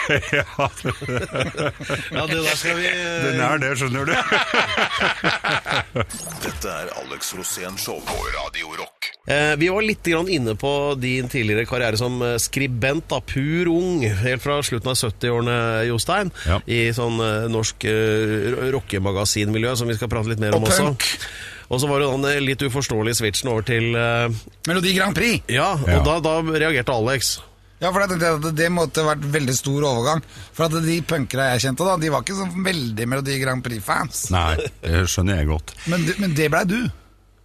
ja, 0.36 0.44
Ja, 2.14 2.26
det 2.30 2.38
der 2.44 2.54
skal 2.58 2.76
vi 2.78 2.90
den 3.26 3.40
er 3.42 3.58
det, 3.62 3.72
skjønner 3.80 4.06
du. 4.06 4.14
Dette 6.46 6.70
er 6.70 6.90
Alex 7.02 7.32
Rosén 7.36 7.76
Show 7.80 7.98
på 8.06 8.16
Radio 8.36 8.70
Rock. 8.78 9.10
Eh, 9.26 9.54
Vi 9.58 9.68
var 9.72 9.82
litt 9.82 10.06
grann 10.06 10.28
inne 10.30 10.54
på 10.58 10.70
din 11.00 11.28
tidligere 11.32 11.66
karriere 11.68 11.98
som 11.98 12.20
eh, 12.22 12.36
skribent, 12.42 13.08
da, 13.10 13.18
pur 13.26 13.70
ung, 13.72 14.04
helt 14.22 14.42
fra 14.44 14.60
slutten 14.66 14.92
av 14.92 14.98
70-årene, 15.00 15.58
Jostein, 15.90 16.30
Ja. 16.46 16.60
i 16.70 16.80
sånn 16.96 17.18
eh, 17.24 17.48
norsk 17.52 17.88
eh, 17.90 18.70
rockemagasinmiljø, 18.76 19.74
som 19.80 19.90
vi 19.90 19.98
skal 19.98 20.10
prate 20.12 20.30
litt 20.34 20.42
mer 20.42 20.54
om 20.58 20.62
Og 20.66 20.70
også. 20.70 20.90
punk. 20.92 21.02
Og 21.68 21.80
så 21.82 21.88
var 21.90 22.00
det 22.04 22.08
den 22.12 22.44
litt 22.46 22.62
uforståelige 22.62 23.18
switchen 23.18 23.50
over 23.50 23.64
til 23.66 23.94
eh, 23.98 24.28
Melodi 24.68 24.92
Grand 24.94 25.16
Prix! 25.16 25.42
Ja, 25.50 25.72
og 25.74 25.88
Ja. 25.90 26.02
Da, 26.06 26.18
da 26.22 26.36
reagerte 26.46 26.94
Alex. 26.94 27.36
Ja, 27.80 27.90
for 27.92 28.00
jeg 28.00 28.08
tenkte 28.14 28.28
at 28.38 28.46
det 28.56 28.68
måtte 28.72 29.02
vært 29.04 29.24
veldig 29.34 29.52
stor 29.58 29.84
overgang. 29.84 30.22
For 30.56 30.64
at 30.70 30.76
de 30.86 30.94
punkere 31.04 31.50
jeg 31.52 31.66
kjente, 31.66 31.84
da, 31.84 31.96
de 32.00 32.08
var 32.14 32.22
ikke 32.24 32.36
så 32.38 32.46
veldig 32.64 33.08
Melodi 33.10 33.34
Grand 33.42 33.60
Prix-fans. 33.66 34.30
Nei, 34.32 34.54
det 34.80 35.02
skjønner 35.12 35.42
jeg 35.42 35.50
godt. 35.50 35.74
Men, 35.92 36.06
det- 36.08 36.16
men 36.22 36.32
det 36.38 36.46
blei 36.54 36.62
du. 36.70 36.78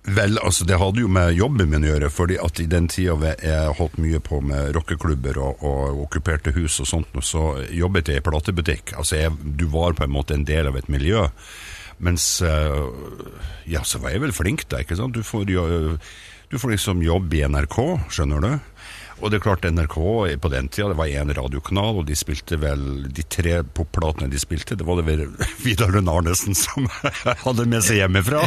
Vel, 0.02 0.40
altså 0.42 0.66
det 0.66 0.80
hadde 0.82 1.04
jo 1.04 1.10
med 1.14 1.36
jobben 1.38 1.68
min 1.70 1.84
å 1.86 1.92
gjøre, 1.92 2.08
fordi 2.10 2.38
at 2.42 2.58
i 2.64 2.66
den 2.66 2.88
tida 2.90 3.36
jeg 3.44 3.76
holdt 3.78 4.00
mye 4.02 4.18
på 4.24 4.40
med 4.42 4.72
rockeklubber 4.74 5.38
og, 5.38 5.60
og 5.62 6.00
okkuperte 6.08 6.56
hus 6.56 6.80
og 6.82 6.88
sånt, 6.90 7.12
så 7.22 7.44
jobbet 7.70 8.10
jeg 8.10 8.18
i 8.24 8.26
platebutikk. 8.26 8.96
Altså 8.98 9.20
jeg, 9.20 9.36
du 9.60 9.68
var 9.70 9.94
på 10.00 10.08
en 10.08 10.16
måte 10.16 10.34
en 10.34 10.48
del 10.48 10.72
av 10.72 10.80
et 10.80 10.90
miljø. 10.90 11.28
Mens 12.02 12.26
eh, 12.42 12.82
ja, 13.70 13.84
så 13.86 14.02
var 14.02 14.16
jeg 14.16 14.24
vel 14.24 14.34
flink 14.36 14.66
da, 14.72 14.82
ikke 14.82 14.98
sant? 14.98 15.14
Du 15.14 15.24
får, 15.26 15.46
du 15.46 16.58
får 16.58 16.74
liksom 16.74 17.04
jobb 17.06 17.34
i 17.38 17.44
NRK, 17.46 17.78
skjønner 18.14 18.42
du? 18.44 18.52
Og 19.20 19.32
det 19.32 19.40
er 19.40 19.44
klart 19.44 19.66
NRK 19.68 19.98
på 20.42 20.52
den 20.54 20.70
tida, 20.72 20.90
det 20.92 20.98
var 21.00 21.12
én 21.12 21.34
radiokanal, 21.36 22.02
og 22.02 22.08
de 22.08 22.16
spilte 22.18 22.58
vel 22.62 23.08
de 23.12 23.26
tre 23.28 23.60
popplatene 23.64 24.32
de 24.32 24.40
spilte, 24.42 24.78
det 24.80 24.88
var 24.88 25.02
det 25.02 25.08
vel 25.10 25.26
Vidar 25.66 25.92
Lund 25.94 26.10
Arnesen 26.12 26.58
som 26.58 26.88
hadde 27.46 27.68
med 27.70 27.86
seg 27.86 28.02
hjemmefra. 28.02 28.44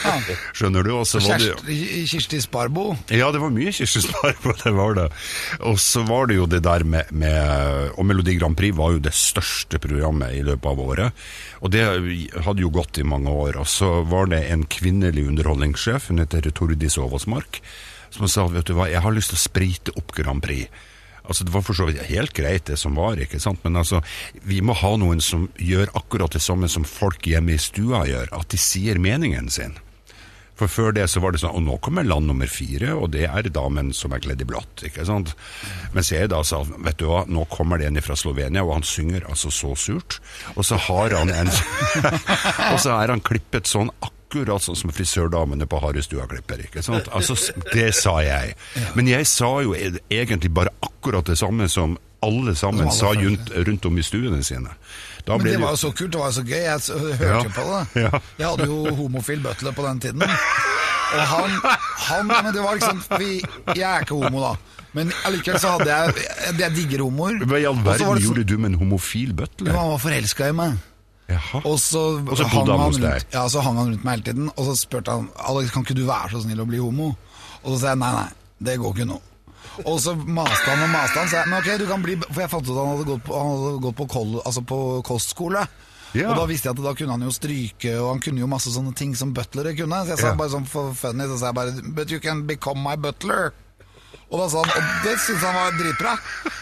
Skjønner 0.56 0.86
du? 0.86 0.92
Og 1.00 1.08
så 1.08 1.22
var 1.24 1.42
det 1.42 2.06
Kirsti 2.10 2.40
Sparbo. 2.44 2.92
ja, 3.10 3.30
det 3.34 3.42
var 3.42 3.52
mye 3.54 3.74
Kirsti 3.74 4.04
Sparbo, 4.06 4.54
det, 4.62 4.74
var 4.76 4.98
det. 5.00 5.08
Og 5.66 5.80
så 5.82 6.04
var 6.08 6.30
det 6.30 6.38
jo 6.38 6.48
det 6.50 6.62
der 6.64 6.84
med, 6.84 7.10
med 7.12 7.92
Og 7.98 8.06
Melodi 8.06 8.36
Grand 8.38 8.56
Prix 8.56 8.76
var 8.76 8.94
jo 8.94 9.02
det 9.02 9.14
største 9.16 9.80
programmet 9.82 10.36
i 10.38 10.44
løpet 10.46 10.70
av 10.70 10.80
året. 10.80 11.24
Og 11.64 11.72
det 11.72 11.84
hadde 12.44 12.62
jo 12.62 12.72
gått 12.72 13.00
i 13.00 13.06
mange 13.08 13.32
år. 13.32 13.58
Og 13.62 13.68
så 13.70 14.02
var 14.08 14.28
det 14.32 14.44
en 14.52 14.66
kvinnelig 14.68 15.26
underholdningssjef, 15.30 16.10
hun 16.10 16.22
heter 16.22 16.50
Tordis 16.54 16.98
Aavasmark, 17.00 17.60
som 18.14 18.30
sa 18.30 18.46
vet 18.50 18.68
du 18.68 18.76
hva, 18.78 18.88
jeg 18.90 19.02
har 19.02 19.14
lyst 19.14 19.32
til 19.32 19.40
å 19.40 19.44
sprite 19.44 19.94
opp 19.98 20.14
Grand 20.16 20.42
Prix. 20.44 20.68
Altså 21.24 21.44
Det 21.44 21.54
var 21.54 21.64
for 21.64 21.76
så 21.76 21.86
vidt 21.88 22.02
helt 22.10 22.34
greit, 22.36 22.66
det 22.68 22.76
som 22.76 22.98
var, 23.00 23.16
ikke 23.20 23.40
sant? 23.40 23.62
men 23.64 23.80
altså, 23.80 24.02
vi 24.44 24.60
må 24.60 24.76
ha 24.76 24.92
noen 25.00 25.22
som 25.24 25.48
gjør 25.56 25.94
akkurat 25.96 26.36
det 26.36 26.44
samme 26.44 26.68
som 26.68 26.84
folk 26.84 27.24
hjemme 27.26 27.56
i 27.56 27.62
stua 27.62 28.04
gjør, 28.10 28.28
at 28.36 28.52
de 28.52 28.60
sier 28.60 29.00
meningen 29.00 29.48
sin. 29.52 29.78
For 30.54 30.70
før 30.70 30.92
det 30.94 31.08
så 31.10 31.18
var 31.18 31.34
det 31.34 31.40
sånn, 31.42 31.56
og 31.56 31.64
nå 31.66 31.78
kommer 31.82 32.06
land 32.06 32.28
nummer 32.30 32.46
fire, 32.46 32.92
og 32.94 33.08
det 33.16 33.24
er 33.26 33.48
damen 33.50 33.88
som 33.96 34.12
er 34.14 34.22
kledd 34.22 34.44
i 34.44 34.46
blått, 34.46 34.84
ikke 34.86 35.06
sant? 35.08 35.32
Mens 35.96 36.12
jeg 36.12 36.30
da 36.30 36.44
sa, 36.46 36.60
vet 36.62 37.00
du 37.00 37.08
hva, 37.08 37.24
nå 37.26 37.48
kommer 37.50 37.80
det 37.80 37.88
en 37.88 38.04
fra 38.04 38.14
Slovenia, 38.18 38.62
og 38.62 38.76
han 38.76 38.86
synger 38.86 39.26
altså 39.26 39.50
så 39.50 39.72
surt, 39.74 40.20
og 40.54 40.62
så 40.68 40.78
har 40.86 41.16
han 41.16 41.32
en, 41.34 41.50
og 42.72 42.78
så 42.84 42.94
er 43.00 43.16
han 43.16 43.24
klippet 43.24 43.66
sånn 43.70 43.90
akkurat 43.96 44.12
sånn 44.42 44.76
som 44.76 44.90
frisørdamene 44.94 45.66
på 45.70 45.78
Harestua 45.82 46.26
klipper, 46.30 46.64
ikke 46.66 46.82
sant? 46.82 47.08
Altså, 47.16 47.36
det 47.72 47.94
sa 47.94 48.18
jeg. 48.24 48.54
Men 48.94 49.06
jeg 49.08 49.26
sa 49.30 49.60
jo 49.62 49.74
e- 49.74 50.00
egentlig 50.10 50.50
bare 50.54 50.72
akkurat 50.82 51.24
det 51.26 51.38
samme 51.38 51.68
som 51.68 51.96
alle 52.24 52.54
sammen 52.56 52.86
alle 52.88 52.96
sa 52.96 53.10
rundt, 53.12 53.50
rundt 53.68 53.84
om 53.86 53.98
i 53.98 54.02
stuene 54.02 54.42
sine. 54.42 54.70
Da 55.26 55.36
Men 55.36 55.46
det 55.46 55.58
var 55.60 55.70
jo 55.76 55.76
så 55.76 55.90
kult, 55.92 56.12
det 56.12 56.18
var 56.20 56.30
jo 56.32 56.36
så 56.38 56.44
gøy. 56.44 56.62
Jeg 56.64 56.80
hørte 57.20 57.24
Ja, 57.24 57.42
på 57.54 57.64
det. 57.68 58.02
ja. 58.02 58.20
Jeg 58.38 58.46
hadde 58.48 58.66
jo 58.70 58.94
homofil 58.96 59.40
butler 59.44 59.72
på 59.76 59.84
den 59.86 60.00
tiden. 60.00 60.22
Og 61.14 61.20
han, 61.30 61.50
han 62.08 62.26
Men 62.26 62.48
det 62.54 62.62
var 62.64 62.74
liksom 62.80 63.02
vi, 63.20 63.36
Jeg 63.76 63.84
er 63.84 64.00
ikke 64.06 64.16
homo, 64.18 64.40
da. 64.40 64.54
Men 64.96 65.12
allikevel 65.26 65.60
så 65.60 65.74
hadde 65.76 65.90
jeg 65.90 66.24
Jeg, 66.58 66.72
digger 66.74 67.04
homoer. 67.04 67.44
Hva 67.44 67.60
i 67.60 67.66
all 67.68 67.78
verden 67.84 68.20
gjorde 68.24 68.44
du 68.48 68.56
med 68.58 68.72
en 68.72 68.78
homofil 68.80 69.30
Jo, 69.34 69.36
butler? 69.44 69.76
Han 69.76 69.92
var 69.92 69.98
forelska 70.02 70.48
i 70.48 70.56
meg. 70.56 70.80
Jaha. 71.28 71.60
Og 71.64 71.78
så, 71.80 72.00
Og 72.20 72.36
så 72.36 72.44
hang 72.52 72.68
han 72.68 72.80
rundt, 72.92 73.32
ja, 73.32 73.44
så 73.48 73.62
hang 73.64 73.78
han 73.80 73.86
rundt 73.94 74.04
meg 74.04 74.18
hele 74.18 74.26
tiden, 74.26 74.50
og 74.56 74.66
så 74.66 74.74
spurte 74.76 75.10
han 75.14 75.30
Alex, 75.48 75.70
kan 75.72 75.82
ikke 75.86 75.96
du 75.96 76.04
være 76.04 76.34
så 76.34 76.42
snill 76.44 76.60
å 76.60 76.66
bli 76.68 76.78
homo. 76.82 77.14
Og 77.64 77.70
så 77.72 77.78
sa 77.80 77.94
jeg 77.94 78.00
nei, 78.02 78.10
nei, 78.12 78.28
det 78.68 78.74
går 78.82 78.92
ikke 78.98 79.08
nå. 79.08 79.16
Og 79.88 79.96
så 80.04 80.12
maste 80.14 80.68
han 80.68 80.84
og 80.84 80.92
maste 80.92 81.18
han, 81.18 81.30
så 81.32 81.40
jeg, 81.40 81.48
men 81.48 81.58
ok, 81.62 81.70
du 81.80 81.86
kan 81.88 82.02
bli 82.04 82.14
For 82.28 82.44
jeg 82.44 82.50
fant 82.52 82.68
ut 82.68 82.74
at 82.76 82.78
han 82.78 82.92
hadde 82.92 83.08
gått 83.08 83.24
på, 83.26 83.38
han 83.40 83.50
hadde 83.56 83.80
gått 83.88 83.96
på, 84.02 84.06
kol, 84.12 84.36
altså 84.44 84.62
på 84.68 84.78
kostskole. 85.08 85.64
Ja. 86.14 86.28
Og 86.30 86.36
da 86.38 86.44
visste 86.46 86.68
jeg 86.68 86.76
at 86.76 86.84
da 86.84 86.92
kunne 86.94 87.16
han 87.16 87.24
jo 87.26 87.32
stryke, 87.34 87.96
og 87.98 88.12
han 88.12 88.20
kunne 88.22 88.38
jo 88.44 88.46
masse 88.46 88.70
sånne 88.70 88.92
ting 88.94 89.16
som 89.18 89.32
butlere 89.34 89.72
kunne. 89.74 90.04
Så 90.04 90.14
jeg 90.14 90.20
sa 90.20 90.28
Ja. 90.30 90.36
bare 90.38 90.52
sånn 90.52 90.68
for 90.68 90.92
funny, 90.94 91.24
så 91.26 91.38
sa 91.40 91.46
jeg 91.50 91.54
bare 91.56 91.72
But 91.96 92.10
you 92.12 92.20
can 92.20 92.44
become 92.46 92.84
my 92.84 92.94
butler. 92.94 93.50
Og 94.32 94.40
da 94.40 94.46
sa 94.50 94.62
han, 94.64 94.70
og 94.74 95.04
det 95.04 95.14
syntes 95.22 95.42
han 95.44 95.54
var 95.58 95.74
dritbra. 95.78 96.12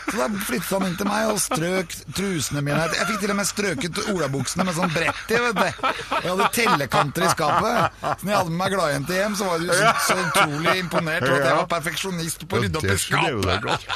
Så 0.03 0.17
da 0.19 0.27
flyttet 0.45 0.73
han 0.75 0.87
inn 0.89 0.97
til 0.99 1.09
meg 1.09 1.29
og 1.31 1.39
strøk 1.41 1.95
trusene 2.17 2.61
mine. 2.65 2.81
Jeg 2.99 3.07
fikk 3.09 3.21
til 3.23 3.33
og 3.33 3.39
med 3.39 3.49
strøket 3.49 4.01
olabuksene 4.13 4.67
med 4.69 4.77
sånn 4.77 4.93
brett 4.93 5.31
i, 5.31 5.39
vet 5.41 5.57
du. 5.57 5.63
Og 5.63 6.27
jeg 6.27 6.33
hadde 6.33 6.49
tellekanter 6.57 7.25
i 7.25 7.31
skapet. 7.33 8.01
Så 8.03 8.27
når 8.27 8.33
jeg 8.33 8.41
hadde 8.41 8.53
med 8.53 8.59
meg 8.61 8.75
gladjente 8.75 9.17
hjem, 9.17 9.37
så 9.39 9.49
var 9.49 9.63
de 9.63 9.79
så, 9.79 9.93
så 10.09 10.19
utrolig 10.27 10.75
imponert 10.83 11.29
over 11.29 11.39
at 11.39 11.49
jeg 11.49 11.61
var 11.61 11.71
perfeksjonist 11.71 12.45
på 12.51 12.59
å 12.59 12.65
rydde 12.65 12.83
opp 12.83 12.91
i 12.91 12.99
skapet. 13.07 13.87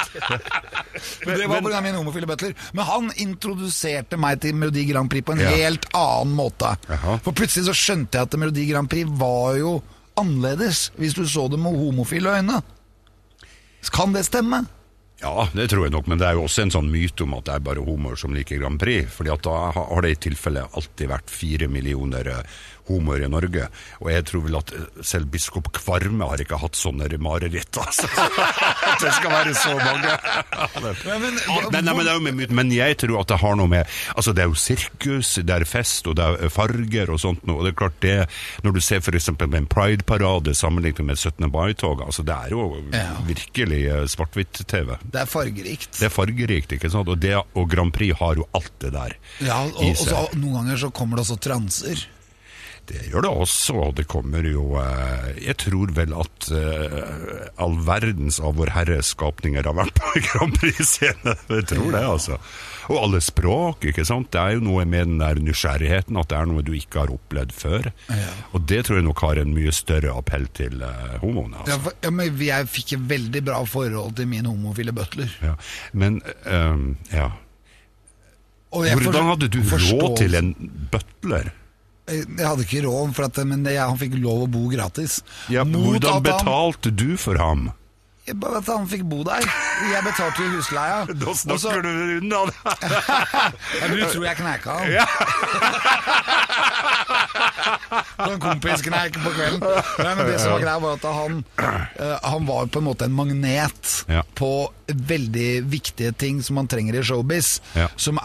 Det 1.27 1.49
var 1.51 1.61
pga. 1.67 1.83
min 1.85 1.99
homofile 1.99 2.29
butler. 2.29 2.55
Men 2.73 2.87
han 2.87 3.11
introduserte 3.27 4.17
meg 4.21 4.41
til 4.41 4.55
Melodi 4.57 4.87
Grand 4.89 5.11
Prix 5.11 5.27
på 5.27 5.35
en 5.35 5.43
helt 5.43 5.85
annen 5.97 6.33
måte. 6.39 6.73
For 7.25 7.35
plutselig 7.35 7.67
så 7.69 7.75
skjønte 7.77 8.17
jeg 8.17 8.29
at 8.31 8.39
Melodi 8.39 8.65
Grand 8.71 8.89
Prix 8.89 9.11
var 9.19 9.59
jo 9.59 9.77
annerledes 10.17 10.87
hvis 10.97 11.13
du 11.13 11.21
så 11.29 11.45
det 11.51 11.59
med 11.61 11.77
homofile 11.77 12.39
øyne. 12.39 12.63
Kan 13.93 14.15
det 14.15 14.25
stemme? 14.27 14.65
Ja, 15.17 15.47
det 15.53 15.71
tror 15.71 15.87
jeg 15.87 15.95
nok, 15.95 16.05
men 16.05 16.19
det 16.21 16.27
er 16.27 16.35
jo 16.37 16.43
også 16.45 16.67
en 16.67 16.71
sånn 16.75 16.91
myte 16.93 17.25
om 17.25 17.33
at 17.39 17.47
det 17.47 17.55
er 17.55 17.63
bare 17.65 17.81
homoer 17.81 18.19
som 18.21 18.35
liker 18.37 18.59
Grand 18.61 18.77
Prix. 18.77 19.09
fordi 19.09 19.31
at 19.33 19.45
da 19.47 19.71
har 19.73 20.05
det 20.05 20.11
i 20.13 20.19
tilfelle 20.27 20.67
alltid 20.77 21.09
vært 21.09 21.33
fire 21.33 21.67
millioner 21.73 22.29
eh, 22.29 22.57
homoer 22.87 23.25
i 23.25 23.29
Norge. 23.31 23.67
Og 24.01 24.11
jeg 24.13 24.25
tror 24.29 24.43
vel 24.47 24.57
at 24.59 24.73
eh, 24.75 24.85
selv 25.05 25.29
biskop 25.33 25.69
Kvarme 25.77 26.27
har 26.29 26.41
ikke 26.43 26.59
hatt 26.61 26.77
sånne 26.79 27.09
mareritt, 27.21 27.77
altså. 27.81 28.07
Det 29.03 29.11
skal 29.13 29.31
være 29.31 29.53
så 29.57 29.73
mange. 29.77 30.13
Men, 30.77 31.85
men, 31.85 31.95
Men, 32.23 32.35
men, 32.37 32.53
men 32.55 32.71
jeg 32.73 32.97
tror 33.01 33.19
at 33.21 33.29
det 33.31 33.37
har 33.41 33.55
noe 33.59 33.69
med 33.69 33.85
Altså, 34.15 34.33
det 34.35 34.43
er 34.43 34.49
jo 34.49 34.57
sirkus, 34.59 35.33
det 35.45 35.53
er 35.53 35.65
fest, 35.67 36.07
og 36.09 36.15
det 36.19 36.25
er 36.47 36.51
farger 36.53 37.11
og 37.13 37.19
sånt 37.21 37.43
noe. 37.47 37.59
Og 37.61 37.67
det 37.67 37.73
er 37.73 37.77
klart 37.79 37.97
det 38.03 38.15
Når 38.65 38.75
du 38.77 38.81
ser 38.83 39.01
f.eks. 39.03 39.29
med 39.39 39.57
en 39.59 39.69
prideparade 39.69 40.53
sammenlignet 40.57 41.03
med 41.05 41.19
17. 41.19 41.47
mai-toget, 41.53 42.05
altså 42.07 42.25
det 42.27 42.35
er 42.35 42.53
jo 42.55 42.65
Ja. 42.93 43.05
virkelig 43.27 43.81
eh, 43.91 44.03
svart-hvitt-TV. 44.11 44.97
det 45.03 45.21
er 45.21 45.29
fargerikt. 45.29 45.99
Det 45.99 46.07
er 46.09 46.13
fargerikt, 46.13 46.75
ikke 46.77 46.91
sant? 46.93 47.09
Og, 47.11 47.19
det, 47.21 47.35
og 47.37 47.69
Grand 47.71 47.93
Prix 47.95 48.15
har 48.19 48.35
jo 48.39 48.47
alt 48.57 48.73
det 48.83 48.93
der 48.95 49.15
Ja, 49.45 49.61
og, 49.65 49.81
i 49.83 49.91
og 49.91 49.97
så, 50.01 50.25
noen 50.37 50.61
ganger 50.61 50.77
så 50.85 50.91
kommer 50.95 51.17
det 51.19 51.25
også 51.27 51.39
transer. 51.43 52.05
Det 52.87 53.01
gjør 53.09 53.25
det 53.25 53.31
også, 53.43 53.73
og 53.83 53.95
det 53.97 54.05
kommer 54.07 54.45
jo 54.47 54.77
eh, 54.79 55.41
Jeg 55.43 55.57
tror 55.59 55.91
vel 55.97 56.13
at 56.15 56.47
eh, 56.55 57.49
all 57.59 57.75
verdens 57.87 58.39
av 58.39 58.55
vår 58.59 58.71
Herres 58.77 59.09
skapninger 59.11 59.67
har 59.67 59.75
vært 59.75 59.99
på 59.99 60.21
Grand 60.29 60.55
Prix-scene. 60.55 61.35
Jeg 61.51 61.65
tror 61.67 61.89
det, 61.91 62.03
altså. 62.07 62.37
Og 62.87 63.01
alle 63.01 63.19
språk, 63.23 63.83
ikke 63.91 64.05
sant. 64.07 64.29
Det 64.31 64.39
er 64.39 64.55
jo 64.55 64.63
noe 64.63 64.85
med 64.87 65.09
den 65.09 65.17
der 65.19 65.41
nysgjerrigheten, 65.43 66.15
at 66.21 66.31
det 66.31 66.37
er 66.39 66.47
noe 66.47 66.63
du 66.63 66.71
ikke 66.77 67.03
har 67.03 67.11
opplevd 67.11 67.51
før. 67.55 67.89
Ja. 68.07 68.29
Og 68.55 68.63
det 68.71 68.85
tror 68.87 69.01
jeg 69.01 69.07
nok 69.09 69.23
har 69.25 69.41
en 69.41 69.51
mye 69.57 69.73
større 69.75 70.13
appell 70.15 70.47
til 70.55 70.79
uh, 70.79 71.17
homoene. 71.23 71.59
Ja, 71.59 71.65
Altså. 71.67 71.81
for, 71.89 71.97
ja, 72.05 72.13
men 72.15 72.39
jeg 72.47 72.69
fikk 72.71 72.95
et 72.95 73.03
veldig 73.09 73.41
bra 73.49 73.59
forhold 73.67 74.15
til 74.15 74.31
min 74.31 74.47
homofile 74.47 74.95
butler. 74.95 75.35
Ja. 75.43 75.57
Men 75.91 76.21
um, 76.47 76.93
ja 77.11 77.27
Hvordan 78.71 79.29
hadde 79.31 79.47
du 79.51 79.61
råd 79.63 80.17
til 80.19 80.35
en 80.37 80.51
butler? 80.91 81.51
Jeg 82.07 82.39
hadde 82.39 82.63
ikke 82.63 82.85
råd, 82.85 83.11
for 83.17 83.27
at, 83.27 83.39
men 83.49 83.65
jeg, 83.67 83.81
han 83.83 83.99
fikk 83.99 84.15
lov 84.21 84.45
å 84.45 84.51
bo 84.51 84.67
gratis. 84.71 85.19
Ja, 85.51 85.65
Mot 85.67 85.97
hvordan 85.99 86.23
betalte 86.23 86.93
du 86.95 87.17
for 87.19 87.39
ham? 87.41 87.67
At 88.27 88.67
han 88.67 88.87
fikk 88.91 89.05
bo 89.07 89.21
der. 89.23 89.45
Jeg 89.87 90.03
betalte 90.03 90.43
jo 90.43 90.57
husleia. 90.57 91.05
Da 91.21 91.33
snakker 91.33 91.81
du 91.85 91.91
unna 92.19 92.41
det! 92.49 92.57
Ja, 93.79 93.87
du 93.87 94.01
tror 94.11 94.25
jeg 94.25 94.37
kneika 94.41 94.75
han? 94.77 94.87
Sånn 98.17 98.39
kompiskneik 98.47 99.17
på 99.21 99.31
kvelden. 99.35 99.63
Nei, 99.63 100.11
men 100.17 100.23
det 100.27 100.37
som 100.41 100.53
var 100.55 100.63
greia, 100.63 100.79
var 100.83 100.97
at 100.97 101.07
han, 101.17 101.39
eh, 101.63 102.17
han 102.27 102.47
var 102.49 102.67
på 102.73 102.81
en 102.81 102.87
måte 102.89 103.07
en 103.07 103.15
magnet 103.15 103.93
Ja. 104.11 104.23
på 104.35 104.51
veldig 104.87 105.49
viktige 105.67 106.13
ting 106.15 106.39
som 106.43 106.55
man 106.59 106.67
trenger 106.71 106.95
i 106.99 107.03
showbiz. 107.03 107.57
Ja. 107.75 107.87
Som, 107.99 108.19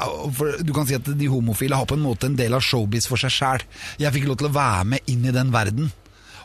du 0.62 0.72
kan 0.76 0.86
si 0.88 0.94
at 0.98 1.06
de 1.18 1.30
homofile 1.30 1.78
har 1.78 1.86
på 1.90 1.98
en 1.98 2.04
måte 2.04 2.26
en 2.30 2.36
del 2.38 2.54
av 2.58 2.62
showbiz 2.64 3.06
for 3.10 3.20
seg 3.20 3.34
sjæl. 3.34 3.64
Jeg 4.02 4.14
fikk 4.14 4.28
lov 4.30 4.38
til 4.42 4.50
å 4.50 4.54
være 4.56 4.84
med 4.96 5.10
inn 5.10 5.26
i 5.26 5.34
den 5.34 5.50
verden. 5.54 5.90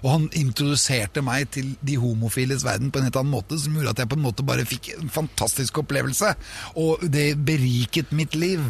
Og 0.03 0.09
han 0.11 0.27
introduserte 0.37 1.23
meg 1.25 1.49
til 1.55 1.73
de 1.85 1.97
homofiles 2.01 2.65
verden 2.65 2.91
på 2.91 2.99
en 2.99 3.07
helt 3.07 3.19
annen 3.19 3.33
måte, 3.33 3.57
som 3.61 3.75
gjorde 3.75 3.95
at 3.95 4.03
jeg 4.03 4.11
på 4.11 4.17
en 4.19 4.25
måte 4.25 4.45
bare 4.47 4.67
fikk 4.67 4.91
en 4.95 5.11
fantastisk 5.13 5.81
opplevelse. 5.83 6.33
Og 6.79 7.03
det 7.13 7.29
beriket 7.47 8.13
mitt 8.15 8.35
liv. 8.37 8.63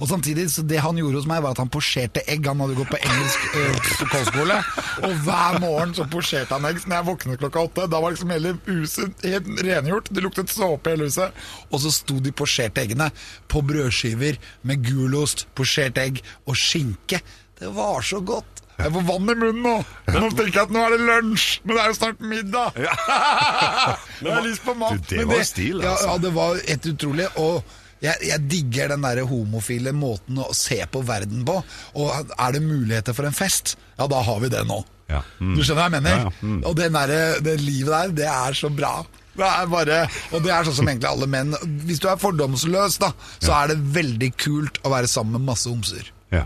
Og 0.00 0.08
samtidig, 0.10 0.48
så 0.50 0.64
det 0.66 0.82
han 0.82 0.98
gjorde 0.98 1.20
hos 1.20 1.28
meg, 1.30 1.42
var 1.44 1.54
at 1.54 1.62
han 1.62 1.72
posjerte 1.72 2.24
egg. 2.26 2.48
Han 2.50 2.62
hadde 2.64 2.78
gått 2.78 2.92
på 2.92 3.00
engelsk 3.00 3.58
øh, 3.60 3.92
kostskole, 4.12 4.58
og 5.06 5.26
hver 5.26 5.60
morgen 5.62 5.94
så 5.96 6.06
posjerte 6.10 6.56
han 6.56 6.68
egg. 6.70 6.82
Så 6.82 6.90
når 6.90 6.98
jeg 6.98 7.08
våknet 7.10 7.42
klokka 7.42 7.66
åtte, 7.68 7.88
da 7.92 8.02
var 8.02 8.14
liksom 8.14 8.34
hele 8.34 8.56
huset 8.68 9.26
helt 9.26 9.52
rengjort. 9.66 10.10
Det 10.12 10.24
luktet 10.24 10.52
såpe 10.52 10.90
i 10.90 10.96
hele 10.96 11.10
huset. 11.10 11.44
Og 11.70 11.84
så 11.84 11.92
sto 11.94 12.18
de 12.22 12.34
posjerte 12.34 12.82
eggene 12.84 13.10
på 13.50 13.62
brødskiver 13.66 14.40
med 14.68 14.84
gulost, 14.86 15.46
posjert 15.58 16.00
egg 16.02 16.22
og 16.46 16.58
skinke. 16.58 17.22
Det 17.58 17.70
var 17.76 18.02
så 18.02 18.20
godt. 18.24 18.61
Jeg 18.82 18.94
får 18.96 19.04
vann 19.08 19.30
i 19.32 19.36
munnen 19.36 19.60
nå. 19.62 19.74
Nå 20.12 20.30
tenker 20.32 20.56
jeg 20.56 20.64
at 20.64 20.74
nå 20.74 20.82
er 20.86 20.96
det 20.96 21.04
lunsj, 21.06 21.46
men 21.64 21.76
det 21.76 21.82
er 21.84 21.92
jo 21.92 21.98
snart 21.98 22.24
middag. 22.32 22.80
jeg 22.82 24.32
har 24.36 24.42
lyst 24.46 24.64
på 24.66 24.74
mat. 24.78 24.98
Du, 25.06 25.14
det 25.16 25.28
var 25.30 25.46
stil, 25.46 25.78
ja, 25.84 25.92
altså. 25.94 26.08
ja, 26.10 26.16
det 26.24 26.34
var 26.36 26.58
helt 26.66 26.90
utrolig. 26.92 27.28
Og 27.42 27.78
jeg, 28.02 28.18
jeg 28.26 28.46
digger 28.50 28.92
den 28.92 29.06
der 29.06 29.22
homofile 29.30 29.94
måten 29.94 30.40
å 30.42 30.50
se 30.56 30.80
på 30.90 31.04
verden 31.06 31.44
på. 31.46 31.60
Og 32.02 32.34
er 32.34 32.56
det 32.56 32.64
muligheter 32.64 33.16
for 33.16 33.28
en 33.28 33.36
fest, 33.36 33.76
ja, 33.98 34.08
da 34.10 34.22
har 34.26 34.42
vi 34.42 34.50
det 34.52 34.64
nå. 34.68 34.82
Ja. 35.12 35.22
Mm. 35.38 35.56
Du 35.56 35.62
skjønner 35.62 35.82
hva 35.82 35.88
jeg 35.88 35.96
mener? 35.98 36.14
Ja, 36.16 36.30
ja. 36.30 36.46
Mm. 36.46 36.62
Og 36.68 36.78
den 36.78 36.96
der, 36.98 37.42
det 37.44 37.58
livet 37.62 37.92
der, 37.92 38.16
det 38.22 38.30
er 38.32 38.56
så 38.58 38.72
bra. 38.72 38.96
Det 39.32 39.48
er 39.48 39.68
bare, 39.72 40.00
og 40.36 40.42
det 40.44 40.50
er 40.52 40.66
sånn 40.66 40.74
som 40.76 40.88
egentlig 40.90 41.08
alle 41.08 41.24
menn 41.30 41.54
Hvis 41.86 42.02
du 42.02 42.08
er 42.10 42.18
fordomsløs, 42.20 42.98
da, 43.00 43.14
så 43.40 43.54
er 43.62 43.70
det 43.70 43.78
veldig 43.94 44.28
kult 44.36 44.82
å 44.84 44.92
være 44.92 45.08
sammen 45.08 45.38
med 45.38 45.54
masse 45.54 45.72
homser. 45.72 46.10
Ja. 46.32 46.44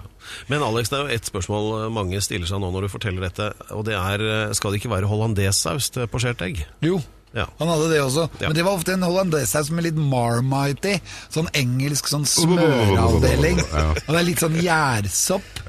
Men 0.49 0.62
Alex, 0.66 0.89
det 0.93 0.99
er 0.99 1.05
jo 1.09 1.16
ett 1.18 1.29
spørsmål 1.31 1.91
mange 1.95 2.20
stiller 2.24 2.47
seg 2.51 2.61
nå 2.62 2.70
når 2.74 2.87
du 2.87 2.93
forteller 2.93 3.27
dette. 3.29 3.51
Og 3.77 3.85
det 3.89 3.95
er 3.99 4.24
eh, 4.27 4.55
skal 4.57 4.72
det 4.74 4.81
ikke 4.83 4.93
være 4.95 5.11
hollandesaus 5.11 5.91
til 5.95 6.07
posjert 6.12 6.43
egg? 6.47 6.64
Jo, 6.85 7.01
Ja. 7.37 7.45
han 7.59 7.68
hadde 7.68 7.91
det 7.91 7.99
også. 8.01 8.22
Ja. 8.41 8.49
Men 8.49 8.55
det 8.57 8.64
var 8.64 8.79
ofte 8.79 8.95
en 8.97 9.03
hollandesaus 9.05 9.68
med 9.74 9.85
litt 9.85 9.97
marmite 10.01 10.95
i. 10.95 11.01
Sånn 11.35 11.51
engelsk 11.53 12.09
sånn 12.09 12.24
smøravdeling. 12.24 13.59
Ja. 13.72 13.91
Og 14.07 14.12
det 14.14 14.20
er 14.22 14.29
litt 14.31 14.41
sånn 14.41 14.57
gjærsopp. 14.62 15.64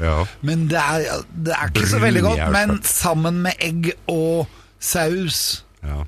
Men 0.48 0.68
det 0.72 0.80
er, 0.80 1.24
det 1.48 1.56
er 1.58 1.74
ikke 1.74 1.90
så 1.92 2.00
veldig 2.04 2.24
godt. 2.28 2.46
Men 2.56 2.78
sammen 2.88 3.42
med 3.48 3.60
egg 3.60 3.92
og 4.08 4.48
saus, 4.80 5.64
Ja. 5.84 6.04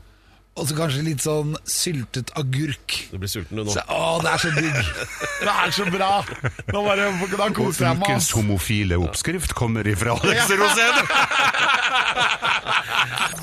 Og 0.60 0.68
så 0.70 0.76
kanskje 0.78 1.04
litt 1.06 1.24
sånn 1.24 1.56
syltet 1.70 2.32
agurk. 2.40 2.96
Du 3.14 3.18
blir 3.22 3.32
sulten 3.32 3.60
du 3.60 3.64
nå. 3.64 3.72
Så, 3.74 3.82
å, 3.88 4.20
det 4.24 4.30
er 4.34 4.40
så 4.44 4.50
digg! 4.58 4.80
Det 5.40 5.54
er 5.54 5.72
så 5.72 5.86
bra! 5.88 6.10
Nå 6.74 6.82
bare, 6.84 7.06
da 7.32 7.46
koser 7.56 7.86
jeg 7.88 7.96
meg. 8.02 8.10
Ukens 8.10 8.28
homofile 8.36 8.98
oppskrift 9.00 9.54
kommer 9.56 9.88
ifra 9.88 10.18
Alex 10.20 10.52
Rosén. 10.60 10.98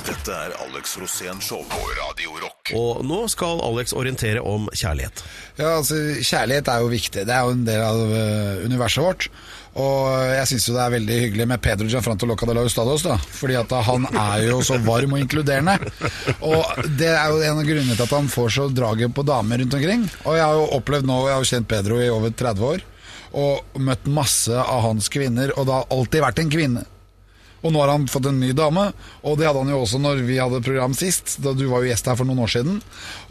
Dette 0.07 0.35
er 0.35 0.53
Alex 0.67 0.97
Rosén 1.01 1.41
Show 1.43 1.65
på 1.71 1.81
Radio 1.97 2.37
Rock. 2.43 2.73
Og 2.77 3.01
nå 3.07 3.23
skal 3.33 3.63
Alex 3.65 3.95
orientere 3.97 4.43
om 4.45 4.69
kjærlighet. 4.77 5.23
Ja, 5.57 5.73
altså, 5.79 5.95
Kjærlighet 6.21 6.69
er 6.71 6.85
jo 6.85 6.93
viktig. 6.93 7.25
Det 7.27 7.35
er 7.35 7.47
jo 7.49 7.55
en 7.57 7.65
del 7.67 7.83
av 7.83 8.03
øh, 8.05 8.65
universet 8.69 9.03
vårt. 9.07 9.29
Og 9.77 10.09
jeg 10.33 10.49
syns 10.49 10.67
det 10.73 10.81
er 10.81 10.93
veldig 10.95 11.17
hyggelig 11.21 11.47
med 11.51 11.61
Pedro 11.61 11.87
Gianfranto 11.91 12.25
Loca 12.29 12.47
de 12.49 12.55
la 12.57 12.65
Ustados, 12.65 13.05
da. 13.05 13.19
Fordi 13.21 13.59
at 13.61 13.75
han 13.85 14.07
er 14.09 14.47
jo 14.47 14.63
så 14.65 14.79
varm 14.81 15.13
og 15.13 15.21
inkluderende. 15.21 15.77
Og 16.41 16.87
det 16.97 17.11
er 17.13 17.29
jo 17.29 17.43
en 17.45 17.61
av 17.61 17.69
grunnene 17.69 17.97
til 17.99 18.07
at 18.07 18.15
han 18.17 18.31
får 18.33 18.55
så 18.57 18.69
draget 18.73 19.13
på 19.17 19.25
damer 19.29 19.61
rundt 19.61 19.77
omkring. 19.77 20.07
Og 20.25 20.39
jeg 20.39 20.47
har 20.47 20.57
jo 20.57 20.69
opplevd 20.79 21.09
nå, 21.11 21.19
jeg 21.29 21.37
har 21.37 21.45
jo 21.45 21.51
kjent 21.53 21.69
Pedro 21.69 22.01
i 22.01 22.09
over 22.13 22.33
30 22.33 22.69
år, 22.73 22.85
og 23.37 23.81
møtt 23.85 24.09
masse 24.09 24.57
av 24.65 24.81
hans 24.87 25.11
kvinner, 25.13 25.53
og 25.59 25.69
det 25.69 25.77
har 25.77 25.91
alltid 25.93 26.25
vært 26.25 26.41
en 26.41 26.53
kvinne. 26.57 26.85
Og 27.67 27.73
nå 27.75 27.81
har 27.83 27.91
han 27.93 28.07
fått 28.09 28.29
en 28.31 28.39
ny 28.41 28.53
dame, 28.57 28.87
og 29.27 29.37
det 29.41 29.49
hadde 29.49 29.65
han 29.65 29.73
jo 29.75 29.83
også 29.83 30.01
når 30.01 30.23
vi 30.29 30.39
hadde 30.39 30.63
program 30.65 30.95
sist. 30.97 31.37
Da 31.43 31.53
Du 31.57 31.67
var 31.69 31.83
jo 31.83 31.91
gjest 31.91 32.09
her 32.09 32.17
for 32.17 32.29
noen 32.29 32.45
år 32.45 32.53
siden. 32.53 32.81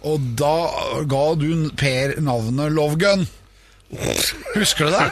Og 0.06 0.30
da 0.38 0.54
ga 1.10 1.26
du 1.40 1.70
Per 1.80 2.18
navnet 2.26 2.74
Lovegun. 2.76 3.26
Husker 4.56 4.86
du 4.86 4.92
det? 4.96 5.06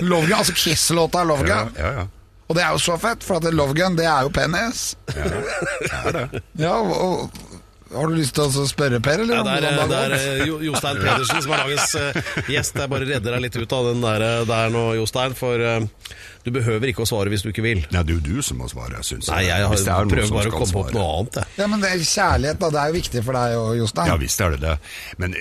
Lovegun, 0.00 0.38
altså 0.38 0.54
Kiss-låta 0.56 1.24
Lovegun. 1.24 1.74
Ja, 1.78 1.92
ja. 2.00 2.06
Og 2.48 2.56
det 2.56 2.62
er 2.64 2.72
jo 2.72 2.80
så 2.80 2.94
fett, 2.96 3.24
for 3.24 3.36
at 3.36 3.54
Lovegun, 3.54 3.96
det 3.98 4.06
er 4.08 4.24
jo 4.24 4.30
penis. 4.32 4.94
Ja, 6.56 6.78
og, 6.80 7.28
har 7.94 8.06
du 8.10 8.14
lyst 8.18 8.34
til 8.36 8.44
å 8.44 8.64
spørre 8.68 9.00
Per, 9.04 9.22
eller? 9.24 9.38
Ja, 9.40 9.44
det 9.46 9.70
er, 9.72 9.88
det 9.88 9.98
er 10.18 10.46
Jo- 10.48 10.60
Jostein 10.68 10.98
Pedersen 11.02 11.42
som 11.44 11.52
er 11.56 11.62
dagens 11.64 11.94
eh, 11.98 12.22
gjest. 12.52 12.76
Jeg 12.82 12.90
bare 12.92 13.08
redder 13.08 13.36
deg 13.38 13.44
litt 13.46 13.56
ut 13.62 13.72
av 13.78 13.92
den 13.92 14.02
der, 14.04 14.24
eh, 14.26 14.44
der 14.48 14.72
nå, 14.74 14.82
Jostein. 14.98 15.36
For 15.38 15.60
eh, 15.60 15.86
du 16.44 16.50
behøver 16.54 16.88
ikke 16.92 17.02
å 17.04 17.08
svare 17.08 17.32
hvis 17.32 17.42
du 17.44 17.50
ikke 17.52 17.64
vil. 17.64 17.80
Nei, 17.92 18.02
det 18.04 18.14
er 18.14 18.18
jo 18.18 18.24
du 18.38 18.42
som 18.46 18.60
må 18.62 18.68
svare, 18.70 19.00
syns 19.04 19.28
jeg. 19.28 19.34
Nei, 19.34 19.48
jeg 19.48 19.70
Hvis 19.72 19.84
det 19.86 19.92
er 19.92 19.96
har, 19.98 20.06
noen 20.08 20.14
prøver 20.16 20.36
bare 20.38 20.52
å 20.52 20.56
komme 20.58 20.76
på 20.76 20.82
opp 20.84 20.92
noe 20.96 21.08
annet. 21.18 21.40
Jeg. 21.42 21.54
Ja, 21.62 21.66
men 21.72 21.82
det 21.84 21.90
er 21.94 22.04
kjærlighet, 22.12 22.60
da. 22.62 22.70
Det 22.76 22.80
er 22.82 22.92
jo 22.92 22.96
viktig 22.98 23.24
for 23.26 23.38
deg 23.40 23.56
og 23.62 23.70
Jostein. 23.80 24.12
Ja 24.12 24.18
visst 24.22 24.44
er 24.44 24.54
det 24.56 24.60
det. 24.64 24.76
Men 25.24 25.36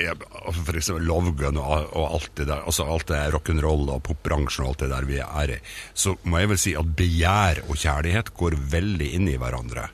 for 0.58 0.80
eksempel 0.82 1.08
Lovegun 1.08 1.60
og, 1.62 1.92
og 1.96 2.08
alt 2.18 2.32
det 2.40 2.48
der, 2.50 2.64
altså 2.68 2.88
alt 2.88 3.08
det 3.12 3.22
rock'n'roll 3.36 3.88
og 3.96 4.02
popbransjen 4.08 4.66
og 4.66 4.74
alt 4.74 4.84
det 4.86 4.92
der 4.96 5.08
vi 5.10 5.20
er 5.24 5.56
i, 5.58 5.60
så 5.98 6.16
må 6.28 6.42
jeg 6.44 6.52
vel 6.54 6.62
si 6.64 6.76
at 6.80 6.96
begjær 7.00 7.64
og 7.68 7.76
kjærlighet 7.80 8.34
går 8.40 8.58
veldig 8.76 9.12
inn 9.20 9.28
i 9.32 9.38
hverandre. 9.40 9.88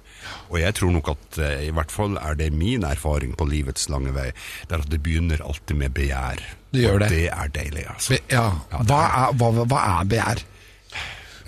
Og 0.50 0.60
jeg 0.62 0.76
tror 0.80 0.92
nok 0.96 1.10
at 1.14 1.40
eh, 1.44 1.64
i 1.68 1.72
hvert 1.76 1.92
fall 1.94 2.18
er 2.22 2.36
det 2.40 2.52
min 2.54 2.84
erfaring 2.88 3.36
på 3.40 3.48
livets 3.50 3.90
lange 3.94 4.14
vei, 4.16 4.30
det 4.70 4.78
er 4.78 4.84
at 4.86 4.90
det 4.92 5.02
begynner 5.06 5.42
alltid 5.46 5.80
med 5.80 5.94
begjær. 5.98 6.42
Det 6.74 6.82
gjør 6.86 6.94
og 6.98 7.04
det. 7.06 7.10
det 7.14 7.26
er 7.30 7.52
deilig, 7.60 7.86
altså. 7.94 8.16
Be- 8.18 8.34
Ja, 8.34 8.46
hva 8.84 9.02
er, 9.08 9.36
hva, 9.38 9.52
hva 9.70 9.82
er 10.00 10.08
begjær? 10.16 10.44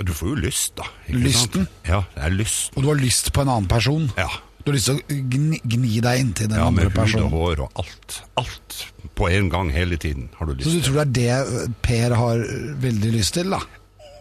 Du 0.05 0.11
får 0.11 0.33
jo 0.33 0.35
lyst, 0.43 0.73
da. 0.75 0.83
Lysten? 1.07 1.63
Sant? 1.69 1.87
Ja, 1.87 2.01
det 2.17 2.23
er 2.27 2.33
lyst. 2.35 2.73
Og 2.75 2.83
du 2.83 2.89
har 2.91 2.99
lyst 2.99 3.31
på 3.31 3.45
en 3.45 3.51
annen 3.53 3.69
person? 3.71 4.09
Ja. 4.19 4.27
Du 4.65 4.71
har 4.71 4.75
lyst 4.79 4.89
til 4.89 4.97
å 4.97 5.17
gni, 5.31 5.59
gni 5.63 5.99
deg 6.03 6.19
inntil 6.23 6.49
den 6.49 6.57
Ja, 6.57 6.65
andre 6.67 6.89
med 6.89 6.97
hud 7.13 7.21
og 7.21 7.35
hår 7.37 7.59
og 7.67 7.79
alt. 7.83 8.15
Alt 8.41 8.79
på 9.15 9.29
en 9.31 9.47
gang 9.53 9.69
hele 9.71 9.95
tiden 10.01 10.27
har 10.39 10.49
du 10.49 10.55
lyst 10.57 10.65
til. 10.67 10.79
Så 10.81 10.81
du 10.81 10.87
tror 10.89 11.11
det 11.15 11.27
er 11.31 11.45
det 11.45 11.67
Per 11.85 12.15
har 12.17 12.41
veldig 12.83 13.11
lyst 13.13 13.37
til, 13.37 13.53
da? 13.53 13.61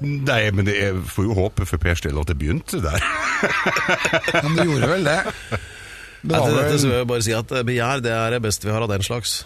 Nei, 0.02 0.40
men 0.50 0.66
jeg 0.68 0.96
får 1.06 1.28
jo 1.28 1.36
håpe 1.38 1.66
for 1.68 1.80
Per 1.80 1.94
Stille 1.98 2.20
at 2.20 2.30
det 2.32 2.38
begynte 2.40 2.80
der. 2.82 3.04
Men 4.42 4.56
det 4.58 4.66
gjorde 4.66 4.88
vel 4.90 5.06
det? 5.06 5.20
Det 6.24 6.34
Etter 6.34 6.56
dette 6.56 6.80
så 6.80 6.88
vil 6.88 6.96
jeg 6.96 7.08
bare 7.12 7.24
si 7.26 7.34
at 7.36 7.52
eh, 7.54 7.62
begjær 7.68 8.02
det 8.02 8.12
er 8.16 8.34
det 8.34 8.40
beste 8.42 8.66
vi 8.66 8.72
har 8.74 8.84
av 8.84 8.90
den 8.90 9.04
slags. 9.06 9.44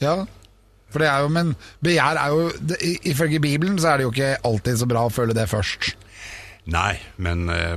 ja, 0.00 0.22
for 0.94 1.02
det 1.02 1.08
er 1.10 1.24
jo, 1.24 1.30
men 1.34 1.48
begjær 1.82 2.20
er 2.22 2.30
jo 2.30 2.76
Ifølge 3.10 3.40
Bibelen 3.42 3.80
så 3.82 3.88
er 3.90 3.98
det 3.98 4.04
jo 4.06 4.12
ikke 4.14 4.36
alltid 4.46 4.78
så 4.78 4.86
bra 4.86 5.02
å 5.08 5.10
føle 5.10 5.34
det 5.34 5.48
først. 5.50 5.96
Nei, 6.64 6.94
men 7.20 7.42
eh, 7.52 7.74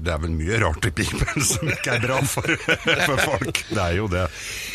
det 0.00 0.08
er 0.08 0.20
vel 0.22 0.30
mye 0.32 0.56
rart 0.62 0.86
i 0.88 0.90
Bibelen 0.96 1.44
som 1.50 1.68
ikke 1.68 1.98
er 1.98 2.04
bra 2.06 2.16
for, 2.24 2.46
for 2.64 3.20
folk. 3.20 3.58
Det 3.68 3.82
er 3.82 3.96
jo 3.98 4.06
det. 4.08 4.22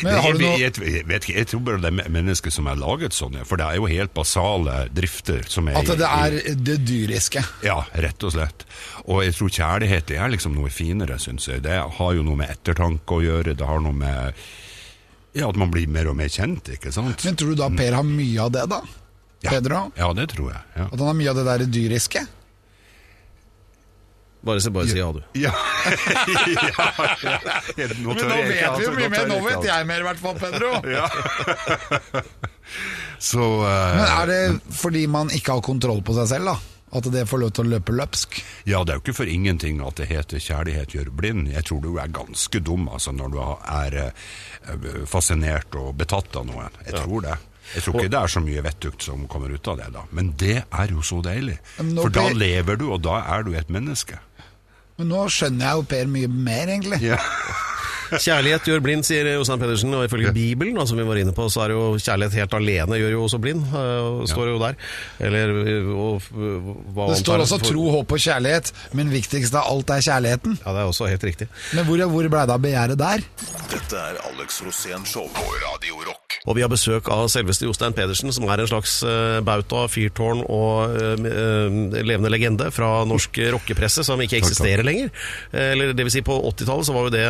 Men 0.06 0.14
har 0.14 0.28
jeg, 0.28 0.36
du 0.38 0.44
noe- 0.44 0.60
jeg, 0.62 0.74
jeg, 0.78 1.06
vet 1.10 1.26
ikke, 1.26 1.34
jeg 1.40 1.48
tror 1.50 1.64
bare 1.66 1.82
det 1.82 1.90
er 1.90 2.12
mennesker 2.14 2.54
som 2.54 2.70
er 2.70 2.78
laget 2.78 3.16
sånn, 3.18 3.40
ja. 3.40 3.46
for 3.48 3.58
det 3.58 3.66
er 3.66 3.80
jo 3.80 3.88
helt 3.90 4.14
basale 4.14 4.76
drifter 4.94 5.42
som 5.50 5.72
er 5.72 5.80
At 5.80 5.90
det 5.98 6.12
er 6.20 6.38
det 6.68 6.78
dyriske. 6.86 7.42
Ja, 7.66 7.80
rett 7.98 8.28
og 8.28 8.36
slett. 8.36 8.62
Og 9.08 9.24
jeg 9.26 9.34
tror 9.40 9.50
kjærlighet 9.58 10.06
det 10.12 10.20
er 10.22 10.30
liksom 10.36 10.54
noe 10.54 10.70
finere, 10.70 11.18
syns 11.18 11.50
jeg. 11.50 11.66
Det 11.66 11.82
har 11.98 12.14
jo 12.14 12.22
noe 12.30 12.38
med 12.38 12.54
ettertanke 12.54 13.18
å 13.18 13.24
gjøre, 13.26 13.58
det 13.58 13.66
har 13.66 13.82
noe 13.82 13.96
med 14.06 14.38
ja, 15.34 15.50
at 15.50 15.58
man 15.58 15.74
blir 15.74 15.90
mer 15.90 16.08
og 16.10 16.16
mer 16.18 16.30
kjent, 16.30 16.70
ikke 16.78 16.94
sant? 16.94 17.26
Men 17.26 17.36
tror 17.38 17.52
du 17.52 17.60
da 17.60 17.68
Per 17.74 17.98
har 17.98 18.06
mye 18.06 18.38
av 18.46 18.54
det, 18.54 18.64
da? 18.70 18.80
ja. 19.42 19.50
Pedro? 19.50 19.84
Ja, 19.98 20.08
det 20.14 20.30
tror 20.32 20.52
jeg. 20.54 20.62
Ja. 20.78 20.86
At 20.88 20.98
han 20.98 21.06
har 21.10 21.16
mye 21.18 21.30
av 21.34 21.38
det 21.38 21.44
der 21.50 21.66
dyriske? 21.70 22.24
Bare, 24.40 24.60
se, 24.60 24.70
bare 24.70 24.86
si 24.86 24.98
ja, 24.98 25.12
du. 25.12 25.22
Ja. 25.34 25.52
ja, 27.22 27.38
ja. 27.76 27.86
Nå 27.98 28.14
Men 28.14 28.28
nå 28.28 28.36
vet 28.46 28.78
vi 28.78 28.84
jo 28.84 28.94
mye 28.94 29.10
mer. 29.10 29.26
Nå 29.26 29.38
vet 29.42 29.66
jeg 29.66 29.86
mer, 29.88 30.04
i 30.04 30.08
hvert 30.08 30.22
fall, 30.22 30.36
Pedro. 30.38 30.70
Så 33.18 33.42
uh, 33.42 33.68
Men 33.96 34.04
er 34.06 34.26
det 34.30 34.42
fordi 34.78 35.06
man 35.10 35.32
ikke 35.34 35.56
har 35.56 35.64
kontroll 35.64 36.04
på 36.06 36.14
seg 36.20 36.28
selv, 36.36 36.52
da? 36.52 36.58
At 36.98 37.04
det 37.12 37.26
får 37.28 37.42
lov 37.42 37.50
til 37.52 37.66
å 37.66 37.72
løpe 37.74 37.92
løpsk? 37.92 38.38
Ja, 38.68 38.80
det 38.80 38.94
er 38.94 39.00
jo 39.00 39.02
ikke 39.02 39.18
for 39.18 39.28
ingenting 39.28 39.82
at 39.84 39.98
det 40.00 40.06
heter 40.08 40.40
'kjærlighet 40.40 40.94
gjør 40.96 41.10
blind'. 41.12 41.50
Jeg 41.52 41.66
tror 41.68 41.82
du 41.84 41.98
er 42.00 42.08
ganske 42.08 42.62
dum 42.64 42.88
altså, 42.88 43.12
når 43.12 43.34
du 43.34 43.38
er 43.42 43.98
eh, 43.98 45.04
fascinert 45.04 45.76
og 45.76 45.98
betatt 46.00 46.38
av 46.40 46.48
noen. 46.48 46.80
Jeg 46.86 47.02
tror 47.02 47.26
det. 47.26 47.36
Jeg 47.74 47.84
tror 47.84 47.98
ikke 47.98 48.12
det 48.14 48.20
er 48.22 48.32
så 48.32 48.40
mye 48.40 48.64
vettugt 48.64 49.04
som 49.04 49.26
kommer 49.28 49.52
ut 49.52 49.68
av 49.68 49.76
det, 49.82 49.90
da. 49.92 50.06
Men 50.16 50.32
det 50.40 50.56
er 50.64 50.94
jo 50.94 51.04
så 51.04 51.20
deilig. 51.24 51.58
For 51.76 52.08
da 52.08 52.30
lever 52.32 52.80
du, 52.80 52.86
og 52.94 53.02
da 53.04 53.20
er 53.36 53.44
du 53.44 53.52
et 53.58 53.68
menneske. 53.68 54.16
Men 54.98 55.12
nå 55.12 55.26
skjønner 55.30 55.62
jeg 55.62 55.78
au 55.78 55.84
pair 55.86 56.08
mye 56.10 56.26
mer, 56.26 56.66
egentlig. 56.72 56.98
Ja. 57.06 57.18
Kjærlighet 58.08 58.64
gjør 58.68 58.80
blind, 58.84 59.04
sier 59.06 59.26
Jostein 59.34 59.60
Pedersen, 59.60 59.92
og 59.94 60.04
ifølge 60.06 60.32
Bibelen, 60.32 60.78
da, 60.78 60.86
som 60.88 60.98
vi 61.00 61.04
var 61.08 61.20
inne 61.20 61.34
på, 61.36 61.48
så 61.52 61.64
er 61.66 61.74
jo 61.74 61.82
kjærlighet 62.00 62.38
helt 62.40 62.54
alene 62.58 62.98
gjør 63.00 63.14
jo 63.16 63.24
også 63.26 63.40
blind, 63.42 63.64
Og 63.74 64.24
står 64.30 64.50
jo 64.52 64.58
der. 64.62 64.78
Eller 65.28 65.52
øh, 65.52 65.90
og, 65.92 66.28
hva 66.32 67.08
Det 67.12 67.18
står 67.22 67.44
også 67.44 67.58
for- 67.58 67.72
tro, 67.72 67.88
håp 67.98 68.12
og 68.16 68.22
kjærlighet, 68.24 68.72
men 68.98 69.10
viktigst 69.12 69.54
av 69.58 69.68
alt 69.72 69.90
er 69.96 70.04
kjærligheten. 70.08 70.58
Ja, 70.64 70.72
det 70.76 70.80
er 70.84 70.92
også 70.92 71.08
helt 71.10 71.24
riktig. 71.28 71.48
Men 71.76 71.84
hvor, 71.88 72.04
hvor 72.14 72.28
blei 72.32 72.46
det 72.48 72.56
av 72.56 72.62
begjæret 72.64 72.98
der? 73.00 73.24
Dette 73.72 74.00
er 74.00 74.20
Alex 74.30 74.62
Rosén 74.64 75.04
Show 75.08 75.28
på 75.36 75.44
Radio 75.66 76.00
Rock. 76.08 76.38
Og 76.48 76.56
vi 76.56 76.62
har 76.64 76.70
besøk 76.72 77.08
av 77.12 77.26
selveste 77.32 77.66
Jostein 77.68 77.92
Pedersen, 77.96 78.32
som 78.32 78.46
er 78.48 78.62
en 78.62 78.70
slags 78.70 78.98
uh, 79.04 79.40
bauta, 79.44 79.84
fyrtårn 79.90 80.44
og 80.48 80.94
øh, 80.96 81.18
levende 82.04 82.30
legende 82.32 82.70
fra 82.72 83.04
norsk 83.08 83.38
rockepresse, 83.52 84.04
som 84.06 84.20
ikke 84.22 84.38
eksisterer 84.40 84.84
lenger. 84.86 85.10
Eh, 85.52 85.72
Eller 85.72 85.92
det 85.92 86.04
vil 86.06 86.12
si, 86.14 86.22
på 86.24 86.36
80-tallet 86.52 86.86
så 86.88 86.94
var 86.96 87.08
jo 87.08 87.14
det 87.14 87.26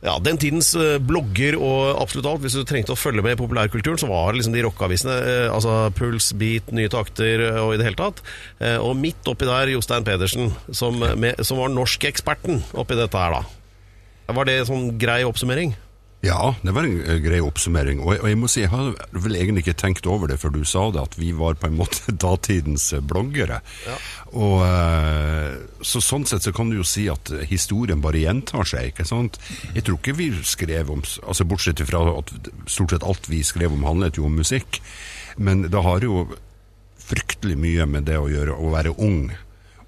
ja, 0.00 0.14
den 0.24 0.38
tidens 0.40 0.70
eh, 0.78 0.96
blogger 1.02 1.58
og 1.60 2.00
absolutt 2.00 2.28
alt. 2.30 2.44
Hvis 2.44 2.56
du 2.56 2.64
trengte 2.64 2.94
å 2.94 2.98
følge 2.98 3.24
med 3.24 3.36
i 3.36 3.40
populærkulturen, 3.40 4.00
så 4.00 4.08
var 4.08 4.30
det 4.30 4.40
liksom 4.40 4.56
de 4.56 4.64
rockeavisene. 4.64 5.16
eh, 5.28 5.48
altså 5.52 5.74
Puls, 5.96 6.30
Beat, 6.40 6.72
Nye 6.76 6.88
Takter 6.92 7.44
eh, 7.50 7.60
og 7.60 7.74
i 7.74 7.80
det 7.80 7.90
hele 7.90 8.00
tatt. 8.00 8.24
Og 8.80 8.96
midt 8.96 9.28
oppi 9.28 9.48
der 9.48 9.74
Jostein 9.74 10.06
Pedersen, 10.06 10.54
som, 10.72 10.96
med, 10.96 11.44
som 11.44 11.60
var 11.60 11.72
norskeksperten 11.74 12.62
oppi 12.80 12.96
dette 12.98 13.20
her, 13.20 13.36
da. 13.36 14.32
Var 14.32 14.46
det 14.46 14.58
en 14.60 14.68
sånn 14.68 14.90
grei 15.00 15.20
oppsummering? 15.26 15.74
Ja, 16.20 16.54
det 16.60 16.74
var 16.76 16.84
en 16.84 16.98
eh, 17.00 17.16
grei 17.24 17.38
oppsummering. 17.40 18.02
Og 18.04 18.12
jeg, 18.12 18.20
og 18.20 18.28
jeg 18.28 18.38
må 18.42 18.48
si, 18.52 18.60
jeg 18.60 18.72
har 18.74 18.90
vel 19.24 19.38
egentlig 19.38 19.62
ikke 19.64 19.78
tenkt 19.80 20.08
over 20.10 20.28
det 20.28 20.36
før 20.42 20.52
du 20.52 20.60
sa 20.68 20.82
det, 20.92 21.00
at 21.08 21.16
vi 21.16 21.30
var 21.36 21.56
på 21.56 21.70
en 21.70 21.78
måte 21.78 22.12
datidens 22.24 22.90
bloggere. 23.00 23.60
bloggere. 23.62 23.96
Og 24.36 24.58
eh, 24.66 25.56
Så 25.80 26.02
sånn 26.04 26.28
sett 26.28 26.44
så 26.44 26.52
kan 26.56 26.68
du 26.68 26.76
jo 26.76 26.84
si 26.84 27.06
at 27.12 27.32
eh, 27.32 27.46
historien 27.48 28.04
bare 28.04 28.20
gjentar 28.20 28.68
seg, 28.68 28.92
ikke 28.92 29.08
sant? 29.08 29.40
Jeg 29.72 29.86
tror 29.86 29.96
ikke 30.00 30.18
vi 30.20 30.30
skrev 30.44 30.92
om 30.92 31.00
Altså 31.00 31.46
bortsett 31.48 31.80
fra 31.88 32.02
at 32.12 32.30
stort 32.68 32.92
sett 32.92 33.06
alt 33.06 33.28
vi 33.30 33.40
skrev 33.46 33.72
om 33.72 33.86
handlet 33.88 34.20
jo 34.20 34.28
om 34.28 34.36
musikk. 34.36 34.82
Men 35.40 35.64
det 35.72 35.84
har 35.86 36.04
jo 36.04 36.26
fryktelig 37.00 37.56
mye 37.58 37.86
med 37.88 38.04
det 38.10 38.18
å 38.20 38.28
gjøre 38.28 38.54
å 38.60 38.72
være 38.74 38.92
ung. 39.00 39.30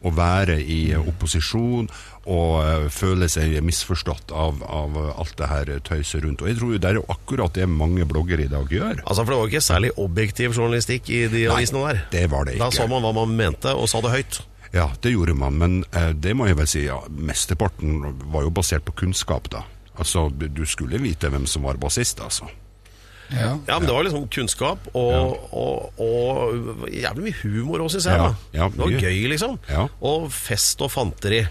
Å 0.02 0.10
være 0.10 0.56
i 0.60 0.80
opposisjon 0.98 1.86
og 2.26 2.54
eh, 2.62 2.86
føle 2.90 3.28
seg 3.30 3.54
misforstått 3.62 4.32
av, 4.34 4.62
av 4.66 4.96
alt 5.14 5.34
det 5.38 5.48
her 5.50 5.72
tøyset 5.86 6.24
rundt. 6.24 6.42
Og 6.42 6.50
jeg 6.50 6.58
tror 6.58 6.72
jo 6.74 6.80
det 6.82 6.90
er 6.90 6.98
jo 7.00 7.04
akkurat 7.14 7.54
det 7.54 7.68
mange 7.70 8.06
bloggere 8.10 8.46
i 8.46 8.50
dag 8.50 8.70
gjør. 8.70 9.02
Altså, 9.04 9.22
For 9.22 9.30
det 9.34 9.38
var 9.40 9.52
ikke 9.52 9.64
særlig 9.68 9.92
objektiv 10.02 10.56
journalistikk 10.58 11.10
i 11.14 11.20
de 11.30 11.44
avisene 11.54 11.84
der. 11.88 12.02
det 12.14 12.24
var 12.32 12.46
det 12.46 12.56
ikke. 12.56 12.64
Da 12.64 12.70
så 12.74 12.88
man 12.90 13.06
hva 13.06 13.12
man 13.22 13.36
mente, 13.38 13.74
og 13.74 13.86
sa 13.90 14.02
det 14.02 14.14
høyt. 14.14 14.40
Ja, 14.72 14.88
det 15.04 15.12
gjorde 15.12 15.34
man, 15.36 15.58
men 15.60 15.78
eh, 15.92 16.10
det 16.16 16.32
må 16.38 16.46
jeg 16.48 16.56
vel 16.56 16.70
si, 16.70 16.86
ja, 16.86 16.96
mesteparten 17.12 18.00
var 18.32 18.46
jo 18.46 18.54
basert 18.54 18.86
på 18.88 18.94
kunnskap, 19.04 19.50
da. 19.52 19.66
Altså, 20.00 20.30
du 20.32 20.46
du 20.48 20.64
skulle 20.66 20.98
vite 21.02 21.28
hvem 21.28 21.44
som 21.46 21.66
var 21.68 21.76
bassist, 21.82 22.22
altså. 22.24 22.48
Ja. 23.32 23.52
Ja, 23.68 23.78
men 23.78 23.86
det 23.88 23.94
var 23.96 24.04
liksom 24.06 24.28
kunnskap 24.28 24.88
og, 24.92 25.48
og, 25.56 25.98
og 26.02 26.86
jævlig 26.92 27.24
mye 27.30 27.38
humor 27.42 27.84
òg, 27.86 27.90
syns 27.94 28.06
jeg. 28.10 28.18
Da 28.20 28.34
Det 28.76 28.82
var 28.84 28.94
gøy, 29.08 29.20
liksom. 29.32 29.58
Og 30.04 30.28
fest 30.36 30.82
og 30.84 30.92
fanteri. 30.92 31.42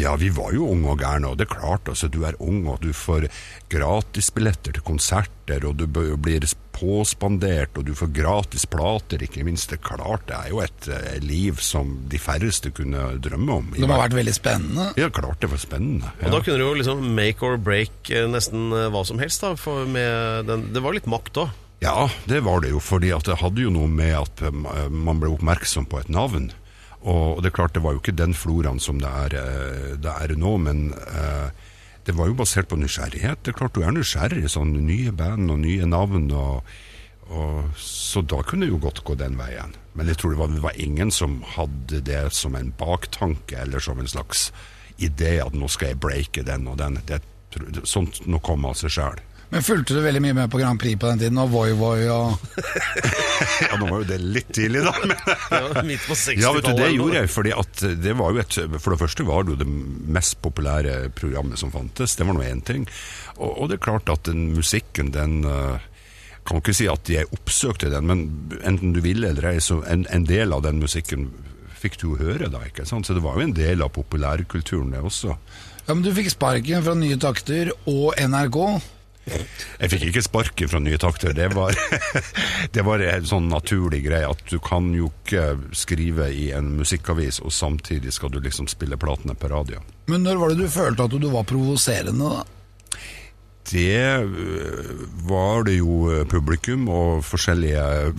Ja, 0.00 0.14
vi 0.16 0.30
var 0.32 0.54
jo 0.56 0.70
unge 0.72 0.88
og 0.94 1.02
gærne, 1.02 1.28
og 1.28 1.36
det 1.36 1.44
er 1.50 1.54
klart, 1.54 1.88
altså, 1.92 2.08
du 2.08 2.22
er 2.24 2.38
ung, 2.40 2.62
og 2.72 2.78
du 2.80 2.94
får 2.96 3.26
gratisbilletter 3.68 4.72
til 4.78 4.84
konserter, 4.86 5.66
og 5.68 5.76
du 5.82 5.84
blir 6.16 6.46
påspandert, 6.82 7.78
og 7.78 7.86
du 7.86 7.94
får 7.96 8.10
gratis 8.16 8.66
plater, 8.66 9.22
ikke 9.22 9.44
minst. 9.46 9.70
Det 9.70 9.78
er 9.78 9.84
klart, 9.86 10.26
det 10.28 10.36
er 10.36 10.50
jo 10.50 10.60
et 10.64 10.88
eh, 10.90 11.16
liv 11.22 11.60
som 11.62 11.94
de 12.10 12.18
færreste 12.20 12.72
kunne 12.74 13.12
drømme 13.22 13.58
om. 13.62 13.72
Det 13.76 13.86
må 13.86 13.94
ha 13.94 14.02
vært 14.04 14.18
veldig 14.18 14.34
spennende. 14.36 14.90
Ja, 14.98 15.08
klart 15.14 15.40
det 15.42 15.52
var 15.52 15.62
spennende. 15.62 16.10
Og 16.22 16.34
da 16.34 16.42
kunne 16.42 16.58
du 16.58 16.66
jo 16.66 16.78
liksom 16.80 17.04
make 17.16 17.46
or 17.46 17.58
break 17.60 18.10
eh, 18.10 18.26
nesten 18.30 18.72
eh, 18.74 18.88
hva 18.92 19.04
som 19.06 19.22
helst. 19.22 19.44
da 19.46 19.54
for 19.58 19.86
med 19.86 20.48
den, 20.50 20.72
Det 20.74 20.82
var 20.82 20.98
litt 20.98 21.10
makt 21.10 21.44
òg. 21.44 21.58
Ja, 21.82 22.08
det 22.30 22.44
var 22.46 22.60
det 22.62 22.70
jo, 22.70 22.78
fordi 22.78 23.10
at 23.10 23.26
det 23.26 23.40
hadde 23.40 23.64
jo 23.64 23.70
noe 23.74 23.90
med 23.90 24.14
at 24.14 24.42
eh, 24.46 24.88
man 24.90 25.22
ble 25.22 25.32
oppmerksom 25.34 25.88
på 25.90 26.02
et 26.02 26.10
navn. 26.12 26.50
Og 27.02 27.40
det 27.42 27.50
er 27.50 27.56
klart, 27.56 27.74
det 27.74 27.82
var 27.82 27.96
jo 27.96 28.02
ikke 28.02 28.14
den 28.14 28.34
floraen 28.38 28.78
som 28.82 29.00
det 29.02 29.10
er, 29.10 29.34
eh, 29.40 29.94
det 29.98 30.12
er 30.12 30.34
nå, 30.38 30.52
men 30.62 30.90
eh, 30.94 31.70
det 32.06 32.14
var 32.18 32.30
jo 32.30 32.38
basert 32.38 32.70
på 32.70 32.78
nysgjerrighet. 32.80 33.42
Det 33.42 33.52
er 33.52 33.58
klart 33.60 33.76
du 33.76 33.84
er 33.86 33.94
nysgjerrig, 33.94 34.48
sånn 34.50 34.74
nye 34.86 35.12
band 35.14 35.52
og 35.54 35.60
nye 35.62 35.86
navn, 35.86 36.30
og, 36.34 36.72
og, 37.30 37.76
så 37.78 38.24
da 38.26 38.40
kunne 38.46 38.66
det 38.66 38.74
jo 38.74 38.82
godt 38.82 39.04
gå 39.06 39.16
den 39.20 39.38
veien. 39.38 39.76
Men 39.94 40.10
jeg 40.10 40.18
tror 40.18 40.34
det 40.34 40.40
var, 40.40 40.54
det 40.54 40.64
var 40.64 40.80
ingen 40.82 41.12
som 41.14 41.40
hadde 41.54 42.02
det 42.08 42.24
som 42.34 42.56
en 42.58 42.72
baktanke, 42.78 43.60
eller 43.64 43.82
som 43.82 44.02
en 44.02 44.10
slags 44.10 44.50
idé 45.02 45.36
at 45.44 45.54
nå 45.56 45.68
skal 45.70 45.92
jeg 45.92 46.02
breake 46.02 46.46
den 46.46 46.66
og 46.70 46.80
den. 46.82 46.98
Det, 47.06 47.22
sånt 47.88 48.24
noe 48.26 48.42
kom 48.44 48.66
av 48.66 48.78
seg 48.80 48.96
sjøl. 48.96 49.22
Men 49.52 49.64
fulgte 49.64 49.92
du 49.92 50.00
veldig 50.00 50.20
mye 50.24 50.34
med 50.36 50.50
på 50.52 50.58
Grand 50.62 50.80
Prix 50.80 50.96
på 50.96 51.10
den 51.10 51.20
tiden, 51.20 51.38
og 51.42 51.50
Voi 51.52 51.74
Voi 51.76 52.06
og 52.08 52.40
Ja, 53.62 53.76
nå 53.76 53.84
var 53.90 54.00
jo 54.00 54.06
det 54.08 54.16
litt 54.24 54.48
tidlig, 54.56 54.80
da. 54.86 54.94
Men 55.02 55.86
Midt 55.90 56.06
på 56.08 56.16
60-tallet. 56.16 56.40
Ja, 56.44 56.52
vet 56.56 56.68
du, 56.70 56.72
det 56.78 56.88
gjorde 56.94 57.18
jeg, 57.18 57.30
fordi 57.34 57.52
at 57.60 57.82
det 58.06 58.14
var 58.16 58.32
jo 58.32 58.40
et 58.40 58.56
For 58.78 58.94
det 58.94 59.00
første 59.02 59.26
var 59.28 59.44
det 59.44 59.54
jo 59.54 59.58
det 59.60 59.68
mest 60.16 60.38
populære 60.44 60.96
programmet 61.18 61.60
som 61.60 61.72
fantes. 61.74 62.16
Det 62.16 62.24
var 62.28 62.38
nå 62.38 62.46
én 62.48 62.62
ting. 62.64 62.86
Og, 63.36 63.50
og 63.50 63.68
det 63.68 63.76
er 63.76 63.84
klart 63.90 64.08
at 64.12 64.24
den 64.30 64.54
musikken, 64.56 65.12
den 65.12 65.42
eh, 65.44 65.84
Kan 66.48 66.62
ikke 66.62 66.74
si 66.74 66.88
at 66.90 67.12
jeg 67.12 67.28
oppsøkte 67.36 67.92
den, 67.92 68.08
men 68.08 68.24
enten 68.64 68.96
du 68.96 69.02
ville 69.04 69.28
eller 69.30 69.52
ei, 69.52 69.60
så 69.62 69.82
en, 69.86 70.06
en 70.10 70.24
del 70.26 70.56
av 70.56 70.64
den 70.64 70.80
musikken 70.82 71.28
fikk 71.82 72.00
du 72.00 72.08
jo 72.08 72.16
høre, 72.18 72.48
da. 72.50 72.64
ikke 72.66 72.86
sant? 72.88 73.06
Så 73.06 73.14
det 73.14 73.22
var 73.22 73.36
jo 73.36 73.44
en 73.46 73.54
del 73.54 73.84
av 73.84 73.92
populærkulturen, 73.94 74.90
det 74.94 75.04
også. 75.04 75.36
Ja, 75.84 75.92
men 75.92 76.02
du 76.06 76.10
fikk 76.14 76.32
sparken 76.32 76.82
fra 76.86 76.96
Nye 76.98 77.20
Takter 77.20 77.72
og 77.90 78.16
NRK. 78.18 78.58
Jeg 79.22 79.90
fikk 79.92 80.04
ikke 80.08 80.22
sparken 80.24 80.70
fra 80.70 80.80
Nye 80.82 80.98
Takter. 81.00 81.34
Det 81.36 81.48
var, 81.54 81.76
det 82.74 82.84
var 82.86 83.04
en 83.06 83.28
sånn 83.28 83.48
naturlig 83.52 84.02
greie 84.06 84.28
at 84.28 84.42
du 84.50 84.58
kan 84.62 84.90
jo 84.96 85.12
ikke 85.12 85.74
skrive 85.76 86.28
i 86.34 86.50
en 86.56 86.72
musikkavis, 86.80 87.40
og 87.42 87.54
samtidig 87.54 88.14
skal 88.14 88.32
du 88.34 88.40
liksom 88.42 88.70
spille 88.70 88.98
platene 89.00 89.36
på 89.38 89.50
radio. 89.52 89.82
Men 90.10 90.26
når 90.26 90.40
var 90.40 90.52
det 90.52 90.66
du 90.66 90.74
følte 90.74 91.06
at 91.06 91.14
du 91.22 91.30
var 91.30 91.46
provoserende, 91.48 92.34
da? 92.38 92.61
Det 93.72 94.00
øh, 94.20 95.02
var 95.28 95.64
det 95.64 95.78
jo 95.78 96.10
øh, 96.12 96.26
publikum 96.28 96.88
og 96.92 97.24
forskjellige 97.24 98.12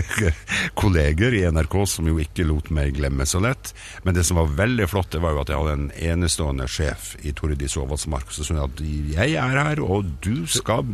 kolleger 0.80 1.36
i 1.38 1.44
NRK 1.50 1.76
som 1.88 2.08
jo 2.10 2.18
ikke 2.18 2.46
lot 2.48 2.72
meg 2.74 2.96
glemme 2.98 3.26
så 3.28 3.38
lett. 3.42 3.72
Men 4.02 4.16
det 4.18 4.26
som 4.26 4.40
var 4.40 4.50
veldig 4.58 4.88
flott, 4.90 5.12
det 5.14 5.22
var 5.22 5.36
jo 5.36 5.44
at 5.44 5.52
jeg 5.52 5.62
hadde 5.62 5.78
en 5.78 5.88
enestående 6.10 6.66
sjef 6.70 7.14
i 7.22 7.34
Tordis 7.36 7.78
Aavatsmark 7.78 8.34
som 8.34 8.48
sa 8.48 8.66
at 8.66 8.82
jeg 8.82 9.38
er 9.38 9.58
her, 9.62 9.82
og 9.84 10.10
du 10.24 10.42
skal 10.50 10.88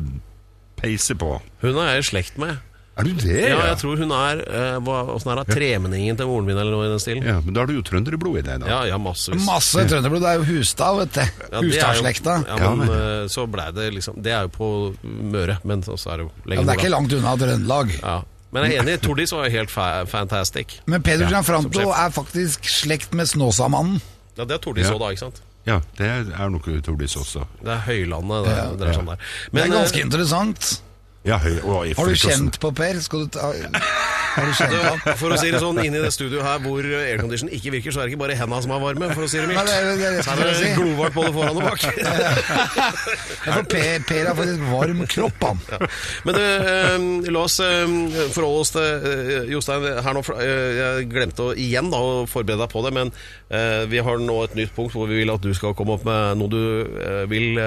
peise 0.77 1.17
på. 1.17 1.39
Hun 1.65 1.81
er 1.81 1.97
jeg 1.97 2.05
i 2.05 2.09
slekt 2.13 2.41
med. 2.43 2.61
Er 2.97 3.05
du 3.05 3.11
det? 3.13 3.41
Ja, 3.51 3.59
jeg 3.69 3.77
tror 3.83 3.99
hun 4.01 4.13
er 4.17 4.39
eh, 4.49 4.77
hva, 4.81 5.03
Åssen 5.13 5.29
er 5.35 5.43
det? 5.43 5.53
Tremenningen 5.53 6.17
til 6.17 6.29
moren 6.31 6.47
min, 6.49 6.57
eller 6.57 6.73
noe 6.73 6.87
i 6.87 6.93
den 6.95 7.03
stilen? 7.03 7.27
Ja, 7.29 7.35
men 7.45 7.53
da 7.53 7.61
har 7.61 7.69
du 7.69 7.75
jo 7.77 7.83
trønderblod 7.85 8.39
i 8.41 8.45
deg, 8.47 8.63
da. 8.63 8.71
Ja, 8.73 8.79
ja, 8.89 8.97
massevis. 8.97 9.45
Masse 9.45 9.85
trønderblod. 9.91 10.23
Det 10.25 10.31
er 10.31 10.39
jo 10.41 10.47
Hustad, 10.49 10.97
vet 11.03 11.13
du. 11.13 11.21
Ja, 11.21 11.27
det 11.27 11.51
er 11.51 11.59
jo- 11.61 11.73
Hustadslekta. 11.75 12.37
Ja, 12.49 12.57
men 12.71 12.79
men- 12.79 12.95
eh, 12.97 13.27
så 13.29 13.45
blei 13.53 13.67
det 13.77 13.91
liksom 13.99 14.23
Det 14.23 14.33
er 14.33 14.47
jo 14.49 14.49
på 14.57 14.71
Møre, 15.05 15.59
men 15.65 15.83
så 15.83 15.93
er 16.09 16.17
det 16.17 16.25
jo 16.25 16.31
Ja, 16.33 16.49
lenger 16.55 16.65
det 16.65 16.73
er 16.73 16.81
ikke 16.81 16.89
nord, 16.91 16.97
langt 16.97 17.13
unna 17.19 17.37
Trøndelag. 17.37 17.93
Ja. 18.01 18.17
Men 18.53 18.65
jeg 18.71 18.79
er 18.79 18.83
enig, 18.87 19.01
Tordis 19.03 19.33
var 19.33 19.49
helt 19.51 19.71
fa 19.71 20.05
fantastic. 20.07 20.79
Men 20.87 21.03
Peder 21.03 21.29
Gianfranto 21.29 21.91
er 21.93 22.11
faktisk 22.17 22.65
slekt 22.65 23.13
med 23.13 23.27
Snåsamannen. 23.29 24.01
Ja, 24.39 24.45
det 24.45 24.55
er 24.57 24.59
Tordis 24.65 24.87
Ja. 24.89 24.95
òg, 24.95 25.01
da, 25.01 25.13
ikke 25.13 25.19
sant? 25.27 25.43
Ja, 25.67 25.81
det 25.99 26.07
er 26.33 26.49
nok 26.49 26.65
Tordis 26.83 27.17
også. 27.19 27.45
Det 27.61 27.69
er 27.75 27.83
Høylandet 27.85 28.45
det, 28.47 28.57
Ja. 28.57 28.71
det 28.73 28.89
er 28.89 28.93
sånn 28.95 29.07
der. 29.07 29.17
Det 29.17 29.53
Men, 29.53 29.63
er 29.73 29.75
ganske 29.83 29.97
eh, 30.01 30.05
interessant. 30.07 30.81
Ja, 31.27 31.41
høy, 31.43 31.57
og 31.67 31.89
i 31.89 31.95
Har 31.99 32.07
du 32.07 32.15
kjent 32.15 32.57
på 32.63 32.71
Per? 32.77 33.01
Skal 33.03 33.25
du 33.25 33.33
ta 33.35 33.49
Har 33.51 34.47
du 34.47 34.53
kjent 34.55 35.03
på? 35.03 35.15
For 35.19 35.35
å 35.35 35.39
si 35.41 35.49
det 35.51 35.59
sånn, 35.63 35.81
inni 35.83 35.99
det 35.99 36.13
studioet 36.15 36.45
her 36.47 36.61
hvor 36.63 36.87
aircondition 37.01 37.51
ikke 37.51 37.73
virker, 37.75 37.95
så 37.95 38.03
er 38.03 38.07
det 38.07 38.15
ikke 38.15 38.21
bare 38.21 38.37
henda 38.39 38.61
som 38.63 38.75
er 38.77 38.83
varme, 38.85 39.09
for 39.17 39.27
å 39.27 39.31
si 39.31 39.41
det 39.41 39.49
Nei, 39.49 39.57
mildt. 39.57 39.71
det 39.73 40.07
er 40.07 40.21
det 40.21 40.37
er 40.37 40.61
det 40.61 40.73
glovarmt 40.77 41.17
både 41.17 41.33
foran 41.35 41.59
og 41.59 41.67
bak. 41.67 41.87
Ja, 43.47 43.61
for 43.61 43.67
per, 43.71 44.03
per 44.07 44.27
har 44.27 44.35
faktisk 44.35 44.63
varm 44.67 45.03
kropp, 45.11 45.45
han. 45.47 45.61
Men 46.27 46.39
eh, 46.41 47.31
la 47.31 47.43
oss 47.47 47.59
eh, 47.63 47.85
forholde 48.35 48.63
oss 48.65 48.73
til 48.75 49.11
eh, 49.11 49.51
Jostein 49.53 49.87
her 50.03 50.17
nå. 50.17 50.23
for, 50.27 50.41
jeg 50.43 51.07
glemte 51.11 51.47
å, 51.47 51.55
igjen 51.55 51.91
da, 51.93 52.01
å 52.03 52.25
forberede 52.31 52.65
deg 52.65 52.73
på 52.73 52.83
det, 52.87 52.93
men 52.97 53.13
vi 53.91 54.01
har 54.03 54.19
nå 54.19 54.37
et 54.43 54.57
nytt 54.59 54.73
punkt 54.75 54.95
hvor 54.97 55.07
vi 55.07 55.21
vil 55.21 55.31
at 55.31 55.45
du 55.45 55.53
skal 55.55 55.75
komme 55.79 55.95
opp 55.95 56.07
med 56.07 56.41
noe 56.41 56.51
du 56.51 57.29
vil 57.31 57.61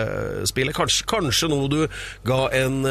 spille. 0.49 0.74
Kanskje, 0.76 1.05
kanskje 1.07 1.47
noe 1.51 1.70
du 1.72 1.80
ga 2.28 2.41
en 2.60 2.84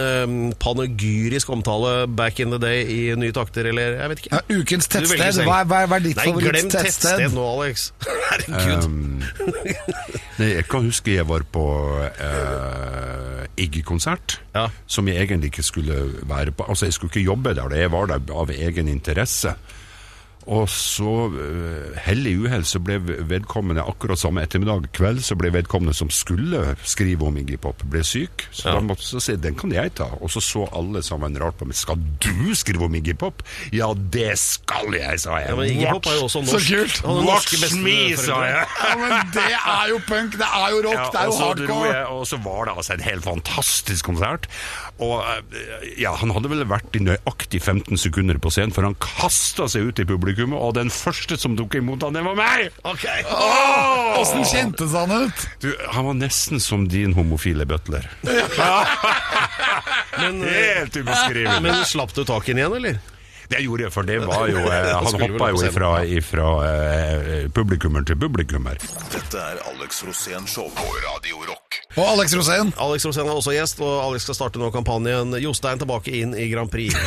panegyrisk 0.62 1.50
omtale 1.54 2.06
back 2.18 2.40
in 2.42 2.50
the 2.54 2.58
day 2.62 2.82
i 2.84 2.98
Nye 3.18 3.32
takter, 3.34 3.68
eller 3.70 3.96
jeg 4.00 4.12
vet 4.12 4.22
ikke. 4.24 4.32
Ja, 4.34 4.58
ukens 4.60 4.88
tettsted. 4.90 5.42
Hva, 5.46 5.62
Hva 5.68 5.82
hva 5.88 5.98
er, 5.98 6.04
ditt 6.04 6.18
favoritt-tettsted? 6.20 6.38
Nei, 6.38 6.50
glem 6.50 6.70
tettsted 6.74 7.36
nå, 7.36 7.46
Alex. 7.54 7.86
Herregud. 8.28 8.86
Um, 8.88 9.22
nei, 10.40 10.50
jeg 10.56 10.68
kan 10.70 10.86
huske 10.88 11.14
jeg 11.16 11.26
var 11.28 11.46
på 11.54 11.64
uh, 11.98 13.42
Iggy-konsert, 13.58 14.38
Ja. 14.54 14.68
som 14.86 15.08
jeg 15.10 15.22
egentlig 15.28 15.52
ikke 15.52 15.66
skulle 15.66 15.98
være 16.28 16.52
på. 16.54 16.66
Altså, 16.68 16.86
jeg 16.88 16.96
skulle 16.98 17.12
ikke 17.14 17.26
jobbe 17.30 17.54
der, 17.58 17.74
jeg 17.78 17.92
var 17.94 18.10
der 18.10 18.34
av 18.34 18.50
egen 18.54 18.88
interesse. 18.90 19.54
Og 20.48 20.64
så, 20.72 21.10
uh, 21.28 21.96
hell 22.06 22.24
i 22.26 22.32
uhell, 22.40 22.62
så 22.64 22.80
ble 22.80 22.96
vedkommende 23.28 23.82
akkurat 23.84 24.16
samme 24.20 24.40
ettermiddag 24.46 24.86
kveld, 24.96 25.20
så 25.26 25.36
ble 25.36 25.50
vedkommende 25.52 25.92
som 25.96 26.08
skulle 26.08 26.62
skrive 26.88 27.26
om 27.28 27.36
Iggy 27.36 27.58
Pop, 27.60 27.82
ble 27.92 28.00
syk. 28.06 28.46
Så 28.50 28.70
Ja. 28.70 28.78
da 28.78 28.80
måtte 28.80 29.04
jeg 29.12 29.20
si, 29.26 29.36
den 29.36 29.54
kan 29.60 29.70
jeg 29.76 29.92
ta. 30.00 30.06
Og 30.22 30.30
så 30.32 30.40
så 30.40 30.64
alle 30.72 31.02
sammen 31.04 31.36
rart 31.38 31.58
på 31.60 31.66
meg. 31.68 31.76
Skal 31.76 32.00
du 32.24 32.54
skrive 32.56 32.86
om 32.88 32.94
Iggy 32.96 33.12
Pop? 33.20 33.42
Ja, 33.76 33.90
det 33.92 34.38
skal 34.40 34.88
jeg, 34.96 35.20
sa 35.20 35.36
jeg. 35.42 35.50
Ja, 35.50 35.56
men 35.56 35.68
Iggy 35.68 35.84
Pop 35.92 36.06
er 36.06 36.16
jo 36.16 36.24
også 36.30 36.40
norsk. 36.46 36.64
Så 36.64 36.80
kult. 36.80 37.26
Watch 37.28 37.76
me, 37.84 37.98
sa 38.16 38.40
jeg. 38.48 38.66
Ja, 38.88 38.96
men 38.96 39.32
det 39.34 39.44
er 39.52 39.88
jo 39.90 39.98
punk, 40.08 40.32
det 40.40 40.48
er 40.48 40.70
jo 40.72 40.78
rock, 40.88 41.12
det 41.12 41.20
er 41.20 41.24
jo 41.28 41.36
hardcore. 41.42 41.92
jeg, 41.92 42.06
og 42.06 42.26
så 42.26 42.36
var 42.42 42.64
det 42.64 42.74
altså 42.76 42.92
en 42.96 43.00
helt 43.04 43.24
fantastisk 43.24 44.04
konsert. 44.08 44.48
Og 45.04 45.20
eh, 45.22 45.90
ja, 46.02 46.12
han 46.18 46.32
hadde 46.34 46.50
vel 46.50 46.64
vært 46.68 46.96
i 46.98 47.02
nøyaktig 47.06 47.60
15 47.62 48.00
sekunder 48.02 48.40
på 48.42 48.50
scenen, 48.50 48.74
for 48.74 48.86
han 48.86 48.96
kasta 49.02 49.68
seg 49.70 49.90
ut 49.90 50.02
i 50.02 50.06
publikummet, 50.08 50.58
og 50.58 50.74
den 50.78 50.90
første 50.92 51.38
som 51.38 51.54
tok 51.58 51.78
imot 51.78 52.02
han, 52.06 52.16
det 52.18 52.24
var 52.26 52.38
meg! 52.38 52.68
Ok. 52.88 53.04
Åssen 54.18 54.42
kjentes 54.48 54.96
han 54.98 55.14
ut? 55.14 55.44
Du, 55.62 55.70
han 55.94 56.08
var 56.10 56.18
nesten 56.18 56.62
som 56.62 56.88
din 56.90 57.14
homofile 57.18 57.66
butler. 57.68 58.08
Men, 60.18 60.40
Helt 60.42 60.96
ubeskrivelig. 60.98 61.60
men 61.62 61.84
slapp 61.86 62.10
du 62.16 62.24
tak 62.26 62.48
i 62.48 62.56
igjen, 62.56 62.72
eller? 62.74 62.96
Det 63.48 63.62
gjorde 63.64 63.86
jeg, 63.86 63.92
for 63.94 64.04
det 64.04 64.18
var 64.28 64.48
jo 64.50 64.58
eh, 64.68 64.88
Han 64.92 65.20
hoppa 65.22 65.46
jo 65.54 65.60
ifra, 65.64 65.90
ifra 66.04 66.48
eh, 66.68 67.46
publikummer 67.56 68.04
til 68.04 68.18
publikummer. 68.20 68.76
Dette 69.14 69.40
er 69.40 69.62
Alex 69.70 70.02
Rosén 70.04 70.44
Show 70.50 70.68
på 70.76 70.84
Radio 71.06 71.40
Rock. 71.48 71.78
Og 71.96 72.04
Alex 72.12 72.34
Rosén. 72.36 72.74
Alex 72.76 73.06
Rosén 73.08 73.24
er 73.24 73.32
også 73.38 73.54
gjest, 73.56 73.80
og 73.80 73.94
Alex 74.04 74.26
skal 74.28 74.36
starte 74.36 74.60
nå 74.60 74.68
kampanjen 74.74 75.32
'Jostein 75.40 75.80
tilbake 75.80 76.12
inn 76.20 76.34
i 76.36 76.50
Grand 76.52 76.70
Prix'. 76.70 76.92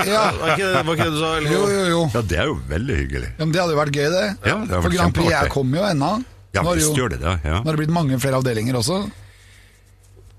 Ja. 0.00 0.30
Var 0.32 0.54
ikke, 0.54 0.68
var 0.86 0.94
ikke 0.96 1.04
det 1.10 1.12
du 1.12 1.18
sa? 1.20 1.30
eller? 1.36 1.50
Jo, 1.52 1.64
jo, 1.68 1.80
jo. 1.90 1.98
Ja, 2.14 2.20
det 2.24 2.36
er 2.40 2.46
jo 2.48 2.54
veldig 2.70 2.94
hyggelig. 3.02 3.28
Ja, 3.36 3.44
men 3.44 3.50
det 3.52 3.60
hadde 3.60 3.74
jo 3.74 3.80
vært 3.82 3.96
gøy, 3.98 4.06
det. 4.14 4.22
Ja, 4.48 4.54
det 4.64 4.72
har 4.78 4.84
For 4.86 4.94
Grand 4.94 5.12
Prix 5.12 5.26
kjempeartig. 5.28 5.34
jeg 5.50 5.52
kommer 5.52 5.76
jo 5.82 5.88
ennå. 5.90 6.12
Ja, 6.54 6.62
Nå 6.62 6.70
har 6.70 6.78
det 6.78 6.80
visst 6.80 6.96
jo- 6.96 7.02
gjør 7.02 7.10
det 7.12 7.18
det. 7.20 7.34
ja. 7.44 7.58
Nå 7.60 7.66
har 7.68 7.76
det 7.76 7.80
blitt 7.82 7.92
mange 7.94 8.16
flere 8.22 8.38
avdelinger 8.40 8.78
også. 8.80 8.96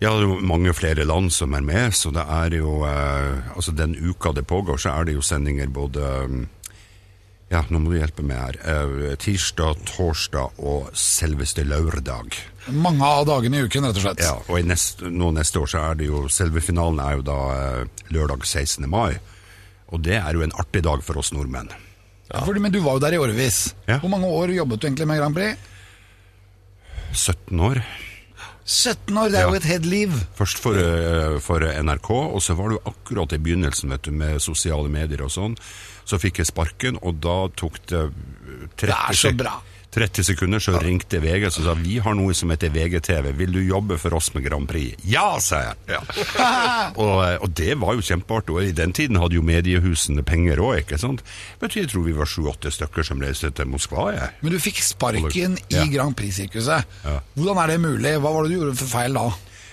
Ja, 0.01 0.15
det 0.17 0.23
er 0.23 0.31
jo 0.31 0.39
mange 0.41 0.71
flere 0.73 1.03
land 1.05 1.29
som 1.33 1.53
er 1.53 1.61
med, 1.61 1.93
så 1.93 2.09
det 2.13 2.23
er 2.25 2.55
jo 2.57 2.79
eh, 2.89 3.51
Altså, 3.53 3.73
den 3.77 3.93
uka 3.93 4.31
det 4.33 4.47
pågår, 4.49 4.79
så 4.81 4.95
er 4.95 5.05
det 5.05 5.13
jo 5.13 5.21
sendinger 5.21 5.69
både 5.69 6.07
Ja, 7.51 7.61
nå 7.69 7.81
må 7.83 7.91
du 7.91 7.99
hjelpe 7.99 8.25
meg 8.25 8.39
her. 8.39 8.57
Eh, 8.65 9.13
tirsdag, 9.21 9.83
torsdag 9.91 10.57
og 10.57 10.89
selveste 10.97 11.65
lørdag. 11.67 12.33
Mange 12.71 13.05
av 13.05 13.27
dagene 13.27 13.59
i 13.59 13.67
uken, 13.67 13.85
rett 13.85 13.99
og 13.99 14.05
slett. 14.07 14.25
Ja, 14.25 14.37
og 14.47 14.57
i 14.57 14.65
nest, 14.65 15.03
nå 15.03 15.33
neste 15.35 15.61
år 15.61 15.69
så 15.69 15.85
er 15.91 15.99
det 15.99 16.07
jo 16.07 16.25
Selve 16.31 16.63
finalen 16.63 17.01
er 17.03 17.19
jo 17.19 17.25
da 17.27 17.39
eh, 17.59 18.03
lørdag 18.15 18.47
16. 18.47 18.87
mai. 18.89 19.19
Og 19.91 20.01
det 20.01 20.17
er 20.17 20.33
jo 20.33 20.45
en 20.47 20.55
artig 20.57 20.81
dag 20.87 21.03
for 21.05 21.19
oss 21.21 21.33
nordmenn. 21.35 21.69
Ja, 22.31 22.45
fordi, 22.47 22.63
men 22.63 22.73
du 22.73 22.79
var 22.81 22.95
jo 22.97 23.03
der 23.03 23.17
i 23.17 23.19
årevis. 23.21 23.65
Ja. 23.85 23.99
Hvor 23.99 24.09
mange 24.15 24.31
år 24.31 24.55
jobbet 24.55 24.81
du 24.81 24.87
egentlig 24.87 25.11
med 25.11 25.19
Grand 25.19 25.35
Prix? 25.35 25.67
17 27.11 27.59
år. 27.67 27.83
17 28.66 29.18
år, 29.18 29.32
det 29.34 29.39
er 29.39 29.49
jo 29.49 29.57
et 29.57 29.70
helt 29.70 29.88
liv. 29.89 30.14
Først 30.38 30.62
for, 30.62 30.78
eh, 30.78 31.39
for 31.41 31.66
NRK, 31.66 32.09
og 32.12 32.41
så 32.41 32.55
var 32.55 32.72
jo 32.76 32.82
akkurat 32.86 33.34
i 33.34 33.41
begynnelsen 33.41 33.89
vet 33.89 34.03
du, 34.03 34.12
med 34.12 34.39
sosiale 34.39 34.89
medier 34.89 35.24
og 35.26 35.34
sånn. 35.34 35.57
Så 36.05 36.20
fikk 36.22 36.41
jeg 36.41 36.49
sparken, 36.51 36.97
og 37.01 37.20
da 37.22 37.47
tok 37.55 37.80
det 37.88 38.05
30, 38.78 38.88
Det 38.88 38.95
er 38.95 39.14
så 39.18 39.34
bra. 39.38 39.62
30 39.91 40.23
sekunder, 40.23 40.61
så 40.63 40.77
ringte 40.79 41.19
VG 41.19 41.49
og 41.49 41.53
sa 41.57 41.73
vi 41.75 41.97
har 41.99 42.15
noe 42.15 42.31
som 42.37 42.51
heter 42.53 42.71
VGTV. 42.71 43.31
Vil 43.35 43.51
du 43.51 43.59
jobbe 43.59 43.97
for 43.99 44.15
oss 44.15 44.29
med 44.33 44.45
Grand 44.45 44.67
Prix? 44.69 44.95
Ja, 45.03 45.35
sa 45.43 45.59
jeg. 45.65 45.99
og, 47.01 47.17
eh, 47.25 47.35
og 47.43 47.49
det 47.59 47.75
var 47.81 47.97
jo 47.97 48.05
kjempeartig. 48.07 48.55
Og 48.55 48.69
i 48.69 48.75
den 48.77 48.95
tiden 48.95 49.19
hadde 49.19 49.35
jo 49.35 49.43
mediehusene 49.45 50.23
penger 50.27 50.63
òg, 50.63 50.79
ikke 50.85 50.99
sant. 51.01 51.23
Men 51.59 51.75
jeg 51.75 51.91
tror 51.91 52.07
vi 52.07 52.15
var 52.15 52.29
sju-åtte 52.31 52.71
stykker 52.71 53.03
som 53.07 53.19
reiste 53.23 53.51
til 53.57 53.67
Moskva, 53.71 54.07
jeg. 54.15 54.31
Men 54.41 54.55
du 54.55 54.59
fikk 54.63 54.79
sparken 54.85 55.59
Ja. 55.71 55.83
i 55.83 55.91
Grand 55.93 56.15
Prix-sirkuset. 56.15 56.87
Ja. 57.03 57.19
Hvordan 57.35 57.59
er 57.63 57.73
det 57.75 57.79
mulig? 57.83 58.15
Hva 58.23 58.31
var 58.35 58.43
det 58.47 58.53
du 58.55 58.59
gjorde 58.61 58.79
for 58.79 58.95
feil 58.95 59.13
da? 59.19 59.27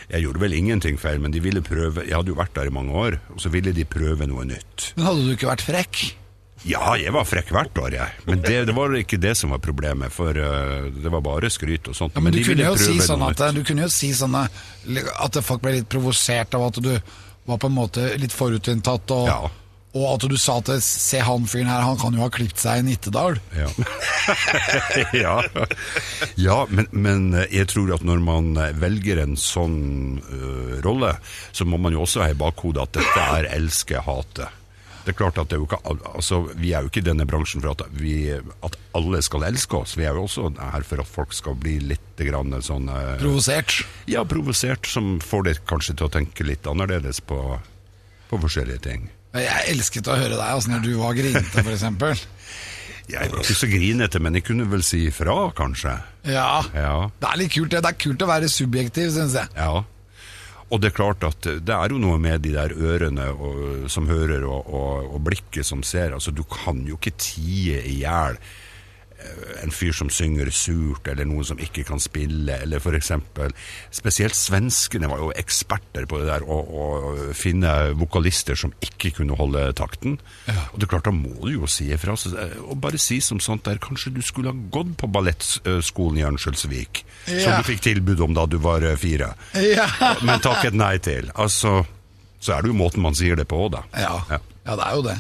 Jeg 0.09 0.25
gjorde 0.25 0.41
vel 0.41 0.55
ingenting 0.57 0.97
feil, 0.99 1.19
men 1.21 1.35
de 1.35 1.41
ville 1.45 1.61
prøve 1.61 2.01
Jeg 2.07 2.15
hadde 2.17 2.31
jo 2.33 2.39
vært 2.39 2.55
der 2.57 2.71
i 2.71 2.73
mange 2.73 2.95
år, 2.97 3.19
og 3.35 3.43
så 3.45 3.51
ville 3.53 3.75
de 3.77 3.85
prøve 3.85 4.27
noe 4.27 4.47
nytt. 4.49 4.93
Men 4.97 5.05
hadde 5.05 5.27
du 5.27 5.35
ikke 5.35 5.51
vært 5.51 5.67
frekk? 5.69 6.01
Ja, 6.67 6.97
jeg 6.99 7.13
var 7.15 7.27
frekk 7.29 7.53
hvert 7.55 7.79
år, 7.79 7.95
jeg. 7.95 8.25
Men 8.27 8.43
det, 8.43 8.57
det 8.67 8.75
var 8.75 8.97
ikke 8.99 9.21
det 9.23 9.37
som 9.39 9.55
var 9.55 9.63
problemet, 9.63 10.11
for 10.15 10.35
eh, 10.35 10.89
det 10.91 11.13
var 11.13 11.23
bare 11.25 11.51
skryt 11.53 11.87
og 11.91 11.97
sånt. 11.97 12.17
Ja, 12.19 12.25
men 12.25 12.35
du 12.35 12.41
de 12.41 12.49
kunne, 12.49 12.67
jo 12.67 12.75
si 12.81 12.99
sånn 13.05 13.23
at, 13.29 13.45
du 13.55 13.63
kunne 13.67 13.87
jo 13.87 13.93
si 13.93 14.11
sånn 14.17 14.35
At 14.39 15.39
folk 15.45 15.63
ble 15.63 15.79
litt 15.79 15.89
provosert 15.93 16.59
av 16.59 16.69
at 16.73 16.83
du 16.83 16.93
var 17.49 17.63
på 17.63 17.71
en 17.71 17.79
måte 17.79 18.11
litt 18.21 18.35
forutinntatt, 18.35 19.11
og, 19.15 19.31
Ja. 19.31 19.39
og 19.95 20.07
at 20.11 20.27
du 20.29 20.37
sa 20.37 20.59
til 20.67 20.83
se 20.85 21.23
han 21.25 21.47
fyren 21.49 21.71
her, 21.71 21.87
han 21.87 21.97
kan 22.01 22.19
jo 22.19 22.27
ha 22.27 22.29
klipt 22.33 22.61
seg 22.61 22.83
i 22.83 22.89
Nittedal. 22.91 23.39
Ja, 23.57 23.71
ja. 25.25 25.37
ja 26.37 26.59
men, 26.69 26.91
men 26.93 27.33
eh, 27.39 27.49
jeg 27.61 27.71
tror 27.73 27.95
at 27.97 28.05
når 28.05 28.21
man 28.21 28.53
eh, 28.59 28.75
velger 28.77 29.23
en 29.25 29.39
sånn 29.41 29.79
uh, 30.27 30.77
rolle, 30.85 31.15
så 31.53 31.65
må 31.65 31.81
man 31.81 31.97
jo 31.97 32.05
også 32.05 32.27
ha 32.27 32.33
i 32.35 32.39
bakhodet 32.39 32.85
at 32.85 32.99
dette 33.01 33.29
er 33.39 33.53
elske-hate. 33.57 34.51
Det 35.09 35.15
er 35.15 35.23
klart 35.23 35.39
at 35.41 35.49
det 35.49 35.57
er 35.57 35.63
jo 35.63 35.65
ikke, 35.65 35.79
altså, 36.13 36.39
Vi 36.61 36.75
er 36.77 36.85
jo 36.85 36.91
ikke 36.91 37.01
i 37.01 37.07
denne 37.07 37.25
bransjen 37.25 37.63
for 37.65 37.73
at, 37.73 37.87
vi, 37.97 38.29
at 38.37 38.75
alle 38.99 39.23
skal 39.25 39.47
elske 39.49 39.79
oss. 39.81 39.95
Vi 39.97 40.05
er 40.05 40.19
jo 40.19 40.27
også 40.27 40.51
her 40.61 40.85
for 40.85 41.01
at 41.01 41.09
folk 41.09 41.33
skal 41.33 41.57
bli 41.57 41.79
litt 41.95 42.21
grann 42.29 42.53
sånn 42.61 42.91
eh, 42.93 43.15
Provosert. 43.23 43.79
Ja, 44.11 44.27
provosert, 44.29 44.85
som 44.85 45.17
får 45.25 45.47
deg 45.49 45.63
kanskje 45.71 45.97
til 45.97 46.11
å 46.11 46.13
tenke 46.13 46.45
litt 46.45 46.69
annerledes 46.69 47.23
på, 47.25 47.41
på 48.29 48.43
forskjellige 48.45 48.85
ting. 48.85 49.09
Jeg 49.33 49.73
elsket 49.73 50.13
å 50.13 50.19
høre 50.19 50.37
deg 50.37 50.45
altså, 50.45 50.75
når 50.75 50.85
du 50.85 50.93
var 51.01 51.17
grinete, 51.17 51.65
eksempel. 51.65 52.21
Jeg 53.09 53.31
var 53.33 53.41
ikke 53.41 53.55
så 53.57 53.67
grinete, 53.73 54.21
men 54.21 54.35
jeg 54.37 54.45
kunne 54.45 54.67
vel 54.69 54.83
si 54.85 55.07
ifra, 55.09 55.39
kanskje. 55.57 55.95
Ja. 56.29 56.59
Ja. 56.77 57.07
Det 57.17 57.31
er 57.31 57.39
litt 57.41 57.55
kult, 57.55 57.71
det. 57.73 57.81
Det 57.81 57.95
er 57.95 58.03
kult 58.05 58.21
å 58.21 58.29
være 58.29 58.51
subjektiv, 58.53 59.15
syns 59.15 59.37
jeg. 59.39 59.49
Ja. 59.57 59.81
Og 60.69 60.83
det 60.83 60.91
er 60.91 60.99
klart 60.99 61.25
at 61.25 61.47
det 61.65 61.75
er 61.75 61.93
jo 61.95 62.01
noe 62.01 62.19
med 62.21 62.43
de 62.45 62.53
der 62.53 62.75
ørene 62.77 63.31
og, 63.33 63.87
som 63.89 64.09
hører, 64.11 64.45
og, 64.45 64.69
og, 64.69 65.15
og 65.17 65.23
blikket 65.25 65.65
som 65.67 65.85
ser. 65.87 66.13
Altså, 66.13 66.35
du 66.35 66.45
kan 66.45 66.83
jo 66.89 66.99
ikke 66.99 67.17
tie 67.17 67.81
i 67.89 68.01
hjel 68.03 68.37
en 69.65 69.73
fyr 69.75 69.93
som 69.97 70.11
synger 70.15 70.47
surt, 70.55 71.09
eller 71.11 71.27
noen 71.27 71.45
som 71.45 71.59
ikke 71.59 71.83
kan 71.89 71.99
spille, 71.99 72.55
eller 72.63 72.79
for 72.83 72.95
eksempel 72.95 73.51
Spesielt 73.95 74.37
svenskene 74.39 75.09
var 75.11 75.19
jo 75.19 75.33
eksperter 75.35 76.07
på 76.07 76.21
det 76.21 76.29
der 76.29 76.45
å, 76.47 76.59
å 76.63 76.85
finne 77.35 77.73
vokalister 77.99 78.55
som 78.59 78.71
ikke 78.85 79.11
kunne 79.19 79.35
holde 79.39 79.65
takten. 79.79 80.19
Og 80.47 80.77
det 80.79 80.87
er 80.87 80.93
klart, 80.93 81.09
da 81.09 81.15
må 81.17 81.33
du 81.43 81.51
jo 81.57 81.67
si 81.71 81.89
ifra. 81.95 82.15
Eh, 82.15 82.55
Og 82.63 82.79
bare 82.83 83.01
si 83.03 83.19
som 83.25 83.41
sånt 83.43 83.65
der 83.67 83.81
Kanskje 83.83 84.13
du 84.15 84.23
skulle 84.23 84.53
ha 84.55 84.65
gått 84.71 84.95
på 85.01 85.11
ballettskolen 85.11 86.21
i 86.21 86.27
Örnsköldsvik, 86.29 87.03
som 87.27 87.59
du 87.59 87.67
fikk 87.67 87.83
tilbud 87.89 88.21
om 88.25 88.35
da 88.39 88.47
du 88.47 88.59
var 88.63 88.87
eh, 88.87 88.97
fire, 89.01 89.33
Ja. 89.59 89.89
men 90.23 90.41
takket 90.45 90.75
nei 90.79 90.97
til. 91.03 91.31
Altså, 91.35 91.81
så 92.39 92.55
er 92.55 92.63
det 92.63 92.71
jo 92.71 92.79
måten 92.79 93.03
man 93.03 93.17
sier 93.19 93.35
det 93.39 93.49
på 93.51 93.59
òg, 93.67 93.73
da. 93.75 93.83
Ja. 93.99 94.15
Ja. 94.31 94.39
ja, 94.69 94.77
det 94.79 94.85
er 94.87 94.95
jo 95.01 95.07
det. 95.11 95.19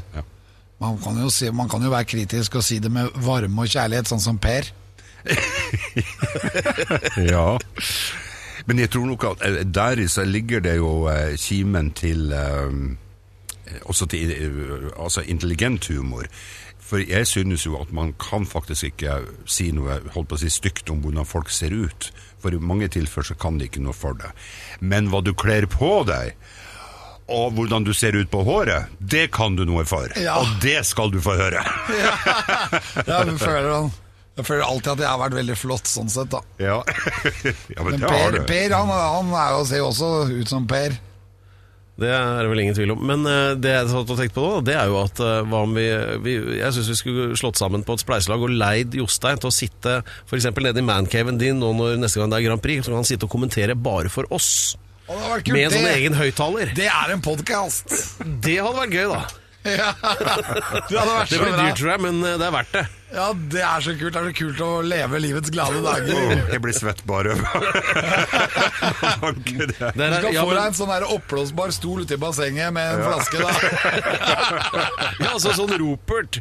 Man 0.79 0.99
kan, 1.03 1.17
jo 1.19 1.31
si, 1.31 1.51
man 1.51 1.69
kan 1.69 1.83
jo 1.83 1.91
være 1.91 2.07
kritisk 2.07 2.61
og 2.61 2.65
si 2.65 2.79
det 2.79 2.91
med 2.95 3.11
varme 3.25 3.65
og 3.65 3.71
kjærlighet, 3.71 4.11
sånn 4.11 4.23
som 4.23 4.39
Per. 4.39 4.71
Ja. 7.33 7.59
Men 8.69 8.83
jeg 8.83 8.91
tror 8.93 9.07
nok 9.09 9.25
at 9.25 9.43
eh, 9.49 9.63
der 9.65 10.03
i 10.03 10.07
seg 10.13 10.29
ligger 10.29 10.61
det 10.65 10.77
jo 10.77 11.09
eh, 11.11 11.35
kimen 11.41 11.91
til 11.97 12.33
eh, 12.37 12.75
også 13.89 14.07
til 14.13 14.35
altså 14.97 15.25
intelligent 15.25 15.89
humor. 15.89 16.29
For 16.89 17.03
jeg 17.05 17.27
synes 17.29 17.67
jo 17.67 17.77
at 17.81 17.93
man 17.93 18.15
kan 18.21 18.47
faktisk 18.49 18.85
ikke 18.85 19.19
si 19.49 19.69
noe 19.77 19.99
holdt 20.15 20.31
på 20.31 20.39
å 20.39 20.41
si, 20.41 20.49
stygt 20.53 20.89
om 20.93 21.03
hvordan 21.05 21.29
folk 21.29 21.51
ser 21.53 21.75
ut. 21.77 22.09
For 22.41 22.55
i 22.55 22.61
mange 22.61 22.89
tilfeller 22.89 23.29
så 23.29 23.37
kan 23.37 23.59
de 23.59 23.69
ikke 23.69 23.83
noe 23.85 23.97
for 23.97 24.17
det. 24.17 24.31
Men 24.81 25.11
hva 25.13 25.21
du 25.25 25.35
kler 25.37 25.69
på 25.69 25.91
deg, 26.09 26.33
og 27.29 27.53
hvordan 27.59 27.85
du 27.85 27.93
ser 27.97 28.17
ut 28.17 28.31
på 28.33 28.41
håret, 28.47 28.89
det 28.99 29.27
kan 29.37 29.57
du 29.59 29.65
noe 29.69 29.85
for. 29.89 30.09
Ja. 30.17 30.39
Og 30.41 30.55
det 30.65 30.81
skal 30.89 31.11
du 31.13 31.19
få 31.21 31.35
høre. 31.37 31.61
Jeg 33.07 33.35
føler, 33.41 33.73
han- 33.75 33.91
jeg 34.39 34.47
føler 34.47 34.63
alltid 34.65 34.93
at 34.93 35.03
jeg 35.03 35.09
har 35.11 35.19
vært 35.19 35.35
veldig 35.41 35.57
flott 35.59 35.87
sånn 35.91 36.09
sett, 36.13 36.31
da. 36.31 36.41
Ja, 36.63 36.79
ja 37.75 37.83
men, 37.85 37.93
Men 37.99 38.01
det 38.01 38.09
har 38.11 38.31
Per, 38.31 38.39
du. 38.39 38.47
per 38.49 38.75
han, 38.77 38.89
han 38.95 39.35
er 39.35 39.53
jo, 39.57 39.65
ser 39.69 39.83
jo 39.83 39.91
også 39.91 40.11
ut 40.41 40.49
som 40.49 40.67
Per. 40.71 40.97
Det 41.99 42.07
er 42.15 42.45
det 42.47 42.51
vel 42.53 42.61
ingen 42.63 42.77
tvil 42.79 42.93
om. 42.95 43.01
Men 43.11 43.25
eh, 43.27 43.57
det 43.59 43.73
jeg 43.75 43.89
satt 43.91 44.13
og 44.15 44.19
tenkte 44.21 44.37
på 44.39 44.45
nå, 44.47 44.59
det 44.63 44.77
er 44.79 44.87
jo 44.87 45.01
at 45.03 45.19
eh, 45.19 45.41
hva 45.51 45.65
om 45.67 45.73
vi, 45.75 45.87
vi 46.23 46.37
Jeg 46.61 46.71
syns 46.77 46.93
vi 46.93 46.99
skulle 47.01 47.25
slått 47.41 47.59
sammen 47.59 47.83
på 47.83 47.97
et 47.99 48.05
spleiselag 48.05 48.45
og 48.47 48.53
leid 48.55 48.95
Jostein 48.95 49.41
til 49.43 49.51
å 49.51 49.57
sitte 49.57 49.97
f.eks. 50.31 50.47
nede 50.63 50.79
i 50.79 50.87
mancaven 50.87 51.41
din 51.43 51.59
nå 51.59 51.73
når 51.75 51.99
neste 51.99 52.21
gang 52.23 52.31
det 52.31 52.39
er 52.39 52.47
Grand 52.47 52.63
Prix, 52.63 52.85
så 52.87 52.93
kan 52.95 53.01
han 53.03 53.09
sitte 53.11 53.27
og 53.27 53.33
kommentere 53.35 53.75
bare 53.75 54.13
for 54.15 54.31
oss. 54.31 54.77
Med 55.09 55.73
sånn 55.73 55.87
egen 55.89 56.13
høyttaler. 56.19 56.69
det 56.77 56.85
er 56.93 57.09
en 57.15 57.23
podkast! 57.25 57.89
Det 58.45 58.59
hadde 58.61 58.77
vært 58.77 58.93
gøy, 58.93 59.09
da. 59.15 59.23
Ja. 59.69 59.91
Det 60.89 60.97
hadde 60.97 61.13
vært 61.13 61.29
Det 61.33 61.37
så 61.37 61.43
blir 61.43 61.53
bra. 61.53 61.59
dyrt, 61.65 61.77
tror 61.81 61.91
jeg, 61.91 62.01
men 62.05 62.15
eh, 62.25 62.37
det 62.41 62.47
er 62.47 62.51
verdt 62.55 62.73
det. 62.77 62.85
Ja, 63.09 63.27
det 63.53 63.63
er 63.65 63.81
så 63.85 63.93
kult. 63.97 64.13
Det 64.15 64.21
er 64.21 64.25
så 64.29 64.33
kult 64.37 64.61
å 64.65 64.69
leve 64.85 65.19
livets 65.25 65.51
glade 65.53 65.81
dager. 65.85 66.15
Jeg 66.53 66.61
blir 66.65 66.75
svett 66.77 67.01
bare 67.09 67.35
det. 67.35 67.41
Det 69.49 69.67
Du 69.97 70.03
er, 70.05 70.13
skal 70.21 70.35
ja, 70.37 70.43
få 70.45 70.53
deg 70.55 70.63
en 70.63 70.77
sånn 70.79 70.93
der 70.93 71.05
oppblåsbar 71.17 71.69
stol 71.75 71.99
ute 72.05 72.15
i 72.17 72.19
bassenget 72.21 72.69
med 72.77 72.85
en 72.95 73.01
flaske. 73.09 73.37
da 73.41 73.49
ja, 75.25 75.29
altså 75.35 75.51
sånn 75.57 75.73
Ropert. 75.81 76.33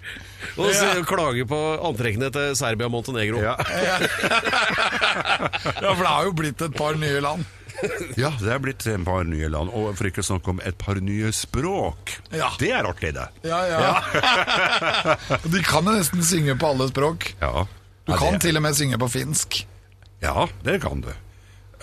Og 0.60 0.66
så 0.76 0.88
klage 1.08 1.44
på 1.50 1.60
antrekkene 1.88 2.28
til 2.36 2.46
Serbia 2.60 2.86
og 2.92 2.96
Montenegro. 3.00 3.38
Ja. 3.44 3.56
Ja, 3.64 3.96
For 5.96 6.04
det 6.04 6.12
har 6.12 6.24
jo 6.30 6.34
blitt 6.44 6.60
et 6.68 6.76
par 6.78 6.94
nye 7.00 7.20
land. 7.24 7.42
ja, 8.22 8.32
det 8.42 8.50
er 8.54 8.62
blitt 8.64 8.86
et 8.90 9.04
par 9.06 9.26
nye 9.28 9.50
land, 9.54 9.70
og 9.74 9.92
for 9.98 10.10
ikke 10.10 10.24
å 10.24 10.28
snakke 10.32 10.54
om 10.56 10.62
et 10.66 10.78
par 10.82 11.00
nye 11.04 11.32
språk. 11.36 12.16
Ja. 12.34 12.50
Det 12.62 12.72
er 12.74 12.88
artig, 12.90 13.14
det. 13.18 13.28
Ja, 13.48 13.60
ja. 13.70 13.94
De 15.54 15.62
kan 15.66 15.86
jo 15.88 15.96
nesten 15.98 16.24
synge 16.26 16.58
på 16.60 16.72
alle 16.74 16.90
språk. 16.92 17.32
Ja, 17.42 17.68
Du 18.08 18.14
kan 18.16 18.38
det, 18.38 18.46
til 18.48 18.58
og 18.60 18.64
med 18.66 18.78
synge 18.78 19.00
på 19.02 19.10
finsk. 19.12 19.62
Ja, 20.24 20.48
det 20.66 20.80
kan 20.86 21.04
du. 21.06 21.12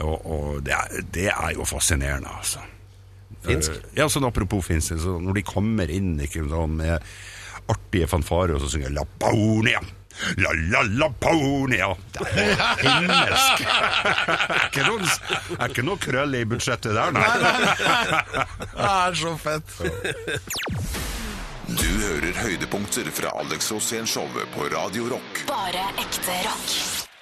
Og, 0.03 0.17
og 0.27 0.63
det, 0.67 0.75
er, 0.75 1.05
det 1.15 1.29
er 1.31 1.53
jo 1.55 1.67
fascinerende, 1.69 2.33
altså. 2.41 2.65
Finsk? 3.45 3.77
Eh, 3.77 4.01
Ja, 4.01 4.09
sånn 4.11 4.27
apropos 4.27 4.65
finsk, 4.67 4.97
så 5.03 5.19
når 5.23 5.39
de 5.39 5.47
kommer 5.47 5.91
inn 5.93 6.17
ikke, 6.25 6.43
med 6.67 6.99
artige 7.71 8.09
fanfarer, 8.11 8.57
og 8.57 8.65
så 8.65 8.73
synger. 8.75 8.93
La 8.97 9.05
la 9.31 9.79
Er 10.39 11.15
ponia 11.21 11.91
himmelsk. 12.81 13.65
er 14.75 15.17
er 15.59 15.73
ikke 15.73 15.85
noe 15.87 15.99
krøll 16.01 16.37
i 16.39 16.45
budsjettet 16.49 16.95
der, 16.97 17.15
nei. 17.15 17.27
Det 18.75 18.91
er 18.91 19.19
så 19.19 19.35
fett. 19.41 19.75
Du 21.65 21.89
hører 21.89 22.37
høydepunkter 22.45 23.09
fra 23.15 23.33
Alex 23.41 23.73
Rosén-showet 23.73 24.51
på 24.55 24.69
Radio 24.75 25.09
Rock. 25.17 25.45
Bare 25.49 25.89
ekte 26.05 26.39
rock. 26.47 27.14